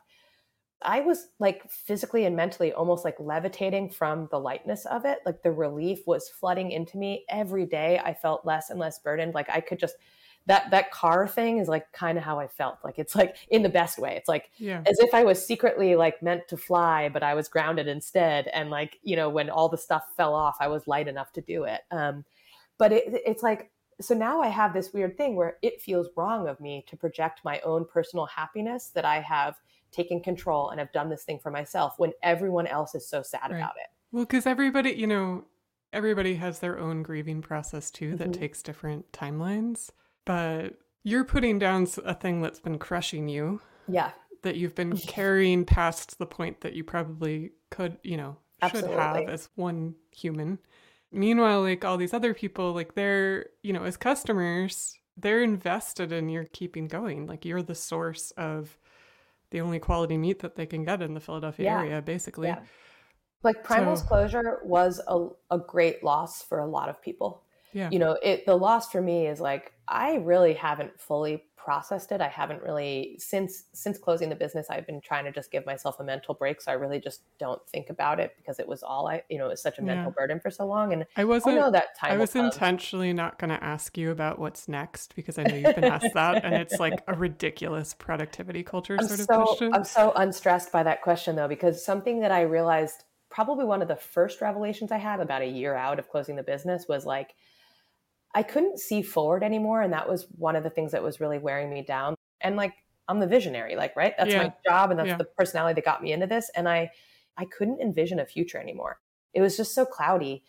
I 0.83 1.01
was 1.01 1.29
like 1.39 1.71
physically 1.71 2.27
and 2.27 2.37
mentally 2.37 2.73
almost 2.73 3.05
like 3.05 3.17
levitating 3.19 3.91
from 3.91 4.29
the 4.31 4.39
lightness 4.39 4.85
of 4.87 5.05
it. 5.05 5.19
Like 5.25 5.43
the 5.43 5.53
relief 5.53 6.07
was 6.07 6.29
flooding 6.29 6.71
into 6.71 6.99
me 6.99 7.25
every 7.29 7.67
day. 7.67 7.99
I 8.05 8.15
felt 8.15 8.45
less 8.45 8.71
and 8.71 8.79
less 8.79 8.99
burdened. 8.99 9.35
Like 9.35 9.49
I 9.49 9.61
could 9.61 9.79
just 9.79 9.97
that 10.47 10.71
that 10.71 10.91
car 10.91 11.27
thing 11.27 11.59
is 11.59 11.67
like 11.69 11.91
kind 11.93 12.17
of 12.19 12.25
how 12.25 12.39
I 12.39 12.47
felt. 12.47 12.79
Like 12.85 12.99
it's 12.99 13.17
like 13.17 13.37
in 13.51 13.63
the 13.63 13.69
best 13.69 13.99
way. 13.99 14.17
It's 14.17 14.29
like 14.29 14.51
yeah. 14.59 14.83
as 14.87 14.99
if 15.01 15.15
I 15.15 15.25
was 15.25 15.45
secretly 15.45 15.97
like 15.97 16.23
meant 16.23 16.47
to 16.49 16.57
fly, 16.57 17.09
but 17.09 17.23
I 17.23 17.35
was 17.35 17.49
grounded 17.49 17.89
instead. 17.89 18.49
And 18.49 18.71
like 18.71 18.99
you 19.03 19.17
know 19.17 19.29
when 19.29 19.51
all 19.51 19.69
the 19.69 19.79
stuff 19.79 20.05
fell 20.17 20.35
off, 20.35 20.57
I 20.61 20.69
was 20.69 20.87
light 20.87 21.09
enough 21.09 21.33
to 21.33 21.41
do 21.41 21.65
it. 21.65 21.81
Um, 21.91 22.25
but 22.79 22.93
it, 22.93 23.05
it's 23.27 23.43
like 23.43 23.71
so 24.01 24.15
now 24.15 24.43
I 24.43 24.49
have 24.49 24.75
this 24.75 24.93
weird 24.93 25.17
thing 25.17 25.37
where 25.37 25.57
it 25.63 25.81
feels 25.81 26.09
wrong 26.17 26.49
of 26.49 26.61
me 26.61 26.85
to 26.89 26.97
project 26.97 27.41
my 27.45 27.61
own 27.61 27.87
personal 27.87 28.27
happiness 28.27 28.91
that 28.95 29.07
I 29.07 29.21
have 29.21 29.57
taken 29.97 30.21
control 30.21 30.71
and 30.71 30.81
I've 30.81 30.93
done 30.93 31.09
this 31.09 31.25
thing 31.25 31.39
for 31.39 31.51
myself 31.51 31.95
when 31.97 32.13
everyone 32.23 32.67
else 32.67 32.95
is 32.95 33.09
so 33.09 33.23
sad 33.23 33.51
right. 33.51 33.59
about 33.59 33.75
it. 33.77 33.89
Well, 34.13 34.25
because 34.25 34.47
everybody, 34.47 34.93
you 34.93 35.07
know, 35.07 35.45
everybody 35.93 36.35
has 36.35 36.59
their 36.59 36.79
own 36.79 37.03
grieving 37.03 37.43
process 37.43 37.91
too 37.91 38.11
mm-hmm. 38.11 38.17
that 38.19 38.33
takes 38.35 38.63
different 38.63 39.11
timelines. 39.13 39.91
But 40.25 40.75
you're 41.03 41.25
putting 41.25 41.59
down 41.59 41.87
a 42.05 42.15
thing 42.15 42.43
that's 42.43 42.61
been 42.61 42.79
crushing 42.79 43.29
you. 43.29 43.61
Yeah. 43.89 44.11
That 44.43 44.57
you've 44.57 44.75
been 44.75 44.97
carrying 44.97 45.65
past 45.65 46.19
the 46.19 46.27
point 46.27 46.61
that 46.61 46.75
you 46.75 46.85
probably 46.85 47.53
could, 47.71 47.99
you 48.03 48.17
know, 48.17 48.37
Absolutely. 48.63 48.91
should 48.91 49.01
have 49.01 49.29
as 49.29 49.49
one 49.55 49.95
human. 50.11 50.59
Meanwhile, 51.13 51.63
like 51.63 51.85
all 51.85 51.97
these 51.97 52.13
other 52.13 52.35
people, 52.35 52.73
like 52.73 52.95
they're, 52.95 53.47
you 53.63 53.73
know, 53.73 53.85
as 53.85 53.97
customers, 53.97 54.99
they're 55.17 55.43
invested 55.43 56.13
in 56.13 56.29
your 56.29 56.45
keeping 56.45 56.89
going. 56.89 57.27
Like 57.27 57.45
you're 57.45 57.63
the 57.63 57.75
source 57.75 58.33
of 58.33 58.77
the 59.57 59.63
only 59.63 59.79
quality 59.79 60.19
meat 60.19 60.41
that 60.41 60.55
they 60.55 60.67
can 60.67 60.85
get 60.85 61.01
in 61.01 61.15
the 61.15 61.21
Philadelphia 61.21 61.65
yeah. 61.65 61.79
area, 61.81 62.03
basically. 62.03 62.49
Yeah. 62.49 62.59
Like 63.43 63.65
Primal's 63.65 64.03
so, 64.03 64.07
closure 64.07 64.61
was 64.65 65.01
a, 65.09 65.29
a 65.51 65.59
great 65.59 66.05
loss 66.05 66.43
for 66.43 66.59
a 66.59 66.67
lot 66.67 66.91
of 66.91 67.01
people. 67.01 67.43
Yeah. 67.73 67.89
You 67.91 67.99
know, 67.99 68.19
it 68.23 68.45
the 68.45 68.55
loss 68.55 68.91
for 68.91 69.01
me 69.01 69.27
is 69.27 69.41
like 69.41 69.73
I 69.89 70.17
really 70.17 70.53
haven't 70.53 71.01
fully 71.01 71.45
processed 71.67 72.13
it. 72.13 72.21
I 72.21 72.29
haven't 72.29 72.63
really 72.63 73.17
since 73.19 73.65
since 73.73 73.99
closing 73.99 74.29
the 74.29 74.37
business. 74.37 74.69
I've 74.71 74.87
been 74.87 75.01
trying 75.01 75.25
to 75.25 75.33
just 75.33 75.51
give 75.51 75.67
myself 75.67 75.99
a 75.99 76.05
mental 76.05 76.33
break, 76.33 76.61
so 76.61 76.71
I 76.71 76.77
really 76.77 77.01
just 77.01 77.23
don't 77.41 77.61
think 77.71 77.91
about 77.91 78.21
it 78.21 78.35
because 78.37 78.61
it 78.61 78.69
was 78.69 78.85
all 78.85 79.09
I, 79.09 79.25
you 79.29 79.37
know, 79.37 79.47
it 79.47 79.51
was 79.51 79.63
such 79.63 79.81
a 79.81 79.83
mental 79.83 80.13
burden 80.13 80.39
for 80.39 80.49
so 80.49 80.65
long. 80.65 80.93
And 80.93 81.05
I 81.17 81.25
wasn't. 81.25 81.59
I 81.59 81.61
know 81.61 81.73
that 81.73 81.99
time. 81.99 82.13
I 82.13 82.17
was 82.17 82.37
intentionally 82.37 83.13
not 83.13 83.41
going 83.41 83.51
to 83.51 83.63
ask 83.63 83.99
you 83.99 84.13
about 84.13 84.39
what's 84.39 84.69
next 84.69 85.17
because 85.17 85.39
I 85.39 85.43
know 85.43 85.57
you've 85.57 85.75
been 85.75 85.85
asked 85.85 86.15
that, 86.15 86.45
and 86.45 86.55
it's 86.55 86.79
like 86.79 87.03
a 87.09 87.15
ridiculous 87.15 87.95
productivity 87.95 88.63
culture 88.63 88.97
I'm 89.01 89.09
sort 89.09 89.19
so, 89.19 89.25
of 89.25 89.47
question. 89.49 89.75
I'm 89.75 89.85
so 89.85 90.13
unstressed 90.15 90.71
by 90.71 90.85
that 90.85 91.03
question 91.03 91.35
though, 91.35 91.49
because 91.49 91.85
something 91.85 92.21
that 92.21 92.31
I 92.31 92.43
realized 92.43 93.03
probably 93.29 93.65
one 93.65 93.83
of 93.83 93.89
the 93.89 93.97
first 93.97 94.41
revelations 94.41 94.93
I 94.93 94.99
had 94.99 95.19
about 95.19 95.43
a 95.43 95.47
year 95.47 95.75
out 95.75 95.99
of 95.99 96.09
closing 96.09 96.37
the 96.37 96.45
business 96.45 96.87
was 96.89 97.05
like 97.05 97.35
I 98.37 98.43
couldn't 98.43 98.79
see 98.79 99.01
forward 99.01 99.43
anymore. 99.43 99.81
And 99.81 99.95
that 99.95 100.07
was 100.07 100.27
one 100.37 100.57
of 100.57 100.63
the 100.63 100.69
things 100.69 100.93
that 100.93 101.03
was 101.03 101.21
really 101.21 101.39
wearing 101.39 101.71
me 101.71 101.81
down. 101.81 102.15
And 102.43 102.55
like, 102.55 102.75
I'm 103.09 103.19
the 103.19 103.27
visionary, 103.27 103.77
like, 103.77 103.97
right? 103.97 104.13
That's 104.19 104.31
yeah. 104.31 104.43
my 104.43 104.53
job 104.69 104.91
and 104.91 105.01
that's 105.01 105.09
yeah. 105.09 105.17
the 105.17 105.25
personality 105.25 105.77
that 105.77 105.87
got 105.87 106.03
me 106.03 106.13
into 106.13 106.27
this. 106.27 106.51
And 106.55 106.69
I, 106.69 106.91
I 107.39 107.47
couldn't 107.47 107.81
envision 107.81 108.21
a 108.21 108.27
future 108.27 108.59
anymore. 108.59 109.01
It 109.33 109.41
was 109.41 109.57
just 109.57 109.75
so 109.75 109.87
cloudy. 109.87 110.45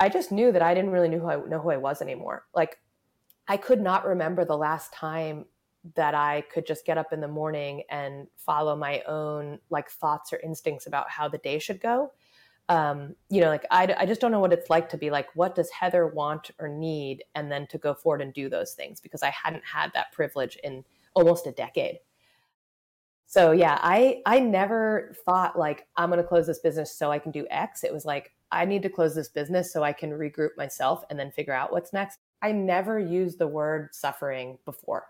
I 0.00 0.08
just 0.08 0.32
knew 0.32 0.52
that 0.52 0.62
I 0.62 0.72
didn't 0.72 0.90
really 0.90 1.10
know 1.10 1.18
who 1.18 1.28
I 1.28 1.36
know 1.36 1.60
who 1.60 1.70
I 1.70 1.76
was 1.76 2.00
anymore. 2.00 2.46
Like, 2.54 2.78
I 3.46 3.58
could 3.58 3.82
not 3.82 4.06
remember 4.06 4.46
the 4.46 4.56
last 4.56 4.94
time 4.94 5.44
that 5.96 6.14
I 6.14 6.44
could 6.50 6.66
just 6.66 6.86
get 6.86 6.96
up 6.96 7.12
in 7.12 7.20
the 7.20 7.28
morning 7.28 7.82
and 7.90 8.26
follow 8.38 8.74
my 8.74 9.02
own 9.02 9.58
like 9.68 9.90
thoughts 9.90 10.32
or 10.32 10.40
instincts 10.40 10.86
about 10.86 11.10
how 11.10 11.28
the 11.28 11.38
day 11.38 11.58
should 11.58 11.80
go 11.80 12.12
um, 12.68 13.14
you 13.30 13.40
know, 13.40 13.48
like 13.48 13.64
I, 13.70 13.94
I 13.98 14.06
just 14.06 14.20
don't 14.20 14.30
know 14.30 14.40
what 14.40 14.52
it's 14.52 14.68
like 14.68 14.88
to 14.90 14.98
be 14.98 15.10
like, 15.10 15.28
what 15.34 15.54
does 15.54 15.70
Heather 15.70 16.06
want 16.06 16.50
or 16.58 16.68
need? 16.68 17.24
And 17.34 17.50
then 17.50 17.66
to 17.68 17.78
go 17.78 17.94
forward 17.94 18.20
and 18.20 18.32
do 18.32 18.48
those 18.48 18.72
things 18.72 19.00
because 19.00 19.22
I 19.22 19.30
hadn't 19.30 19.64
had 19.64 19.90
that 19.94 20.12
privilege 20.12 20.58
in 20.62 20.84
almost 21.14 21.46
a 21.46 21.52
decade. 21.52 22.00
So 23.26 23.52
yeah, 23.52 23.78
I, 23.82 24.22
I 24.26 24.38
never 24.40 25.14
thought 25.24 25.58
like, 25.58 25.86
I'm 25.96 26.10
going 26.10 26.22
to 26.22 26.26
close 26.26 26.46
this 26.46 26.60
business 26.60 26.94
so 26.94 27.10
I 27.10 27.18
can 27.18 27.30
do 27.30 27.46
X. 27.50 27.84
It 27.84 27.92
was 27.92 28.04
like, 28.04 28.32
I 28.50 28.64
need 28.64 28.82
to 28.82 28.88
close 28.88 29.14
this 29.14 29.28
business 29.28 29.72
so 29.72 29.82
I 29.82 29.92
can 29.92 30.10
regroup 30.10 30.56
myself 30.56 31.04
and 31.10 31.18
then 31.18 31.30
figure 31.30 31.52
out 31.52 31.72
what's 31.72 31.92
next. 31.92 32.18
I 32.40 32.52
never 32.52 32.98
used 32.98 33.38
the 33.38 33.46
word 33.46 33.94
suffering 33.94 34.58
before. 34.64 35.06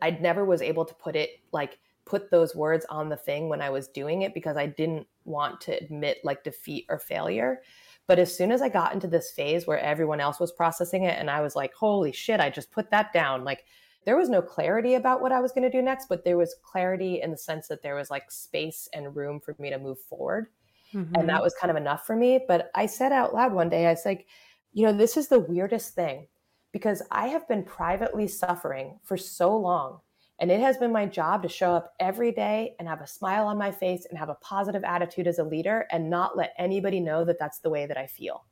I 0.00 0.10
never 0.10 0.44
was 0.44 0.62
able 0.62 0.84
to 0.84 0.94
put 0.94 1.16
it 1.16 1.40
like 1.50 1.78
put 2.08 2.30
those 2.30 2.56
words 2.56 2.86
on 2.88 3.08
the 3.08 3.16
thing 3.16 3.48
when 3.48 3.60
I 3.60 3.70
was 3.70 3.88
doing 3.88 4.22
it 4.22 4.34
because 4.34 4.56
I 4.56 4.66
didn't 4.66 5.06
want 5.24 5.60
to 5.62 5.72
admit 5.72 6.18
like 6.24 6.42
defeat 6.42 6.86
or 6.88 6.98
failure. 6.98 7.60
But 8.06 8.18
as 8.18 8.34
soon 8.34 8.50
as 8.50 8.62
I 8.62 8.70
got 8.70 8.94
into 8.94 9.06
this 9.06 9.30
phase 9.30 9.66
where 9.66 9.78
everyone 9.78 10.18
else 10.18 10.40
was 10.40 10.50
processing 10.50 11.04
it 11.04 11.18
and 11.18 11.30
I 11.30 11.42
was 11.42 11.54
like, 11.54 11.74
holy 11.74 12.12
shit, 12.12 12.40
I 12.40 12.48
just 12.48 12.70
put 12.70 12.90
that 12.90 13.12
down. 13.12 13.44
Like 13.44 13.64
there 14.06 14.16
was 14.16 14.30
no 14.30 14.40
clarity 14.40 14.94
about 14.94 15.20
what 15.20 15.32
I 15.32 15.40
was 15.40 15.52
going 15.52 15.70
to 15.70 15.76
do 15.76 15.82
next, 15.82 16.08
but 16.08 16.24
there 16.24 16.38
was 16.38 16.56
clarity 16.62 17.20
in 17.20 17.30
the 17.30 17.36
sense 17.36 17.68
that 17.68 17.82
there 17.82 17.94
was 17.94 18.10
like 18.10 18.30
space 18.30 18.88
and 18.94 19.14
room 19.14 19.38
for 19.38 19.54
me 19.58 19.68
to 19.68 19.78
move 19.78 20.00
forward. 20.00 20.46
Mm-hmm. 20.94 21.14
And 21.14 21.28
that 21.28 21.34
mm-hmm. 21.34 21.42
was 21.42 21.54
kind 21.60 21.70
of 21.70 21.76
enough 21.76 22.06
for 22.06 22.16
me. 22.16 22.40
But 22.48 22.70
I 22.74 22.86
said 22.86 23.12
out 23.12 23.34
loud 23.34 23.52
one 23.52 23.68
day, 23.68 23.86
I 23.86 23.90
was 23.90 24.06
like, 24.06 24.26
you 24.72 24.86
know, 24.86 24.92
this 24.94 25.18
is 25.18 25.28
the 25.28 25.40
weirdest 25.40 25.94
thing 25.94 26.28
because 26.72 27.02
I 27.10 27.26
have 27.28 27.46
been 27.46 27.62
privately 27.62 28.26
suffering 28.26 28.98
for 29.02 29.18
so 29.18 29.54
long 29.54 30.00
and 30.38 30.50
it 30.50 30.60
has 30.60 30.76
been 30.76 30.92
my 30.92 31.06
job 31.06 31.42
to 31.42 31.48
show 31.48 31.72
up 31.72 31.94
every 31.98 32.32
day 32.32 32.74
and 32.78 32.88
have 32.88 33.00
a 33.00 33.06
smile 33.06 33.46
on 33.46 33.58
my 33.58 33.72
face 33.72 34.06
and 34.08 34.18
have 34.18 34.28
a 34.28 34.36
positive 34.36 34.84
attitude 34.84 35.26
as 35.26 35.38
a 35.38 35.44
leader 35.44 35.86
and 35.90 36.10
not 36.10 36.36
let 36.36 36.54
anybody 36.58 37.00
know 37.00 37.24
that 37.24 37.38
that's 37.38 37.58
the 37.58 37.70
way 37.70 37.86
that 37.86 37.96
I 37.96 38.06
feel. 38.06 38.44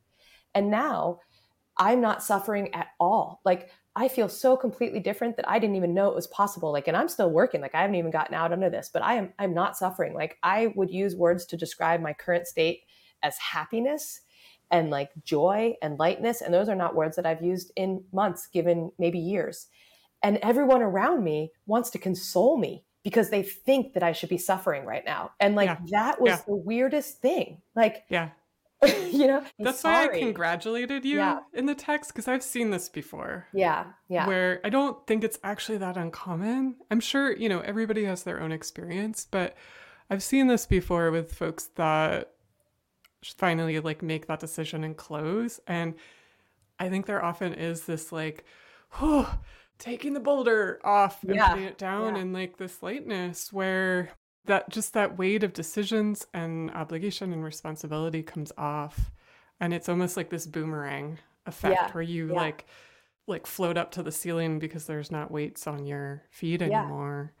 And 0.53 0.69
now 0.69 1.19
I'm 1.77 2.01
not 2.01 2.23
suffering 2.23 2.73
at 2.73 2.87
all. 2.99 3.41
Like 3.45 3.69
I 3.99 4.07
feel 4.07 4.29
so 4.29 4.55
completely 4.55 4.99
different 4.99 5.37
that 5.37 5.49
I 5.49 5.57
didn't 5.57 5.75
even 5.75 5.95
know 5.95 6.07
it 6.07 6.15
was 6.15 6.27
possible. 6.27 6.71
Like, 6.71 6.87
and 6.87 6.95
I'm 6.95 7.09
still 7.09 7.31
working. 7.31 7.61
Like, 7.61 7.73
I 7.73 7.81
haven't 7.81 7.95
even 7.95 8.11
gotten 8.11 8.35
out 8.35 8.53
under 8.53 8.69
this, 8.69 8.91
but 8.93 9.01
I 9.01 9.15
am 9.15 9.33
I'm 9.39 9.55
not 9.55 9.75
suffering. 9.75 10.13
Like, 10.13 10.37
I 10.43 10.71
would 10.75 10.91
use 10.91 11.15
words 11.15 11.47
to 11.47 11.57
describe 11.57 11.99
my 11.99 12.13
current 12.13 12.45
state 12.45 12.81
as 13.23 13.35
happiness 13.39 14.21
and 14.69 14.91
like 14.91 15.09
joy 15.23 15.73
and 15.81 15.97
lightness. 15.97 16.41
And 16.41 16.53
those 16.53 16.69
are 16.69 16.75
not 16.75 16.95
words 16.95 17.15
that 17.15 17.25
I've 17.25 17.41
used 17.41 17.71
in 17.75 18.03
months, 18.13 18.47
given 18.53 18.91
maybe 18.99 19.17
years. 19.17 19.65
And 20.23 20.37
everyone 20.37 20.81
around 20.81 21.23
me 21.23 21.51
wants 21.65 21.89
to 21.91 21.99
console 21.99 22.57
me 22.57 22.83
because 23.03 23.29
they 23.29 23.43
think 23.43 23.93
that 23.93 24.03
I 24.03 24.11
should 24.11 24.29
be 24.29 24.37
suffering 24.37 24.85
right 24.85 25.05
now. 25.05 25.31
And 25.39 25.55
like 25.55 25.69
yeah. 25.69 25.77
that 25.91 26.21
was 26.21 26.31
yeah. 26.31 26.41
the 26.45 26.55
weirdest 26.55 27.21
thing. 27.21 27.61
Like, 27.75 28.03
yeah. 28.09 28.29
you 28.85 29.25
know, 29.25 29.43
that's 29.57 29.79
sorry. 29.79 30.07
why 30.07 30.13
I 30.13 30.19
congratulated 30.19 31.03
you 31.03 31.17
yeah. 31.17 31.39
in 31.53 31.65
the 31.65 31.73
text 31.73 32.11
because 32.13 32.27
I've 32.27 32.43
seen 32.43 32.69
this 32.69 32.89
before. 32.89 33.47
Yeah. 33.53 33.85
Yeah. 34.07 34.27
Where 34.27 34.59
I 34.63 34.69
don't 34.69 35.05
think 35.07 35.23
it's 35.23 35.39
actually 35.43 35.79
that 35.79 35.97
uncommon. 35.97 36.75
I'm 36.91 36.99
sure, 36.99 37.35
you 37.35 37.49
know, 37.49 37.61
everybody 37.61 38.03
has 38.03 38.23
their 38.23 38.41
own 38.41 38.51
experience, 38.51 39.25
but 39.29 39.55
I've 40.09 40.21
seen 40.21 40.47
this 40.47 40.65
before 40.65 41.09
with 41.09 41.33
folks 41.33 41.69
that 41.75 42.33
finally 43.23 43.79
like 43.79 44.01
make 44.01 44.27
that 44.27 44.39
decision 44.39 44.83
and 44.83 44.95
close. 44.95 45.59
And 45.65 45.95
I 46.79 46.89
think 46.89 47.05
there 47.05 47.23
often 47.23 47.53
is 47.53 47.85
this 47.85 48.11
like, 48.11 48.45
oh, 49.01 49.39
taking 49.79 50.13
the 50.13 50.19
boulder 50.19 50.79
off 50.83 51.23
and 51.23 51.35
yeah. 51.35 51.49
putting 51.49 51.65
it 51.65 51.77
down 51.77 52.15
yeah. 52.15 52.21
and 52.21 52.33
like 52.33 52.57
this 52.57 52.81
lightness 52.81 53.51
where 53.53 54.09
that 54.45 54.69
just 54.69 54.93
that 54.93 55.17
weight 55.17 55.43
of 55.43 55.53
decisions 55.53 56.25
and 56.33 56.71
obligation 56.71 57.33
and 57.33 57.43
responsibility 57.43 58.23
comes 58.23 58.51
off 58.57 59.11
and 59.59 59.73
it's 59.73 59.89
almost 59.89 60.17
like 60.17 60.29
this 60.29 60.45
boomerang 60.45 61.17
effect 61.45 61.79
yeah. 61.79 61.91
where 61.91 62.01
you 62.01 62.27
like 62.27 62.65
like 63.27 63.45
float 63.45 63.77
up 63.77 63.91
to 63.91 64.01
the 64.01 64.11
ceiling 64.11 64.57
because 64.57 64.85
there's 64.85 65.11
not 65.11 65.31
weights 65.31 65.67
on 65.67 65.85
your 65.85 66.23
feet 66.31 66.61
anymore 66.61 67.33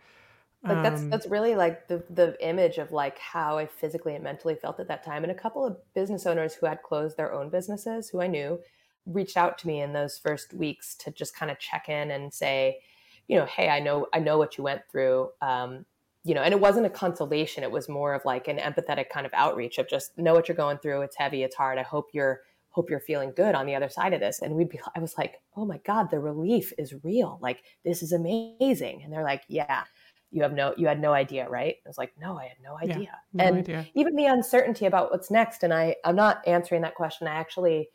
like 0.63 0.83
that's 0.83 1.01
um, 1.01 1.09
that's 1.09 1.27
really 1.27 1.55
like 1.55 1.87
the 1.87 2.03
the 2.09 2.35
image 2.45 2.77
of 2.77 2.91
like 2.91 3.17
how 3.19 3.57
I 3.57 3.67
physically 3.67 4.15
and 4.15 4.23
mentally 4.23 4.55
felt 4.55 4.79
at 4.79 4.87
that 4.87 5.03
time. 5.03 5.23
And 5.23 5.31
a 5.31 5.35
couple 5.35 5.65
of 5.65 5.77
business 5.93 6.25
owners 6.25 6.55
who 6.55 6.65
had 6.65 6.81
closed 6.81 7.15
their 7.15 7.31
own 7.31 7.49
businesses, 7.49 8.09
who 8.09 8.21
I 8.21 8.27
knew, 8.27 8.59
reached 9.07 9.37
out 9.37 9.57
to 9.59 9.67
me 9.67 9.81
in 9.81 9.93
those 9.93 10.17
first 10.17 10.53
weeks 10.53 10.95
to 10.95 11.11
just 11.11 11.35
kind 11.35 11.51
of 11.51 11.59
check 11.59 11.89
in 11.89 12.11
and 12.11 12.33
say, 12.33 12.79
you 13.27 13.37
know, 13.37 13.45
hey, 13.45 13.69
I 13.69 13.79
know 13.79 14.07
I 14.13 14.19
know 14.19 14.37
what 14.37 14.57
you 14.57 14.63
went 14.63 14.81
through. 14.91 15.29
Um, 15.41 15.85
you 16.23 16.33
know, 16.33 16.41
and 16.41 16.53
it 16.53 16.59
wasn't 16.59 16.85
a 16.85 16.89
consolation. 16.89 17.63
It 17.63 17.71
was 17.71 17.87
more 17.87 18.13
of 18.13 18.25
like 18.25 18.47
an 18.47 18.57
empathetic 18.57 19.09
kind 19.09 19.25
of 19.25 19.33
outreach 19.33 19.77
of 19.77 19.87
just 19.87 20.17
know 20.17 20.33
what 20.33 20.47
you're 20.47 20.57
going 20.57 20.77
through. 20.79 21.01
It's 21.01 21.15
heavy. 21.15 21.43
It's 21.43 21.55
hard. 21.55 21.77
I 21.77 21.83
hope 21.83 22.09
you're 22.13 22.41
hope 22.69 22.89
you're 22.89 22.99
feeling 22.99 23.33
good 23.35 23.55
on 23.55 23.65
the 23.65 23.73
other 23.73 23.89
side 23.89 24.13
of 24.13 24.19
this. 24.19 24.41
And 24.41 24.53
we'd 24.53 24.69
be, 24.69 24.79
I 24.95 24.99
was 24.99 25.17
like, 25.17 25.41
oh 25.55 25.65
my 25.65 25.79
God, 25.79 26.11
the 26.11 26.19
relief 26.19 26.71
is 26.77 26.93
real. 27.03 27.39
Like, 27.41 27.63
this 27.83 28.03
is 28.03 28.11
amazing. 28.11 29.01
And 29.03 29.11
they're 29.11 29.23
like, 29.23 29.41
yeah 29.47 29.83
you 30.31 30.41
have 30.41 30.53
no 30.53 30.73
you 30.77 30.87
had 30.87 30.99
no 30.99 31.13
idea 31.13 31.47
right 31.49 31.75
i 31.85 31.89
was 31.89 31.97
like 31.97 32.11
no 32.19 32.37
i 32.37 32.45
had 32.45 32.57
no 32.63 32.77
idea 32.77 32.99
yeah, 32.99 33.15
no 33.33 33.43
and 33.45 33.57
idea. 33.59 33.87
even 33.95 34.15
the 34.15 34.25
uncertainty 34.25 34.85
about 34.85 35.11
what's 35.11 35.31
next 35.31 35.63
and 35.63 35.73
i 35.73 35.95
i'm 36.03 36.15
not 36.15 36.45
answering 36.45 36.81
that 36.81 36.95
question 36.95 37.27
i 37.27 37.35
actually 37.35 37.89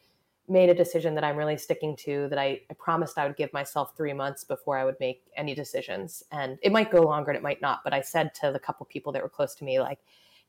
made 0.48 0.68
a 0.68 0.74
decision 0.74 1.14
that 1.14 1.24
i'm 1.24 1.36
really 1.36 1.56
sticking 1.56 1.96
to 1.96 2.28
that 2.28 2.38
I, 2.38 2.60
I 2.70 2.74
promised 2.78 3.18
i 3.18 3.26
would 3.26 3.36
give 3.36 3.52
myself 3.52 3.96
three 3.96 4.12
months 4.12 4.44
before 4.44 4.76
i 4.76 4.84
would 4.84 4.96
make 5.00 5.22
any 5.36 5.54
decisions. 5.54 6.22
And 6.32 6.58
it 6.62 6.72
might 6.72 6.90
go 6.90 7.02
longer 7.02 7.30
and 7.30 7.36
it 7.36 7.42
might 7.42 7.62
not 7.62 7.80
but 7.84 7.92
i 7.92 8.00
said 8.00 8.34
to 8.40 8.50
the 8.52 8.58
couple 8.58 8.86
people 8.86 9.12
that 9.12 9.22
were 9.22 9.28
close 9.28 9.54
to 9.56 9.64
me 9.64 9.80
like 9.80 9.98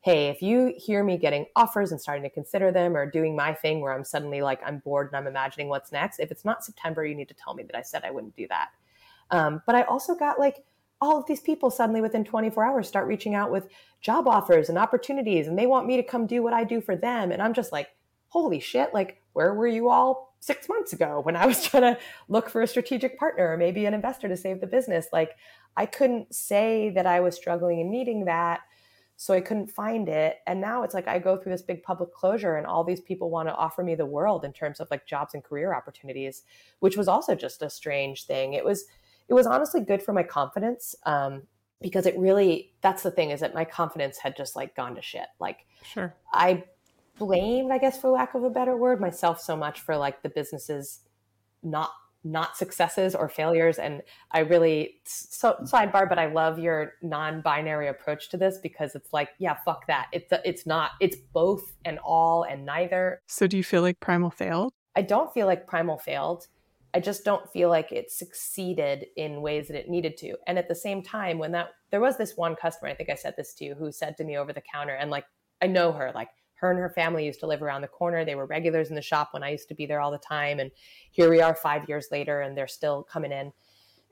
hey 0.00 0.28
if 0.28 0.42
you 0.42 0.74
hear 0.76 1.02
me 1.04 1.16
getting 1.16 1.46
offers 1.56 1.92
and 1.92 2.00
starting 2.00 2.24
to 2.24 2.30
consider 2.30 2.72
them 2.72 2.96
or 2.96 3.10
doing 3.10 3.36
my 3.36 3.54
thing 3.54 3.80
where 3.80 3.92
i'm 3.92 4.04
suddenly 4.04 4.42
like 4.42 4.60
i'm 4.66 4.78
bored 4.78 5.08
and 5.08 5.16
i'm 5.16 5.26
imagining 5.26 5.68
what's 5.68 5.92
next 5.92 6.18
if 6.18 6.30
it's 6.30 6.44
not 6.44 6.64
september 6.64 7.04
you 7.04 7.14
need 7.14 7.28
to 7.28 7.34
tell 7.34 7.54
me 7.54 7.62
that 7.62 7.76
i 7.76 7.82
said 7.82 8.02
i 8.04 8.10
wouldn't 8.10 8.36
do 8.36 8.46
that. 8.48 8.70
Um, 9.30 9.62
but 9.66 9.74
i 9.74 9.82
also 9.82 10.14
got 10.14 10.38
like 10.38 10.64
all 11.00 11.18
of 11.18 11.26
these 11.26 11.40
people 11.40 11.70
suddenly 11.70 12.00
within 12.00 12.24
24 12.24 12.64
hours 12.64 12.88
start 12.88 13.06
reaching 13.06 13.34
out 13.34 13.50
with 13.50 13.68
job 14.00 14.26
offers 14.26 14.68
and 14.68 14.78
opportunities 14.78 15.46
and 15.46 15.58
they 15.58 15.66
want 15.66 15.86
me 15.86 15.96
to 15.96 16.02
come 16.02 16.26
do 16.26 16.42
what 16.42 16.52
I 16.52 16.64
do 16.64 16.80
for 16.80 16.96
them. 16.96 17.30
And 17.30 17.42
I'm 17.42 17.54
just 17.54 17.72
like 17.72 17.88
holy 18.34 18.58
shit 18.58 18.92
like 18.92 19.22
where 19.32 19.54
were 19.54 19.68
you 19.68 19.88
all 19.88 20.34
6 20.40 20.68
months 20.68 20.92
ago 20.92 21.20
when 21.22 21.36
I 21.36 21.46
was 21.46 21.64
trying 21.68 21.94
to 21.94 21.98
look 22.28 22.50
for 22.50 22.62
a 22.62 22.66
strategic 22.66 23.16
partner 23.16 23.52
or 23.52 23.56
maybe 23.56 23.86
an 23.86 23.94
investor 23.94 24.28
to 24.28 24.36
save 24.36 24.60
the 24.60 24.66
business? 24.66 25.06
Like 25.12 25.36
I 25.76 25.86
couldn't 25.86 26.34
say 26.34 26.90
that 26.90 27.06
I 27.06 27.20
was 27.20 27.36
struggling 27.36 27.80
and 27.80 27.90
needing 27.90 28.24
that 28.24 28.60
so 29.16 29.32
I 29.32 29.40
couldn't 29.40 29.70
find 29.70 30.08
it. 30.08 30.38
And 30.46 30.60
now 30.60 30.82
it's 30.82 30.92
like 30.92 31.06
I 31.06 31.20
go 31.20 31.36
through 31.36 31.52
this 31.52 31.62
big 31.62 31.84
public 31.84 32.12
closure 32.12 32.56
and 32.56 32.66
all 32.66 32.82
these 32.82 33.00
people 33.00 33.30
want 33.30 33.48
to 33.48 33.54
offer 33.54 33.84
me 33.84 33.94
the 33.94 34.04
world 34.04 34.44
in 34.44 34.52
terms 34.52 34.80
of 34.80 34.88
like 34.90 35.06
jobs 35.06 35.34
and 35.34 35.44
career 35.44 35.72
opportunities 35.72 36.42
which 36.80 36.96
was 36.96 37.06
also 37.06 37.36
just 37.36 37.62
a 37.62 37.70
strange 37.70 38.26
thing. 38.26 38.54
It 38.54 38.64
was 38.64 38.86
it 39.28 39.34
was 39.34 39.46
honestly 39.46 39.80
good 39.80 40.02
for 40.02 40.12
my 40.12 40.24
confidence 40.24 40.94
um, 41.06 41.44
because 41.80 42.06
it 42.06 42.18
really 42.18 42.72
that's 42.82 43.02
the 43.02 43.10
thing 43.10 43.30
is 43.30 43.40
that 43.40 43.54
my 43.54 43.64
confidence 43.64 44.18
had 44.18 44.36
just 44.36 44.56
like 44.56 44.74
gone 44.74 44.96
to 44.96 45.02
shit. 45.02 45.26
Like 45.38 45.66
sure. 45.84 46.14
I 46.32 46.64
blamed 47.18 47.70
i 47.70 47.78
guess 47.78 48.00
for 48.00 48.10
lack 48.10 48.34
of 48.34 48.42
a 48.42 48.50
better 48.50 48.76
word 48.76 49.00
myself 49.00 49.40
so 49.40 49.56
much 49.56 49.80
for 49.80 49.96
like 49.96 50.22
the 50.22 50.28
businesses 50.28 51.00
not 51.62 51.90
not 52.24 52.56
successes 52.56 53.14
or 53.14 53.28
failures. 53.28 53.78
And 53.78 54.02
i 54.30 54.40
really 54.40 54.96
so 55.04 55.56
sidebar 55.64 56.08
but 56.08 56.18
i 56.18 56.26
love 56.26 56.58
your 56.58 56.94
non-binary 57.02 57.88
approach 57.88 58.30
to 58.30 58.36
this 58.36 58.58
because 58.58 58.94
it's 58.94 59.12
like 59.12 59.30
yeah 59.38 59.56
fuck 59.64 59.86
that. 59.86 60.08
It's 60.12 60.32
it's 60.44 60.66
not 60.66 60.92
it's 61.00 61.16
both 61.16 61.74
and 61.84 61.98
all 61.98 62.44
and 62.44 62.64
neither. 62.64 63.20
So 63.26 63.46
do 63.46 63.56
you 63.56 63.64
feel 63.64 63.82
like 63.82 64.00
primal 64.00 64.30
failed? 64.30 64.72
I 64.96 65.02
don't 65.02 65.32
feel 65.34 65.46
like 65.46 65.66
primal 65.66 65.98
failed. 65.98 66.46
I 66.94 67.00
just 67.00 67.24
don't 67.24 67.50
feel 67.50 67.68
like 67.68 67.90
it 67.90 68.12
succeeded 68.12 69.06
in 69.16 69.42
ways 69.42 69.66
that 69.66 69.76
it 69.76 69.90
needed 69.90 70.16
to. 70.18 70.36
And 70.46 70.58
at 70.58 70.68
the 70.68 70.76
same 70.76 71.02
time, 71.02 71.38
when 71.38 71.50
that 71.50 71.70
there 71.90 72.00
was 72.00 72.16
this 72.16 72.36
one 72.36 72.54
customer, 72.54 72.88
I 72.88 72.94
think 72.94 73.10
I 73.10 73.16
said 73.16 73.34
this 73.36 73.52
to 73.54 73.64
you, 73.64 73.74
who 73.74 73.90
said 73.90 74.16
to 74.18 74.24
me 74.24 74.36
over 74.36 74.52
the 74.52 74.62
counter, 74.72 74.94
and 74.94 75.10
like 75.10 75.24
I 75.60 75.66
know 75.66 75.90
her, 75.92 76.12
like 76.14 76.28
her 76.64 76.70
and 76.70 76.80
her 76.80 76.90
family 76.90 77.26
used 77.26 77.40
to 77.40 77.46
live 77.46 77.62
around 77.62 77.82
the 77.82 77.88
corner. 77.88 78.24
They 78.24 78.34
were 78.34 78.46
regulars 78.46 78.88
in 78.88 78.96
the 78.96 79.02
shop 79.02 79.28
when 79.32 79.42
I 79.42 79.50
used 79.50 79.68
to 79.68 79.74
be 79.74 79.86
there 79.86 80.00
all 80.00 80.10
the 80.10 80.18
time. 80.18 80.58
And 80.60 80.70
here 81.10 81.30
we 81.30 81.40
are 81.40 81.54
five 81.54 81.88
years 81.88 82.08
later, 82.10 82.40
and 82.40 82.56
they're 82.56 82.66
still 82.66 83.02
coming 83.02 83.32
in. 83.32 83.52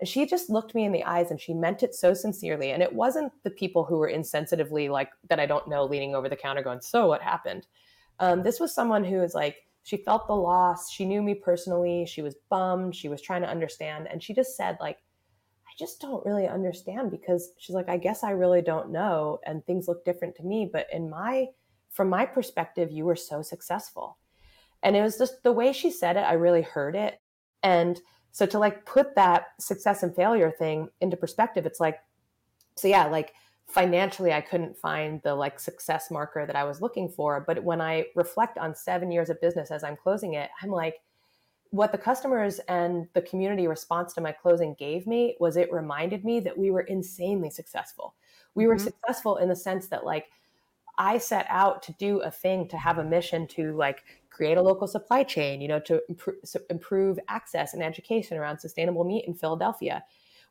And 0.01 0.09
she 0.09 0.27
just 0.27 0.51
looked 0.51 0.75
me 0.75 0.85
in 0.85 0.93
the 0.93 1.05
eyes 1.05 1.31
and 1.31 1.41
she 1.41 1.55
meant 1.55 1.83
it 1.83 1.95
so 1.95 2.12
sincerely. 2.12 2.73
And 2.73 2.83
it 2.83 2.93
wasn't 2.93 3.33
the 3.45 3.51
people 3.51 3.85
who 3.85 3.97
were 3.97 4.11
insensitively 4.11 4.91
like 4.91 5.11
that 5.29 5.41
I 5.41 5.47
don't 5.47 5.69
know 5.69 5.85
leaning 5.85 6.15
over 6.15 6.29
the 6.29 6.37
counter 6.37 6.62
going, 6.62 6.81
So 6.81 7.07
what 7.07 7.23
happened? 7.23 7.67
Um, 8.19 8.43
this 8.43 8.61
was 8.61 8.75
someone 8.75 9.05
who 9.05 9.19
was 9.19 9.35
like, 9.35 9.57
she 9.85 9.97
felt 9.97 10.27
the 10.27 10.35
loss 10.35 10.91
she 10.91 11.05
knew 11.05 11.23
me 11.23 11.35
personally 11.35 12.07
she 12.07 12.23
was 12.23 12.37
bummed 12.51 12.95
she 12.95 13.09
was 13.09 13.21
trying 13.21 13.43
to 13.43 13.49
understand 13.49 14.07
and 14.11 14.23
she 14.23 14.33
just 14.33 14.57
said 14.57 14.77
like 14.81 14.99
i 15.67 15.73
just 15.79 16.01
don't 16.01 16.25
really 16.25 16.47
understand 16.47 17.11
because 17.11 17.53
she's 17.59 17.75
like 17.75 17.88
i 17.88 17.97
guess 17.97 18.23
i 18.23 18.31
really 18.31 18.62
don't 18.62 18.91
know 18.91 19.38
and 19.45 19.65
things 19.65 19.88
look 19.88 20.05
different 20.05 20.35
to 20.35 20.45
me 20.45 20.69
but 20.73 20.87
in 20.93 21.11
my 21.11 21.47
from 21.92 22.09
my 22.09 22.26
perspective 22.26 22.90
you 22.90 23.05
were 23.05 23.16
so 23.16 23.42
successful. 23.42 24.18
And 24.83 24.96
it 24.96 25.02
was 25.02 25.16
just 25.16 25.42
the 25.44 25.52
way 25.52 25.72
she 25.72 25.90
said 25.90 26.16
it 26.16 26.20
i 26.20 26.33
really 26.33 26.62
heard 26.62 26.96
it. 26.96 27.20
And 27.62 28.00
so 28.33 28.46
to 28.46 28.59
like 28.59 28.85
put 28.87 29.14
that 29.14 29.48
success 29.61 30.02
and 30.02 30.14
failure 30.14 30.50
thing 30.50 30.88
into 31.00 31.16
perspective 31.16 31.66
it's 31.66 31.81
like 31.81 31.98
so 32.76 32.88
yeah 32.88 33.07
like 33.07 33.35
financially 33.68 34.33
i 34.33 34.40
couldn't 34.40 34.76
find 34.76 35.22
the 35.22 35.35
like 35.35 35.61
success 35.61 36.11
marker 36.11 36.44
that 36.46 36.57
i 36.57 36.64
was 36.64 36.81
looking 36.81 37.09
for. 37.09 37.44
But 37.46 37.62
when 37.62 37.81
i 37.81 38.07
reflect 38.16 38.59
on 38.59 38.74
seven 38.74 39.12
years 39.12 39.31
of 39.31 39.40
business 39.40 39.70
as 39.70 39.85
i'm 39.85 39.96
closing 39.96 40.35
it 40.35 40.50
i'm 40.62 40.70
like 40.70 40.96
what 41.72 41.90
the 41.90 41.98
customers 41.98 42.61
and 42.68 43.09
the 43.14 43.22
community 43.22 43.66
response 43.66 44.12
to 44.12 44.20
my 44.20 44.31
closing 44.31 44.74
gave 44.78 45.07
me 45.07 45.35
was 45.40 45.57
it 45.57 45.72
reminded 45.72 46.22
me 46.22 46.38
that 46.38 46.57
we 46.57 46.70
were 46.70 46.83
insanely 46.83 47.48
successful. 47.48 48.14
We 48.55 48.66
were 48.66 48.76
mm-hmm. 48.76 48.85
successful 48.85 49.38
in 49.38 49.48
the 49.48 49.57
sense 49.57 49.87
that 49.87 50.05
like 50.05 50.26
i 51.03 51.19
set 51.19 51.47
out 51.49 51.83
to 51.83 51.93
do 51.95 52.21
a 52.21 52.31
thing 52.31 52.69
to 52.69 52.77
have 52.77 52.99
a 52.99 53.05
mission 53.05 53.47
to 53.49 53.75
like 53.77 54.05
create 54.31 54.57
a 54.57 54.62
local 54.62 54.87
supply 54.87 55.23
chain 55.25 55.61
you 55.61 55.69
know 55.69 55.81
to 55.81 56.01
improve, 56.09 56.37
improve 56.71 57.19
access 57.29 57.75
and 57.75 57.83
education 57.83 58.38
around 58.38 58.59
sustainable 58.59 59.05
meat 59.05 59.25
in 59.27 59.35
philadelphia. 59.35 60.05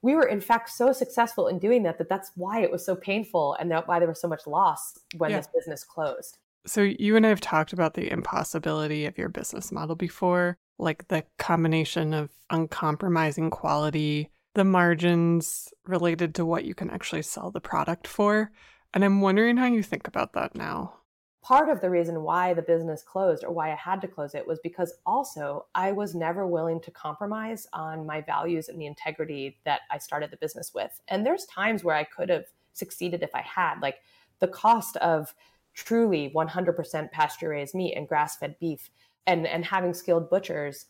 We 0.03 0.15
were 0.15 0.27
in 0.27 0.41
fact 0.41 0.69
so 0.71 0.91
successful 0.93 1.47
in 1.47 1.59
doing 1.59 1.83
that 1.83 1.97
that 1.99 2.09
that's 2.09 2.31
why 2.35 2.61
it 2.61 2.71
was 2.71 2.83
so 2.83 2.95
painful 2.95 3.55
and 3.59 3.69
that 3.71 3.87
why 3.87 3.99
there 3.99 4.07
was 4.07 4.19
so 4.19 4.27
much 4.27 4.47
loss 4.47 4.97
when 5.17 5.29
yeah. 5.29 5.37
this 5.37 5.47
business 5.53 5.83
closed. 5.83 6.37
So 6.65 6.81
you 6.81 7.15
and 7.15 7.25
i 7.25 7.29
have 7.29 7.41
talked 7.41 7.73
about 7.73 7.93
the 7.93 8.11
impossibility 8.11 9.05
of 9.05 9.17
your 9.17 9.29
business 9.29 9.71
model 9.71 9.95
before 9.95 10.57
like 10.77 11.07
the 11.07 11.23
combination 11.37 12.13
of 12.13 12.29
uncompromising 12.49 13.49
quality 13.51 14.29
the 14.53 14.65
margins 14.65 15.69
related 15.85 16.35
to 16.35 16.45
what 16.45 16.65
you 16.65 16.75
can 16.75 16.89
actually 16.89 17.21
sell 17.21 17.51
the 17.51 17.61
product 17.61 18.05
for 18.05 18.51
and 18.93 19.03
i'm 19.03 19.21
wondering 19.21 19.57
how 19.57 19.65
you 19.65 19.83
think 19.83 20.07
about 20.07 20.33
that 20.33 20.55
now 20.55 20.93
part 21.41 21.69
of 21.69 21.81
the 21.81 21.89
reason 21.89 22.21
why 22.21 22.53
the 22.53 22.61
business 22.61 23.01
closed 23.01 23.43
or 23.43 23.51
why 23.51 23.71
I 23.71 23.75
had 23.75 23.99
to 24.01 24.07
close 24.07 24.35
it 24.35 24.45
was 24.45 24.59
because 24.59 24.93
also 25.05 25.65
I 25.73 25.91
was 25.91 26.13
never 26.13 26.45
willing 26.45 26.79
to 26.81 26.91
compromise 26.91 27.67
on 27.73 28.05
my 28.05 28.21
values 28.21 28.69
and 28.69 28.79
the 28.79 28.85
integrity 28.85 29.57
that 29.65 29.81
I 29.89 29.97
started 29.97 30.29
the 30.29 30.37
business 30.37 30.71
with. 30.73 31.01
And 31.07 31.25
there's 31.25 31.45
times 31.45 31.83
where 31.83 31.95
I 31.95 32.03
could 32.03 32.29
have 32.29 32.45
succeeded 32.73 33.23
if 33.23 33.33
I 33.33 33.41
had, 33.41 33.79
like 33.81 33.97
the 34.39 34.47
cost 34.47 34.97
of 34.97 35.33
truly 35.73 36.31
100% 36.35 37.11
pasture 37.11 37.49
raised 37.49 37.73
meat 37.73 37.95
and 37.95 38.07
grass 38.07 38.37
fed 38.37 38.55
beef 38.59 38.91
and, 39.25 39.47
and 39.47 39.65
having 39.65 39.93
skilled 39.93 40.29
butchers 40.29 40.85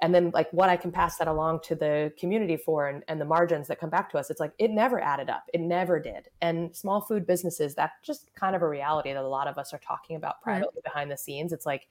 and 0.00 0.14
then 0.14 0.30
like 0.32 0.48
what 0.52 0.68
I 0.68 0.76
can 0.76 0.92
pass 0.92 1.18
that 1.18 1.26
along 1.26 1.60
to 1.64 1.74
the 1.74 2.12
community 2.18 2.56
for 2.56 2.88
and, 2.88 3.02
and 3.08 3.20
the 3.20 3.24
margins 3.24 3.66
that 3.66 3.80
come 3.80 3.90
back 3.90 4.10
to 4.10 4.18
us. 4.18 4.30
It's 4.30 4.38
like 4.38 4.52
it 4.58 4.70
never 4.70 5.00
added 5.00 5.28
up. 5.28 5.44
It 5.52 5.60
never 5.60 5.98
did. 5.98 6.28
And 6.40 6.74
small 6.74 7.00
food 7.00 7.26
businesses, 7.26 7.74
that's 7.74 7.94
just 8.04 8.32
kind 8.34 8.54
of 8.54 8.62
a 8.62 8.68
reality 8.68 9.12
that 9.12 9.22
a 9.22 9.28
lot 9.28 9.48
of 9.48 9.58
us 9.58 9.74
are 9.74 9.78
talking 9.78 10.16
about 10.16 10.40
privately 10.40 10.76
right. 10.76 10.84
behind 10.84 11.10
the 11.10 11.16
scenes. 11.16 11.52
It's 11.52 11.66
like 11.66 11.88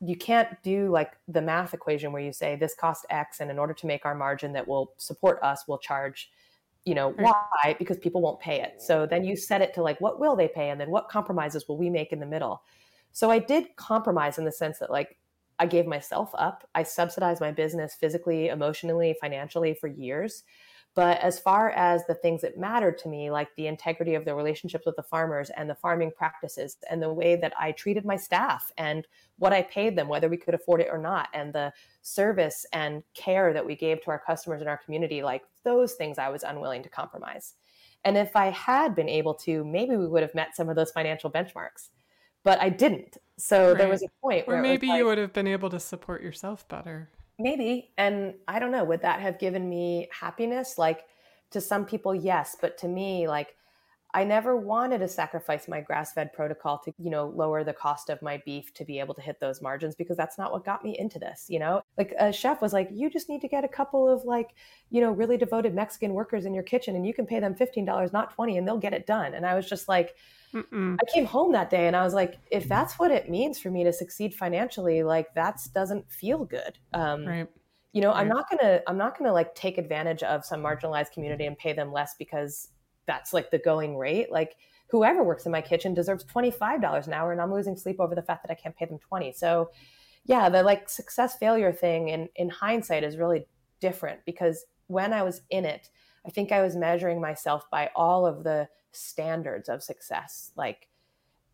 you 0.00 0.16
can't 0.16 0.62
do 0.62 0.90
like 0.90 1.12
the 1.28 1.40
math 1.40 1.72
equation 1.72 2.12
where 2.12 2.20
you 2.20 2.32
say 2.32 2.56
this 2.56 2.74
cost 2.74 3.06
X 3.08 3.40
and 3.40 3.50
in 3.50 3.58
order 3.58 3.72
to 3.72 3.86
make 3.86 4.04
our 4.04 4.14
margin 4.14 4.52
that 4.52 4.68
will 4.68 4.92
support 4.98 5.38
us, 5.42 5.64
we'll 5.66 5.78
charge 5.78 6.30
you 6.84 6.94
know 6.94 7.12
right. 7.12 7.24
why 7.24 7.76
because 7.78 7.96
people 7.96 8.20
won't 8.20 8.38
pay 8.40 8.60
it 8.60 8.74
so 8.78 9.06
then 9.06 9.24
you 9.24 9.36
set 9.36 9.62
it 9.62 9.72
to 9.72 9.82
like 9.82 9.98
what 10.02 10.20
will 10.20 10.36
they 10.36 10.48
pay 10.48 10.68
and 10.68 10.78
then 10.78 10.90
what 10.90 11.08
compromises 11.08 11.66
will 11.66 11.78
we 11.78 11.88
make 11.88 12.12
in 12.12 12.20
the 12.20 12.26
middle 12.26 12.62
so 13.12 13.30
i 13.30 13.38
did 13.38 13.74
compromise 13.76 14.36
in 14.36 14.44
the 14.44 14.52
sense 14.52 14.78
that 14.78 14.90
like 14.90 15.16
I 15.58 15.66
gave 15.66 15.86
myself 15.86 16.30
up. 16.36 16.68
I 16.74 16.82
subsidized 16.82 17.40
my 17.40 17.52
business 17.52 17.94
physically, 17.94 18.48
emotionally, 18.48 19.16
financially 19.20 19.74
for 19.74 19.88
years. 19.88 20.44
But 20.94 21.20
as 21.20 21.40
far 21.40 21.70
as 21.70 22.06
the 22.06 22.14
things 22.14 22.42
that 22.42 22.56
mattered 22.56 22.98
to 22.98 23.08
me, 23.08 23.28
like 23.30 23.48
the 23.56 23.66
integrity 23.66 24.14
of 24.14 24.24
the 24.24 24.34
relationships 24.34 24.86
with 24.86 24.94
the 24.94 25.02
farmers 25.02 25.50
and 25.50 25.68
the 25.68 25.74
farming 25.74 26.12
practices 26.16 26.76
and 26.88 27.02
the 27.02 27.12
way 27.12 27.34
that 27.34 27.52
I 27.58 27.72
treated 27.72 28.04
my 28.04 28.16
staff 28.16 28.70
and 28.78 29.04
what 29.38 29.52
I 29.52 29.62
paid 29.62 29.96
them, 29.96 30.06
whether 30.06 30.28
we 30.28 30.36
could 30.36 30.54
afford 30.54 30.80
it 30.80 30.88
or 30.90 30.98
not, 30.98 31.28
and 31.34 31.52
the 31.52 31.72
service 32.02 32.64
and 32.72 33.02
care 33.12 33.52
that 33.52 33.66
we 33.66 33.74
gave 33.74 34.02
to 34.02 34.10
our 34.10 34.22
customers 34.24 34.62
in 34.62 34.68
our 34.68 34.78
community, 34.78 35.22
like 35.22 35.42
those 35.64 35.94
things 35.94 36.16
I 36.16 36.28
was 36.28 36.44
unwilling 36.44 36.84
to 36.84 36.88
compromise. 36.88 37.54
And 38.04 38.16
if 38.16 38.36
I 38.36 38.50
had 38.50 38.94
been 38.94 39.08
able 39.08 39.34
to, 39.34 39.64
maybe 39.64 39.96
we 39.96 40.06
would 40.06 40.22
have 40.22 40.34
met 40.34 40.54
some 40.54 40.68
of 40.68 40.76
those 40.76 40.92
financial 40.92 41.30
benchmarks 41.30 41.88
but 42.44 42.60
I 42.60 42.68
didn't. 42.68 43.16
So 43.36 43.68
right. 43.68 43.78
there 43.78 43.88
was 43.88 44.02
a 44.02 44.08
point 44.22 44.46
where 44.46 44.62
maybe 44.62 44.86
like, 44.86 44.98
you 44.98 45.06
would 45.06 45.18
have 45.18 45.32
been 45.32 45.48
able 45.48 45.70
to 45.70 45.80
support 45.80 46.22
yourself 46.22 46.68
better. 46.68 47.10
Maybe. 47.38 47.90
And 47.98 48.34
I 48.46 48.60
don't 48.60 48.70
know, 48.70 48.84
would 48.84 49.02
that 49.02 49.20
have 49.20 49.40
given 49.40 49.68
me 49.68 50.08
happiness? 50.12 50.78
Like 50.78 51.04
to 51.50 51.60
some 51.60 51.84
people, 51.84 52.14
yes. 52.14 52.56
But 52.60 52.78
to 52.78 52.88
me, 52.88 53.26
like 53.26 53.56
I 54.12 54.22
never 54.22 54.56
wanted 54.56 54.98
to 54.98 55.08
sacrifice 55.08 55.66
my 55.66 55.80
grass-fed 55.80 56.32
protocol 56.32 56.78
to, 56.84 56.92
you 56.98 57.10
know, 57.10 57.32
lower 57.34 57.64
the 57.64 57.72
cost 57.72 58.08
of 58.10 58.22
my 58.22 58.40
beef 58.44 58.72
to 58.74 58.84
be 58.84 59.00
able 59.00 59.14
to 59.14 59.20
hit 59.20 59.40
those 59.40 59.60
margins 59.60 59.96
because 59.96 60.16
that's 60.16 60.38
not 60.38 60.52
what 60.52 60.64
got 60.64 60.84
me 60.84 60.96
into 60.96 61.18
this, 61.18 61.46
you 61.48 61.58
know? 61.58 61.82
Like 61.98 62.14
a 62.20 62.32
chef 62.32 62.62
was 62.62 62.72
like, 62.72 62.88
"You 62.92 63.10
just 63.10 63.28
need 63.28 63.40
to 63.40 63.48
get 63.48 63.64
a 63.64 63.68
couple 63.68 64.08
of 64.08 64.24
like, 64.24 64.50
you 64.90 65.00
know, 65.00 65.10
really 65.10 65.36
devoted 65.36 65.74
Mexican 65.74 66.12
workers 66.12 66.44
in 66.44 66.54
your 66.54 66.62
kitchen 66.62 66.94
and 66.94 67.04
you 67.04 67.12
can 67.12 67.26
pay 67.26 67.40
them 67.40 67.56
$15, 67.56 68.12
not 68.12 68.32
20 68.32 68.56
and 68.56 68.68
they'll 68.68 68.78
get 68.78 68.92
it 68.92 69.04
done." 69.04 69.34
And 69.34 69.44
I 69.44 69.56
was 69.56 69.68
just 69.68 69.88
like, 69.88 70.14
Mm-mm. 70.54 70.96
I 71.00 71.12
came 71.12 71.24
home 71.24 71.52
that 71.52 71.68
day 71.68 71.86
and 71.88 71.96
I 71.96 72.04
was 72.04 72.14
like, 72.14 72.38
if 72.50 72.68
that's 72.68 72.98
what 72.98 73.10
it 73.10 73.28
means 73.28 73.58
for 73.58 73.70
me 73.70 73.82
to 73.84 73.92
succeed 73.92 74.34
financially, 74.34 75.02
like 75.02 75.34
that 75.34 75.60
doesn't 75.74 76.10
feel 76.10 76.44
good. 76.44 76.78
Um, 76.92 77.26
right. 77.26 77.48
You 77.92 78.00
know, 78.00 78.10
right. 78.10 78.18
I'm 78.18 78.28
not 78.28 78.48
gonna, 78.48 78.80
I'm 78.86 78.96
not 78.96 79.18
gonna 79.18 79.32
like 79.32 79.54
take 79.54 79.78
advantage 79.78 80.22
of 80.22 80.44
some 80.44 80.62
marginalized 80.62 81.12
community 81.12 81.46
and 81.46 81.58
pay 81.58 81.72
them 81.72 81.92
less 81.92 82.14
because 82.18 82.68
that's 83.06 83.32
like 83.32 83.50
the 83.50 83.58
going 83.58 83.96
rate. 83.96 84.30
Like 84.30 84.56
whoever 84.90 85.24
works 85.24 85.44
in 85.46 85.52
my 85.52 85.60
kitchen 85.60 85.92
deserves 85.92 86.24
$25 86.24 87.06
an 87.06 87.12
hour 87.12 87.32
and 87.32 87.40
I'm 87.40 87.52
losing 87.52 87.76
sleep 87.76 87.96
over 87.98 88.14
the 88.14 88.22
fact 88.22 88.46
that 88.46 88.52
I 88.52 88.54
can't 88.54 88.76
pay 88.76 88.84
them 88.84 88.98
20. 88.98 89.32
So 89.32 89.70
yeah, 90.24 90.48
the 90.48 90.62
like 90.62 90.88
success 90.88 91.36
failure 91.36 91.72
thing 91.72 92.08
in, 92.08 92.28
in 92.36 92.48
hindsight 92.48 93.04
is 93.04 93.16
really 93.16 93.46
different 93.80 94.20
because 94.24 94.64
when 94.86 95.12
I 95.12 95.22
was 95.22 95.42
in 95.50 95.64
it, 95.64 95.88
I 96.26 96.30
think 96.30 96.52
I 96.52 96.62
was 96.62 96.76
measuring 96.76 97.20
myself 97.20 97.68
by 97.70 97.90
all 97.94 98.26
of 98.26 98.44
the 98.44 98.68
standards 98.96 99.68
of 99.68 99.82
success, 99.82 100.50
like, 100.56 100.88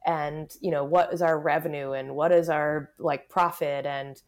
and 0.07 0.51
you 0.61 0.70
know, 0.70 0.84
what 0.84 1.12
is 1.12 1.22
our 1.22 1.38
revenue 1.38 1.93
and 1.93 2.14
what 2.14 2.32
is 2.32 2.49
our 2.49 2.91
like 2.99 3.28
profit 3.28 3.86
and 3.86 4.20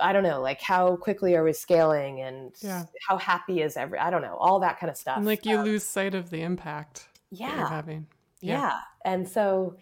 I 0.00 0.12
don't 0.12 0.22
know, 0.22 0.42
like 0.42 0.60
how 0.60 0.96
quickly 0.96 1.34
are 1.36 1.42
we 1.42 1.54
scaling 1.54 2.20
and 2.20 2.52
yeah. 2.60 2.84
how 3.08 3.16
happy 3.16 3.62
is 3.62 3.76
every, 3.76 3.98
I 3.98 4.10
don't 4.10 4.20
know, 4.20 4.36
all 4.36 4.60
that 4.60 4.78
kind 4.78 4.90
of 4.90 4.96
stuff. 4.96 5.16
And 5.16 5.24
like 5.24 5.46
you 5.46 5.58
um, 5.58 5.64
lose 5.64 5.84
sight 5.84 6.14
of 6.14 6.28
the 6.28 6.42
impact 6.42 7.08
yeah. 7.30 7.56
you're 7.56 7.66
having. 7.66 8.06
Yeah. 8.42 8.60
yeah. 8.60 8.76
And 9.06 9.26
so, 9.26 9.76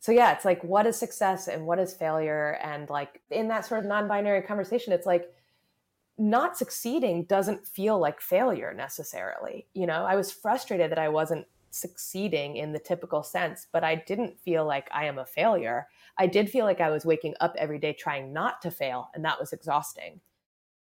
so 0.00 0.10
yeah, 0.10 0.32
it's 0.32 0.44
like, 0.44 0.64
what 0.64 0.86
is 0.86 0.96
success 0.96 1.46
and 1.46 1.64
what 1.64 1.78
is 1.78 1.94
failure? 1.94 2.58
And 2.60 2.90
like 2.90 3.20
in 3.30 3.46
that 3.48 3.64
sort 3.64 3.80
of 3.80 3.86
non-binary 3.86 4.42
conversation, 4.42 4.92
it's 4.92 5.06
like, 5.06 5.32
not 6.18 6.58
succeeding 6.58 7.24
doesn't 7.24 7.66
feel 7.66 7.98
like 7.98 8.20
failure 8.20 8.74
necessarily. 8.74 9.66
You 9.74 9.86
know, 9.86 10.04
I 10.04 10.14
was 10.14 10.30
frustrated 10.30 10.90
that 10.90 10.98
I 10.98 11.08
wasn't 11.08 11.46
succeeding 11.72 12.56
in 12.56 12.72
the 12.72 12.78
typical 12.78 13.22
sense, 13.22 13.66
but 13.72 13.82
I 13.82 13.96
didn't 13.96 14.38
feel 14.38 14.64
like 14.64 14.88
I 14.92 15.06
am 15.06 15.18
a 15.18 15.26
failure. 15.26 15.88
I 16.18 16.26
did 16.26 16.50
feel 16.50 16.64
like 16.64 16.80
I 16.80 16.90
was 16.90 17.04
waking 17.04 17.34
up 17.40 17.54
every 17.58 17.78
day 17.78 17.92
trying 17.92 18.32
not 18.32 18.62
to 18.62 18.70
fail, 18.70 19.08
and 19.14 19.24
that 19.24 19.40
was 19.40 19.52
exhausting. 19.52 20.20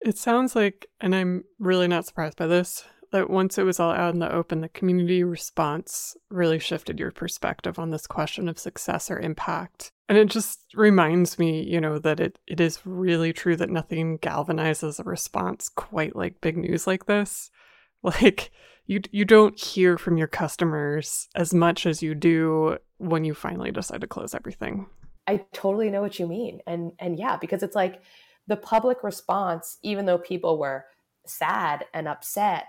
It 0.01 0.19
sounds 0.19 0.57
like, 0.57 0.87
and 1.01 1.15
I'm 1.15 1.45
really 1.59 1.89
not 1.89 2.07
surprised 2.07 2.37
by 2.37 2.47
this, 2.47 2.85
that 3.13 3.31
once 3.31 3.59
it 3.59 3.65
was 3.65 3.81
all 3.81 3.93
out 3.93 4.15
in 4.15 4.21
the 4.21 4.33
open, 4.33 4.61
the 4.61 4.69
community 4.69 5.25
response 5.25 6.17
really 6.31 6.59
shifted 6.59 6.99
your 6.99 7.11
perspective 7.11 7.79
on 7.79 7.91
this 7.91 8.07
question 8.07 8.49
of 8.49 8.59
success 8.59 9.11
or 9.11 9.19
impact. 9.19 9.91
And 10.09 10.17
it 10.17 10.29
just 10.29 10.61
reminds 10.75 11.39
me, 11.39 11.63
you 11.63 11.81
know, 11.81 11.99
that 11.99 12.21
it, 12.21 12.39
it 12.47 12.61
is 12.61 12.85
really 12.85 13.33
true 13.33 13.57
that 13.57 13.71
nothing 13.71 14.19
galvanizes 14.19 14.99
a 14.99 15.05
response 15.05 15.69
quite 15.69 16.17
like 16.17 16.41
big 16.41 16.57
news 16.57 16.87
like 16.87 17.07
this. 17.07 17.51
Like 18.03 18.51
you 18.91 19.01
you 19.13 19.25
don't 19.25 19.59
hear 19.59 19.97
from 19.97 20.19
your 20.19 20.27
customers 20.27 21.29
as 21.37 21.55
much 21.55 21.87
as 21.87 22.03
you 22.03 22.13
do 22.13 22.77
when 22.99 23.25
you 23.25 23.35
finally 23.35 23.71
decide 23.71 24.01
to 24.01 24.09
close 24.09 24.35
everything. 24.35 24.87
I 25.29 25.45
totally 25.53 25.91
know 25.91 26.01
what 26.03 26.19
you 26.19 26.27
mean. 26.27 26.61
And 26.67 26.93
and 26.99 27.17
yeah, 27.17 27.37
because 27.37 27.63
it's 27.63 27.77
like 27.77 28.03
the 28.49 28.57
public 28.57 29.05
response 29.05 29.79
even 29.85 30.07
though 30.07 30.19
people 30.19 30.59
were 30.59 30.87
sad 31.25 31.85
and 31.95 32.09
upset, 32.09 32.65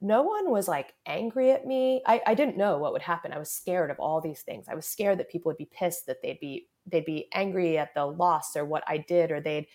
no 0.00 0.22
one 0.22 0.50
was 0.50 0.66
like 0.66 0.94
angry 1.04 1.50
at 1.50 1.66
me. 1.66 2.00
I, 2.06 2.22
I 2.26 2.34
didn't 2.34 2.56
know 2.56 2.78
what 2.78 2.94
would 2.94 3.02
happen. 3.02 3.30
I 3.30 3.38
was 3.38 3.50
scared 3.50 3.90
of 3.90 4.00
all 4.00 4.22
these 4.22 4.40
things. 4.40 4.64
I 4.66 4.74
was 4.74 4.86
scared 4.86 5.18
that 5.18 5.30
people 5.30 5.50
would 5.50 5.58
be 5.58 5.68
pissed, 5.70 6.06
that 6.06 6.22
they'd 6.22 6.40
be 6.40 6.68
they'd 6.86 7.04
be 7.04 7.28
angry 7.34 7.76
at 7.76 7.92
the 7.94 8.06
loss 8.06 8.56
or 8.56 8.64
what 8.64 8.82
I 8.88 8.96
did, 8.96 9.30
or 9.30 9.42
they'd 9.42 9.66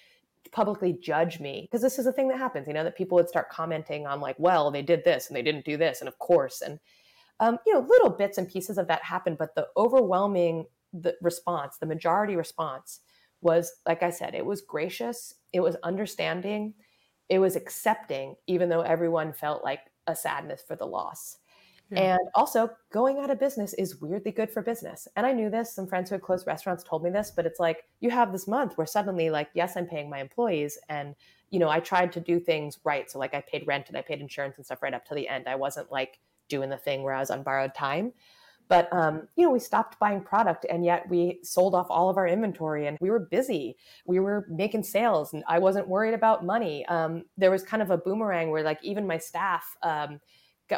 publicly 0.55 0.93
judge 0.93 1.41
me 1.41 1.67
because 1.69 1.81
this 1.81 1.99
is 1.99 2.05
a 2.05 2.13
thing 2.13 2.29
that 2.29 2.37
happens 2.37 2.65
you 2.65 2.73
know 2.73 2.85
that 2.85 2.95
people 2.95 3.17
would 3.17 3.27
start 3.27 3.49
commenting 3.49 4.07
on 4.07 4.21
like 4.21 4.37
well 4.39 4.71
they 4.71 4.81
did 4.81 5.03
this 5.03 5.27
and 5.27 5.35
they 5.35 5.41
didn't 5.41 5.65
do 5.65 5.75
this 5.75 5.99
and 5.99 6.07
of 6.07 6.17
course 6.17 6.61
and 6.61 6.79
um, 7.41 7.57
you 7.67 7.73
know 7.73 7.81
little 7.81 8.09
bits 8.09 8.37
and 8.37 8.47
pieces 8.47 8.77
of 8.77 8.87
that 8.87 9.03
happened 9.03 9.37
but 9.37 9.53
the 9.53 9.67
overwhelming 9.75 10.65
the 10.93 11.13
response 11.21 11.75
the 11.77 11.85
majority 11.85 12.37
response 12.37 13.01
was 13.41 13.73
like 13.85 14.01
i 14.01 14.09
said 14.09 14.33
it 14.33 14.45
was 14.45 14.61
gracious 14.61 15.33
it 15.51 15.59
was 15.59 15.75
understanding 15.83 16.73
it 17.27 17.39
was 17.39 17.57
accepting 17.57 18.33
even 18.47 18.69
though 18.69 18.79
everyone 18.79 19.33
felt 19.33 19.61
like 19.61 19.81
a 20.07 20.15
sadness 20.15 20.63
for 20.65 20.77
the 20.77 20.87
loss 20.87 21.35
and 21.91 22.19
also, 22.33 22.71
going 22.91 23.19
out 23.19 23.29
of 23.29 23.39
business 23.39 23.73
is 23.75 24.01
weirdly 24.01 24.31
good 24.31 24.49
for 24.49 24.61
business. 24.61 25.07
And 25.15 25.25
I 25.25 25.33
knew 25.33 25.49
this. 25.49 25.73
Some 25.73 25.87
friends 25.87 26.09
who 26.09 26.15
had 26.15 26.21
closed 26.21 26.47
restaurants 26.47 26.83
told 26.83 27.03
me 27.03 27.09
this, 27.09 27.31
but 27.35 27.45
it's 27.45 27.59
like 27.59 27.83
you 27.99 28.09
have 28.09 28.31
this 28.31 28.47
month 28.47 28.77
where 28.77 28.87
suddenly, 28.87 29.29
like, 29.29 29.49
yes, 29.53 29.77
I'm 29.77 29.85
paying 29.85 30.09
my 30.09 30.19
employees. 30.19 30.77
And, 30.89 31.15
you 31.51 31.59
know, 31.59 31.69
I 31.69 31.79
tried 31.79 32.11
to 32.13 32.19
do 32.19 32.39
things 32.39 32.79
right. 32.83 33.09
So, 33.09 33.19
like, 33.19 33.33
I 33.33 33.41
paid 33.41 33.67
rent 33.67 33.89
and 33.89 33.97
I 33.97 34.01
paid 34.01 34.19
insurance 34.19 34.57
and 34.57 34.65
stuff 34.65 34.81
right 34.81 34.93
up 34.93 35.05
to 35.05 35.15
the 35.15 35.27
end. 35.27 35.47
I 35.47 35.55
wasn't 35.55 35.91
like 35.91 36.19
doing 36.49 36.69
the 36.69 36.77
thing 36.77 37.03
where 37.03 37.13
I 37.13 37.19
was 37.19 37.29
on 37.29 37.43
borrowed 37.43 37.75
time. 37.75 38.13
But, 38.67 38.91
um, 38.91 39.27
you 39.35 39.45
know, 39.45 39.51
we 39.51 39.59
stopped 39.59 39.99
buying 39.99 40.21
product 40.21 40.65
and 40.69 40.83
yet 40.83 41.07
we 41.07 41.39
sold 41.43 41.75
off 41.75 41.87
all 41.89 42.09
of 42.09 42.17
our 42.17 42.27
inventory 42.27 42.87
and 42.87 42.97
we 42.99 43.11
were 43.11 43.19
busy. 43.19 43.77
We 44.07 44.19
were 44.19 44.47
making 44.49 44.83
sales 44.83 45.33
and 45.33 45.43
I 45.47 45.59
wasn't 45.59 45.87
worried 45.87 46.15
about 46.15 46.43
money. 46.43 46.83
Um, 46.87 47.25
there 47.37 47.51
was 47.51 47.61
kind 47.61 47.83
of 47.83 47.91
a 47.91 47.97
boomerang 47.97 48.49
where, 48.49 48.63
like, 48.63 48.83
even 48.83 49.05
my 49.05 49.19
staff, 49.19 49.77
um, 49.83 50.19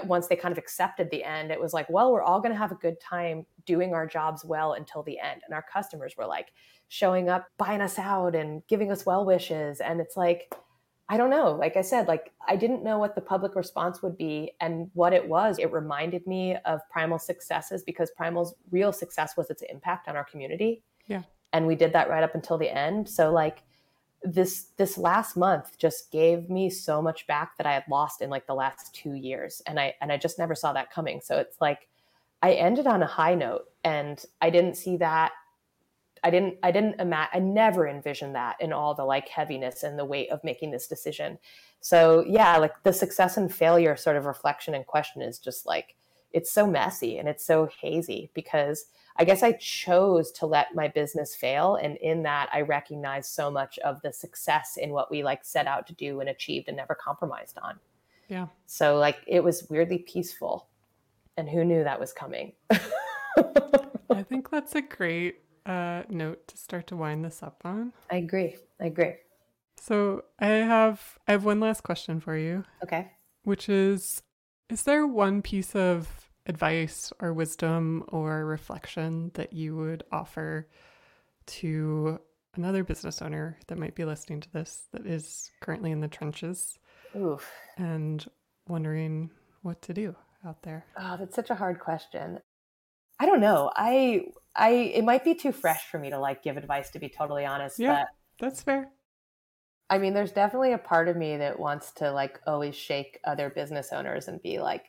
once 0.06 0.28
they 0.28 0.36
kind 0.36 0.52
of 0.52 0.58
accepted 0.58 1.10
the 1.10 1.24
end, 1.24 1.52
it 1.52 1.60
was 1.60 1.74
like, 1.74 1.90
well, 1.90 2.12
we're 2.12 2.22
all 2.22 2.40
going 2.40 2.52
to 2.52 2.58
have 2.58 2.72
a 2.72 2.76
good 2.76 3.00
time 3.00 3.46
doing 3.66 3.94
our 3.94 4.06
jobs 4.06 4.44
well 4.44 4.74
until 4.74 5.04
the 5.04 5.20
end. 5.20 5.42
And 5.46 5.54
our 5.54 5.64
customers 5.72 6.16
were 6.18 6.26
like 6.26 6.50
showing 6.90 7.30
up, 7.30 7.48
buying 7.58 7.82
us 7.82 7.98
out 7.98 8.36
and 8.36 8.62
giving 8.68 8.92
us 8.92 9.06
well 9.06 9.26
wishes. 9.26 9.80
And 9.80 10.00
it's 10.00 10.18
like, 10.18 10.54
I 11.10 11.16
don't 11.16 11.30
know. 11.30 11.52
Like 11.52 11.78
I 11.78 11.82
said, 11.82 12.08
like 12.08 12.34
I 12.48 12.58
didn't 12.58 12.84
know 12.84 13.00
what 13.00 13.16
the 13.16 13.22
public 13.22 13.56
response 13.56 14.02
would 14.02 14.18
be 14.18 14.52
and 14.60 14.90
what 14.94 15.14
it 15.14 15.28
was. 15.28 15.58
It 15.58 15.72
reminded 15.72 16.28
me 16.28 16.58
of 16.66 16.82
Primal's 16.90 17.26
successes 17.26 17.84
because 17.84 18.12
Primal's 18.12 18.56
real 18.72 18.92
success 18.92 19.38
was 19.38 19.50
its 19.50 19.62
impact 19.70 20.10
on 20.10 20.18
our 20.18 20.26
community. 20.26 20.84
Yeah. 21.06 21.24
And 21.54 21.66
we 21.66 21.76
did 21.76 21.94
that 21.94 22.10
right 22.10 22.24
up 22.24 22.36
until 22.36 22.58
the 22.58 22.70
end. 22.70 23.08
So 23.08 23.32
like 23.32 23.64
this 24.34 24.68
this 24.78 24.98
last 24.98 25.38
month 25.38 25.78
just 25.78 26.12
gave 26.12 26.50
me 26.50 26.70
so 26.70 27.02
much 27.02 27.28
back 27.28 27.58
that 27.58 27.68
I 27.68 27.74
had 27.74 27.86
lost 27.90 28.22
in 28.22 28.30
like 28.30 28.48
the 28.48 28.54
last 28.54 28.94
two 28.94 29.14
years, 29.14 29.62
and 29.66 29.80
I 29.80 29.96
and 30.02 30.12
I 30.12 30.18
just 30.18 30.38
never 30.38 30.56
saw 30.56 30.74
that 30.74 30.92
coming. 30.92 31.22
So 31.24 31.38
it's 31.38 31.60
like 31.62 31.88
I 32.42 32.54
ended 32.54 32.88
on 32.88 33.04
a 33.04 33.08
high 33.08 33.36
note, 33.36 33.66
and 33.84 34.24
I 34.42 34.50
didn't 34.50 34.76
see 34.76 34.98
that. 34.98 35.32
I 36.24 36.30
didn't. 36.30 36.58
I 36.64 36.72
didn't 36.72 37.00
imagine. 37.00 37.32
I 37.34 37.40
never 37.40 37.88
envisioned 37.88 38.36
that 38.36 38.58
in 38.60 38.74
all 38.74 38.94
the 38.94 39.06
like 39.06 39.30
heaviness 39.30 39.84
and 39.84 39.98
the 39.98 40.06
weight 40.06 40.30
of 40.30 40.44
making 40.44 40.72
this 40.72 40.88
decision. 40.88 41.38
So 41.80 42.26
yeah, 42.28 42.58
like 42.58 42.84
the 42.84 42.94
success 42.94 43.38
and 43.38 43.54
failure 43.54 43.96
sort 43.96 44.18
of 44.18 44.26
reflection 44.26 44.74
and 44.74 44.86
question 44.86 45.22
is 45.22 45.40
just 45.40 45.66
like 45.66 45.96
it's 46.34 46.52
so 46.52 46.68
messy 46.68 47.18
and 47.18 47.30
it's 47.30 47.46
so 47.46 47.70
hazy 47.82 48.30
because 48.34 48.86
I 49.20 49.26
guess 49.26 49.44
I 49.44 49.54
chose 49.54 50.32
to 50.34 50.46
let 50.46 50.76
my 50.76 50.88
business 50.88 51.36
fail. 51.36 51.76
And 51.76 51.98
in 51.98 52.24
that, 52.24 52.50
I 52.54 52.62
recognized 52.62 53.32
so 53.32 53.50
much 53.50 53.80
of 53.80 54.02
the 54.02 54.14
success 54.14 54.78
in 54.78 54.92
what 54.92 55.10
we 55.10 55.24
like 55.24 55.44
set 55.44 55.68
out 55.68 55.88
to 55.88 55.94
do 55.94 56.20
and 56.20 56.30
achieved 56.30 56.68
and 56.68 56.78
never 56.78 56.96
compromised 56.96 57.58
on. 57.62 57.80
Yeah. 58.28 58.48
So, 58.66 58.98
like, 58.98 59.18
it 59.26 59.44
was 59.44 59.68
weirdly 59.70 60.00
peaceful. 60.00 60.68
And 61.38 61.50
who 61.50 61.64
knew 61.64 61.84
that 61.84 62.00
was 62.00 62.14
coming? 62.14 62.54
I 62.70 64.24
think 64.28 64.50
that's 64.50 64.76
a 64.76 64.82
great 64.82 65.42
uh, 65.66 66.04
note 66.10 66.48
to 66.48 66.58
start 66.58 66.88
to 66.88 66.96
wind 66.96 67.24
this 67.24 67.44
up 67.44 67.62
on. 67.64 67.94
I 68.10 68.18
agree. 68.18 68.56
I 68.80 68.86
agree. 68.86 69.16
So 69.80 70.24
I 70.40 70.48
have 70.48 71.20
I 71.28 71.34
have 71.34 71.46
one 71.46 71.60
last 71.60 71.84
question 71.84 72.20
for 72.20 72.36
you. 72.36 72.64
Okay. 72.84 73.12
Which 73.44 73.70
is 73.70 74.24
is 74.70 74.84
there 74.84 75.06
one 75.06 75.42
piece 75.42 75.76
of 75.76 76.27
advice 76.48 77.14
or 77.20 77.34
wisdom 77.34 78.04
or 78.08 78.46
reflection 78.46 79.32
that 79.36 79.54
you 79.54 79.76
would 79.76 80.04
offer 80.12 80.68
to 81.46 82.20
another 82.56 82.84
business 82.84 83.22
owner 83.22 83.58
that 83.68 83.78
might 83.78 83.96
be 83.96 84.06
listening 84.06 84.42
to 84.42 84.52
this 84.52 84.88
that 84.92 85.06
is 85.06 85.52
currently 85.62 85.92
in 85.92 86.02
the 86.02 86.08
trenches 86.08 86.80
Oof. 87.16 87.50
and 87.78 88.26
wondering 88.68 89.30
what 89.62 89.82
to 89.84 89.94
do 89.94 90.16
out 90.46 90.64
there? 90.64 90.86
Oh, 90.98 91.18
that's 91.18 91.36
such 91.36 91.50
a 91.50 91.56
hard 91.56 91.80
question. 91.80 92.40
I 93.20 93.26
don't 93.26 93.42
know. 93.42 93.72
I 93.76 94.26
I 94.56 94.70
it 94.70 95.04
might 95.04 95.24
be 95.24 95.36
too 95.36 95.52
fresh 95.52 95.86
for 95.90 96.00
me 96.00 96.10
to 96.10 96.20
like 96.20 96.44
give 96.44 96.58
advice 96.58 96.90
to 96.92 97.00
be 97.00 97.10
totally 97.10 97.46
honest, 97.46 97.80
Yeah. 97.80 98.04
but 98.04 98.08
That's 98.40 98.62
fair. 98.62 98.90
I 99.90 99.98
mean, 100.00 100.14
there's 100.14 100.34
definitely 100.34 100.74
a 100.74 100.78
part 100.78 101.08
of 101.08 101.16
me 101.16 101.38
that 101.38 101.60
wants 101.60 101.92
to 101.94 102.12
like 102.12 102.40
always 102.46 102.76
shake 102.76 103.20
other 103.24 103.50
business 103.50 103.94
owners 103.94 104.28
and 104.28 104.42
be 104.42 104.60
like, 104.60 104.86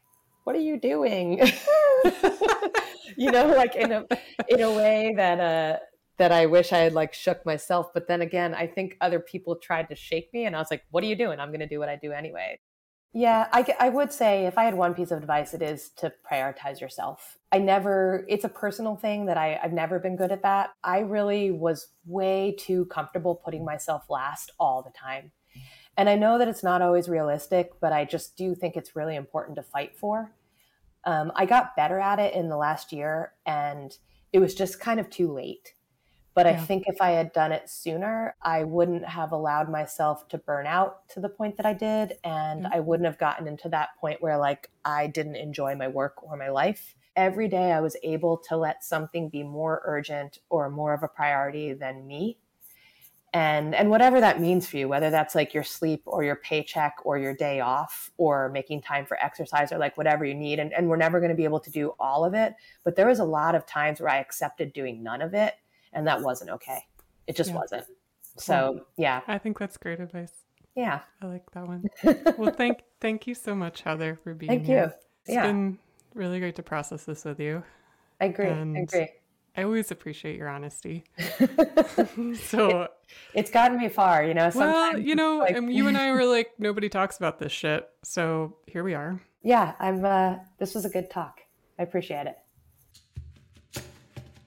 "What 0.49 0.57
are 0.57 0.61
you 0.61 0.81
doing?" 0.81 1.39
you 3.19 3.31
know, 3.31 3.49
like 3.49 3.77
in 3.77 3.93
a 3.93 4.07
in 4.49 4.63
a 4.63 4.73
way 4.73 5.13
that 5.15 5.39
uh 5.39 5.79
that 6.17 6.33
I 6.33 6.47
wish 6.47 6.73
I 6.73 6.79
had 6.79 6.95
like 6.95 7.13
shook 7.13 7.45
myself. 7.45 7.93
But 7.93 8.09
then 8.09 8.23
again, 8.23 8.55
I 8.55 8.67
think 8.67 8.97
other 9.03 9.21
people 9.21 9.57
tried 9.57 9.91
to 9.91 9.95
shake 9.95 10.33
me, 10.33 10.47
and 10.47 10.57
I 10.57 10.59
was 10.59 10.71
like, 10.71 10.85
"What 10.91 11.05
are 11.05 11.07
you 11.07 11.17
doing? 11.17 11.39
I'm 11.39 11.51
going 11.51 11.61
to 11.61 11.69
do 11.69 11.79
what 11.79 11.91
I 11.91 11.97
do 11.97 12.13
anyway." 12.13 12.61
Yeah, 13.13 13.47
I, 13.53 13.75
I 13.79 13.91
would 13.91 14.11
say 14.11 14.47
if 14.47 14.57
I 14.57 14.65
had 14.65 14.75
one 14.75 14.95
piece 14.95 15.11
of 15.11 15.19
advice, 15.19 15.53
it 15.53 15.61
is 15.61 15.91
to 15.99 16.15
prioritize 16.33 16.81
yourself. 16.81 17.37
I 17.53 17.59
never, 17.59 18.25
it's 18.29 18.45
a 18.45 18.49
personal 18.51 18.97
thing 18.97 19.27
that 19.27 19.37
I, 19.37 19.61
I've 19.63 19.73
never 19.73 19.99
been 19.99 20.17
good 20.17 20.33
at 20.33 20.43
that. 20.45 20.71
I 20.83 21.01
really 21.01 21.51
was 21.51 21.89
way 22.07 22.57
too 22.59 22.87
comfortable 22.87 23.35
putting 23.35 23.65
myself 23.65 24.05
last 24.09 24.53
all 24.59 24.83
the 24.83 24.93
time. 24.99 25.33
And 25.99 26.09
I 26.09 26.15
know 26.15 26.39
that 26.39 26.47
it's 26.47 26.63
not 26.63 26.81
always 26.81 27.09
realistic, 27.09 27.73
but 27.81 27.93
I 27.93 28.05
just 28.05 28.37
do 28.37 28.55
think 28.55 28.77
it's 28.77 28.95
really 28.95 29.17
important 29.17 29.57
to 29.57 29.63
fight 29.63 29.97
for. 29.97 30.31
Um, 31.05 31.33
I 31.35 31.47
got 31.47 31.77
better 31.77 31.99
at 31.99 32.19
it 32.19 32.35
in 32.35 32.49
the 32.49 32.57
last 32.57 32.93
year, 32.93 33.35
and 33.47 33.97
it 34.33 34.39
was 34.41 34.55
just 34.55 34.81
kind 34.81 35.01
of 35.01 35.11
too 35.11 35.33
late. 35.33 35.75
But 36.35 36.47
I 36.47 36.55
think 36.55 36.85
if 36.87 37.01
I 37.01 37.11
had 37.11 37.33
done 37.33 37.53
it 37.53 37.69
sooner, 37.69 38.37
I 38.43 38.63
wouldn't 38.65 39.05
have 39.07 39.33
allowed 39.33 39.69
myself 39.71 40.29
to 40.29 40.39
burn 40.39 40.67
out 40.67 41.09
to 41.11 41.21
the 41.21 41.29
point 41.29 41.57
that 41.57 41.67
I 41.67 41.73
did. 41.75 42.15
And 42.23 42.67
Yeah. 42.67 42.71
I 42.71 42.81
wouldn't 42.81 43.07
have 43.07 43.19
gotten 43.19 43.49
into 43.49 43.69
that 43.71 43.91
point 44.01 44.23
where, 44.23 44.39
like, 44.39 44.71
I 44.85 45.09
didn't 45.09 45.37
enjoy 45.37 45.75
my 45.75 45.89
work 45.89 46.23
or 46.23 46.37
my 46.37 46.49
life. 46.51 46.95
Every 47.17 47.49
day 47.49 47.73
I 47.73 47.81
was 47.81 47.97
able 48.05 48.39
to 48.49 48.57
let 48.57 48.85
something 48.85 49.29
be 49.29 49.43
more 49.43 49.83
urgent 49.85 50.39
or 50.49 50.71
more 50.71 50.95
of 50.95 51.03
a 51.03 51.09
priority 51.09 51.73
than 51.73 52.07
me. 52.07 52.39
And, 53.35 53.75
and 53.75 53.91
whatever 53.91 54.21
that 54.21 54.41
means 54.41 54.67
for 54.67 54.79
you, 54.79 54.89
whether 54.89 55.11
that's 55.11 55.35
like 55.35 55.53
your 55.53 55.63
sleep 55.63 56.03
or 56.07 56.25
your 56.25 56.37
paycheck 56.37 56.97
or 57.05 57.19
your 57.19 57.35
day 57.35 57.61
off 57.61 58.11
or 58.17 58.49
making 58.49 58.81
time 58.83 59.05
for 59.05 59.23
exercise 59.23 59.71
or 59.71 59.79
like 59.79 59.97
whatever 59.99 60.25
you 60.25 60.35
need. 60.35 60.59
And, 60.59 60.73
and 60.73 60.89
we're 60.89 60.97
never 60.97 61.21
going 61.21 61.31
to 61.31 61.37
be 61.37 61.45
able 61.45 61.61
to 61.61 61.71
do 61.71 61.95
all 62.01 62.25
of 62.25 62.33
it. 62.35 62.55
But 62.85 62.97
there 62.97 63.07
was 63.07 63.19
a 63.19 63.25
lot 63.25 63.55
of 63.55 63.67
times 63.67 64.01
where 64.01 64.09
I 64.11 64.17
accepted 64.19 64.73
doing 64.73 65.03
none 65.03 65.21
of 65.21 65.35
it 65.35 65.55
and 65.93 66.07
that 66.07 66.23
wasn't 66.23 66.51
okay. 66.51 66.79
It 67.27 67.37
just 67.37 67.51
Yeah. 67.51 67.57
wasn't. 67.57 67.85
So 68.39 68.87
yeah, 68.97 69.21
I 69.27 69.37
think 69.39 69.59
that's 69.59 69.77
great 69.77 70.01
advice. 70.01 70.33
yeah. 70.75 71.01
I 71.21 71.27
like 71.27 71.51
that 71.53 71.67
one. 71.67 71.85
Well, 72.39 72.53
thank 72.55 72.81
thank 73.01 73.27
you 73.27 73.35
so 73.35 73.55
much, 73.55 73.83
Heather, 73.83 74.19
for 74.23 74.33
being 74.33 74.51
here. 74.51 74.59
Thank 74.59 74.67
here. 74.67 74.85
you. 74.85 74.93
It's 75.27 75.35
Yeah. 75.35 75.43
been 75.47 75.79
really 76.15 76.41
great 76.41 76.57
to 76.57 76.63
process 76.63 77.05
this 77.05 77.25
with 77.25 77.41
you. 77.41 77.63
I 78.21 78.27
agree. 78.27 78.47
and- 78.49 78.77
I 78.77 78.81
agree. 78.81 79.09
I 79.57 79.63
always 79.65 79.91
appreciate 79.91 80.37
your 80.37 80.49
honesty. 80.49 81.05
So, 82.37 82.89
it's 83.35 83.51
gotten 83.51 83.79
me 83.79 83.89
far, 83.89 84.25
you 84.25 84.35
know. 84.35 84.51
well, 84.55 84.99
you 84.99 85.15
know, 85.15 85.39
like- 85.39 85.57
and 85.57 85.73
you 85.73 85.87
and 85.89 85.97
I 85.97 86.13
were 86.13 86.25
like, 86.25 86.51
nobody 86.59 86.89
talks 86.89 87.17
about 87.17 87.39
this 87.39 87.53
shit. 87.53 87.89
So 88.03 88.57
here 88.67 88.83
we 88.85 88.95
are. 88.95 89.21
yeah, 89.43 89.75
I'm. 89.81 90.05
Uh, 90.05 90.37
this 90.59 90.75
was 90.75 90.85
a 90.85 90.91
good 90.91 91.11
talk. 91.11 91.41
I 91.79 91.83
appreciate 91.85 92.27
it. 92.27 92.37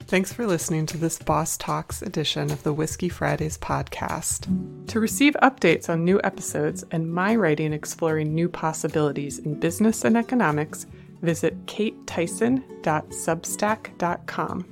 Thanks 0.06 0.32
for 0.32 0.46
listening 0.46 0.84
to 0.86 0.98
this 0.98 1.18
Boss 1.18 1.56
Talks 1.56 2.02
edition 2.02 2.50
of 2.52 2.62
the 2.62 2.72
Whiskey 2.74 3.08
Fridays 3.08 3.56
podcast. 3.56 4.46
To 4.88 5.00
receive 5.00 5.34
updates 5.42 5.88
on 5.88 6.04
new 6.04 6.20
episodes 6.22 6.84
and 6.90 7.10
my 7.12 7.34
writing 7.34 7.72
exploring 7.72 8.34
new 8.34 8.48
possibilities 8.48 9.38
in 9.38 9.58
business 9.58 10.04
and 10.04 10.16
economics, 10.18 10.84
visit 11.22 11.64
katetyson.substack.com. 11.66 14.66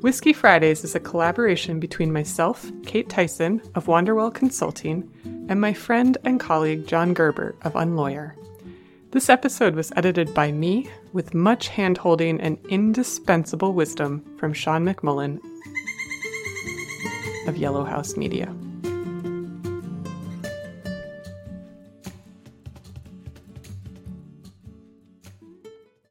Whiskey 0.00 0.32
Fridays 0.32 0.84
is 0.84 0.94
a 0.94 1.00
collaboration 1.00 1.80
between 1.80 2.12
myself, 2.12 2.70
Kate 2.86 3.08
Tyson 3.08 3.60
of 3.74 3.86
Wanderwell 3.86 4.32
Consulting, 4.32 5.10
and 5.48 5.60
my 5.60 5.72
friend 5.72 6.16
and 6.24 6.38
colleague 6.38 6.86
John 6.86 7.12
Gerber 7.14 7.56
of 7.62 7.74
Unlawyer. 7.74 8.36
This 9.10 9.28
episode 9.28 9.74
was 9.74 9.92
edited 9.96 10.32
by 10.34 10.52
me 10.52 10.88
with 11.12 11.34
much 11.34 11.68
handholding 11.68 12.38
and 12.40 12.58
indispensable 12.68 13.72
wisdom 13.72 14.24
from 14.38 14.52
Sean 14.52 14.84
McMullen 14.86 15.40
of 17.48 17.56
Yellow 17.56 17.82
House 17.82 18.16
Media. 18.16 18.54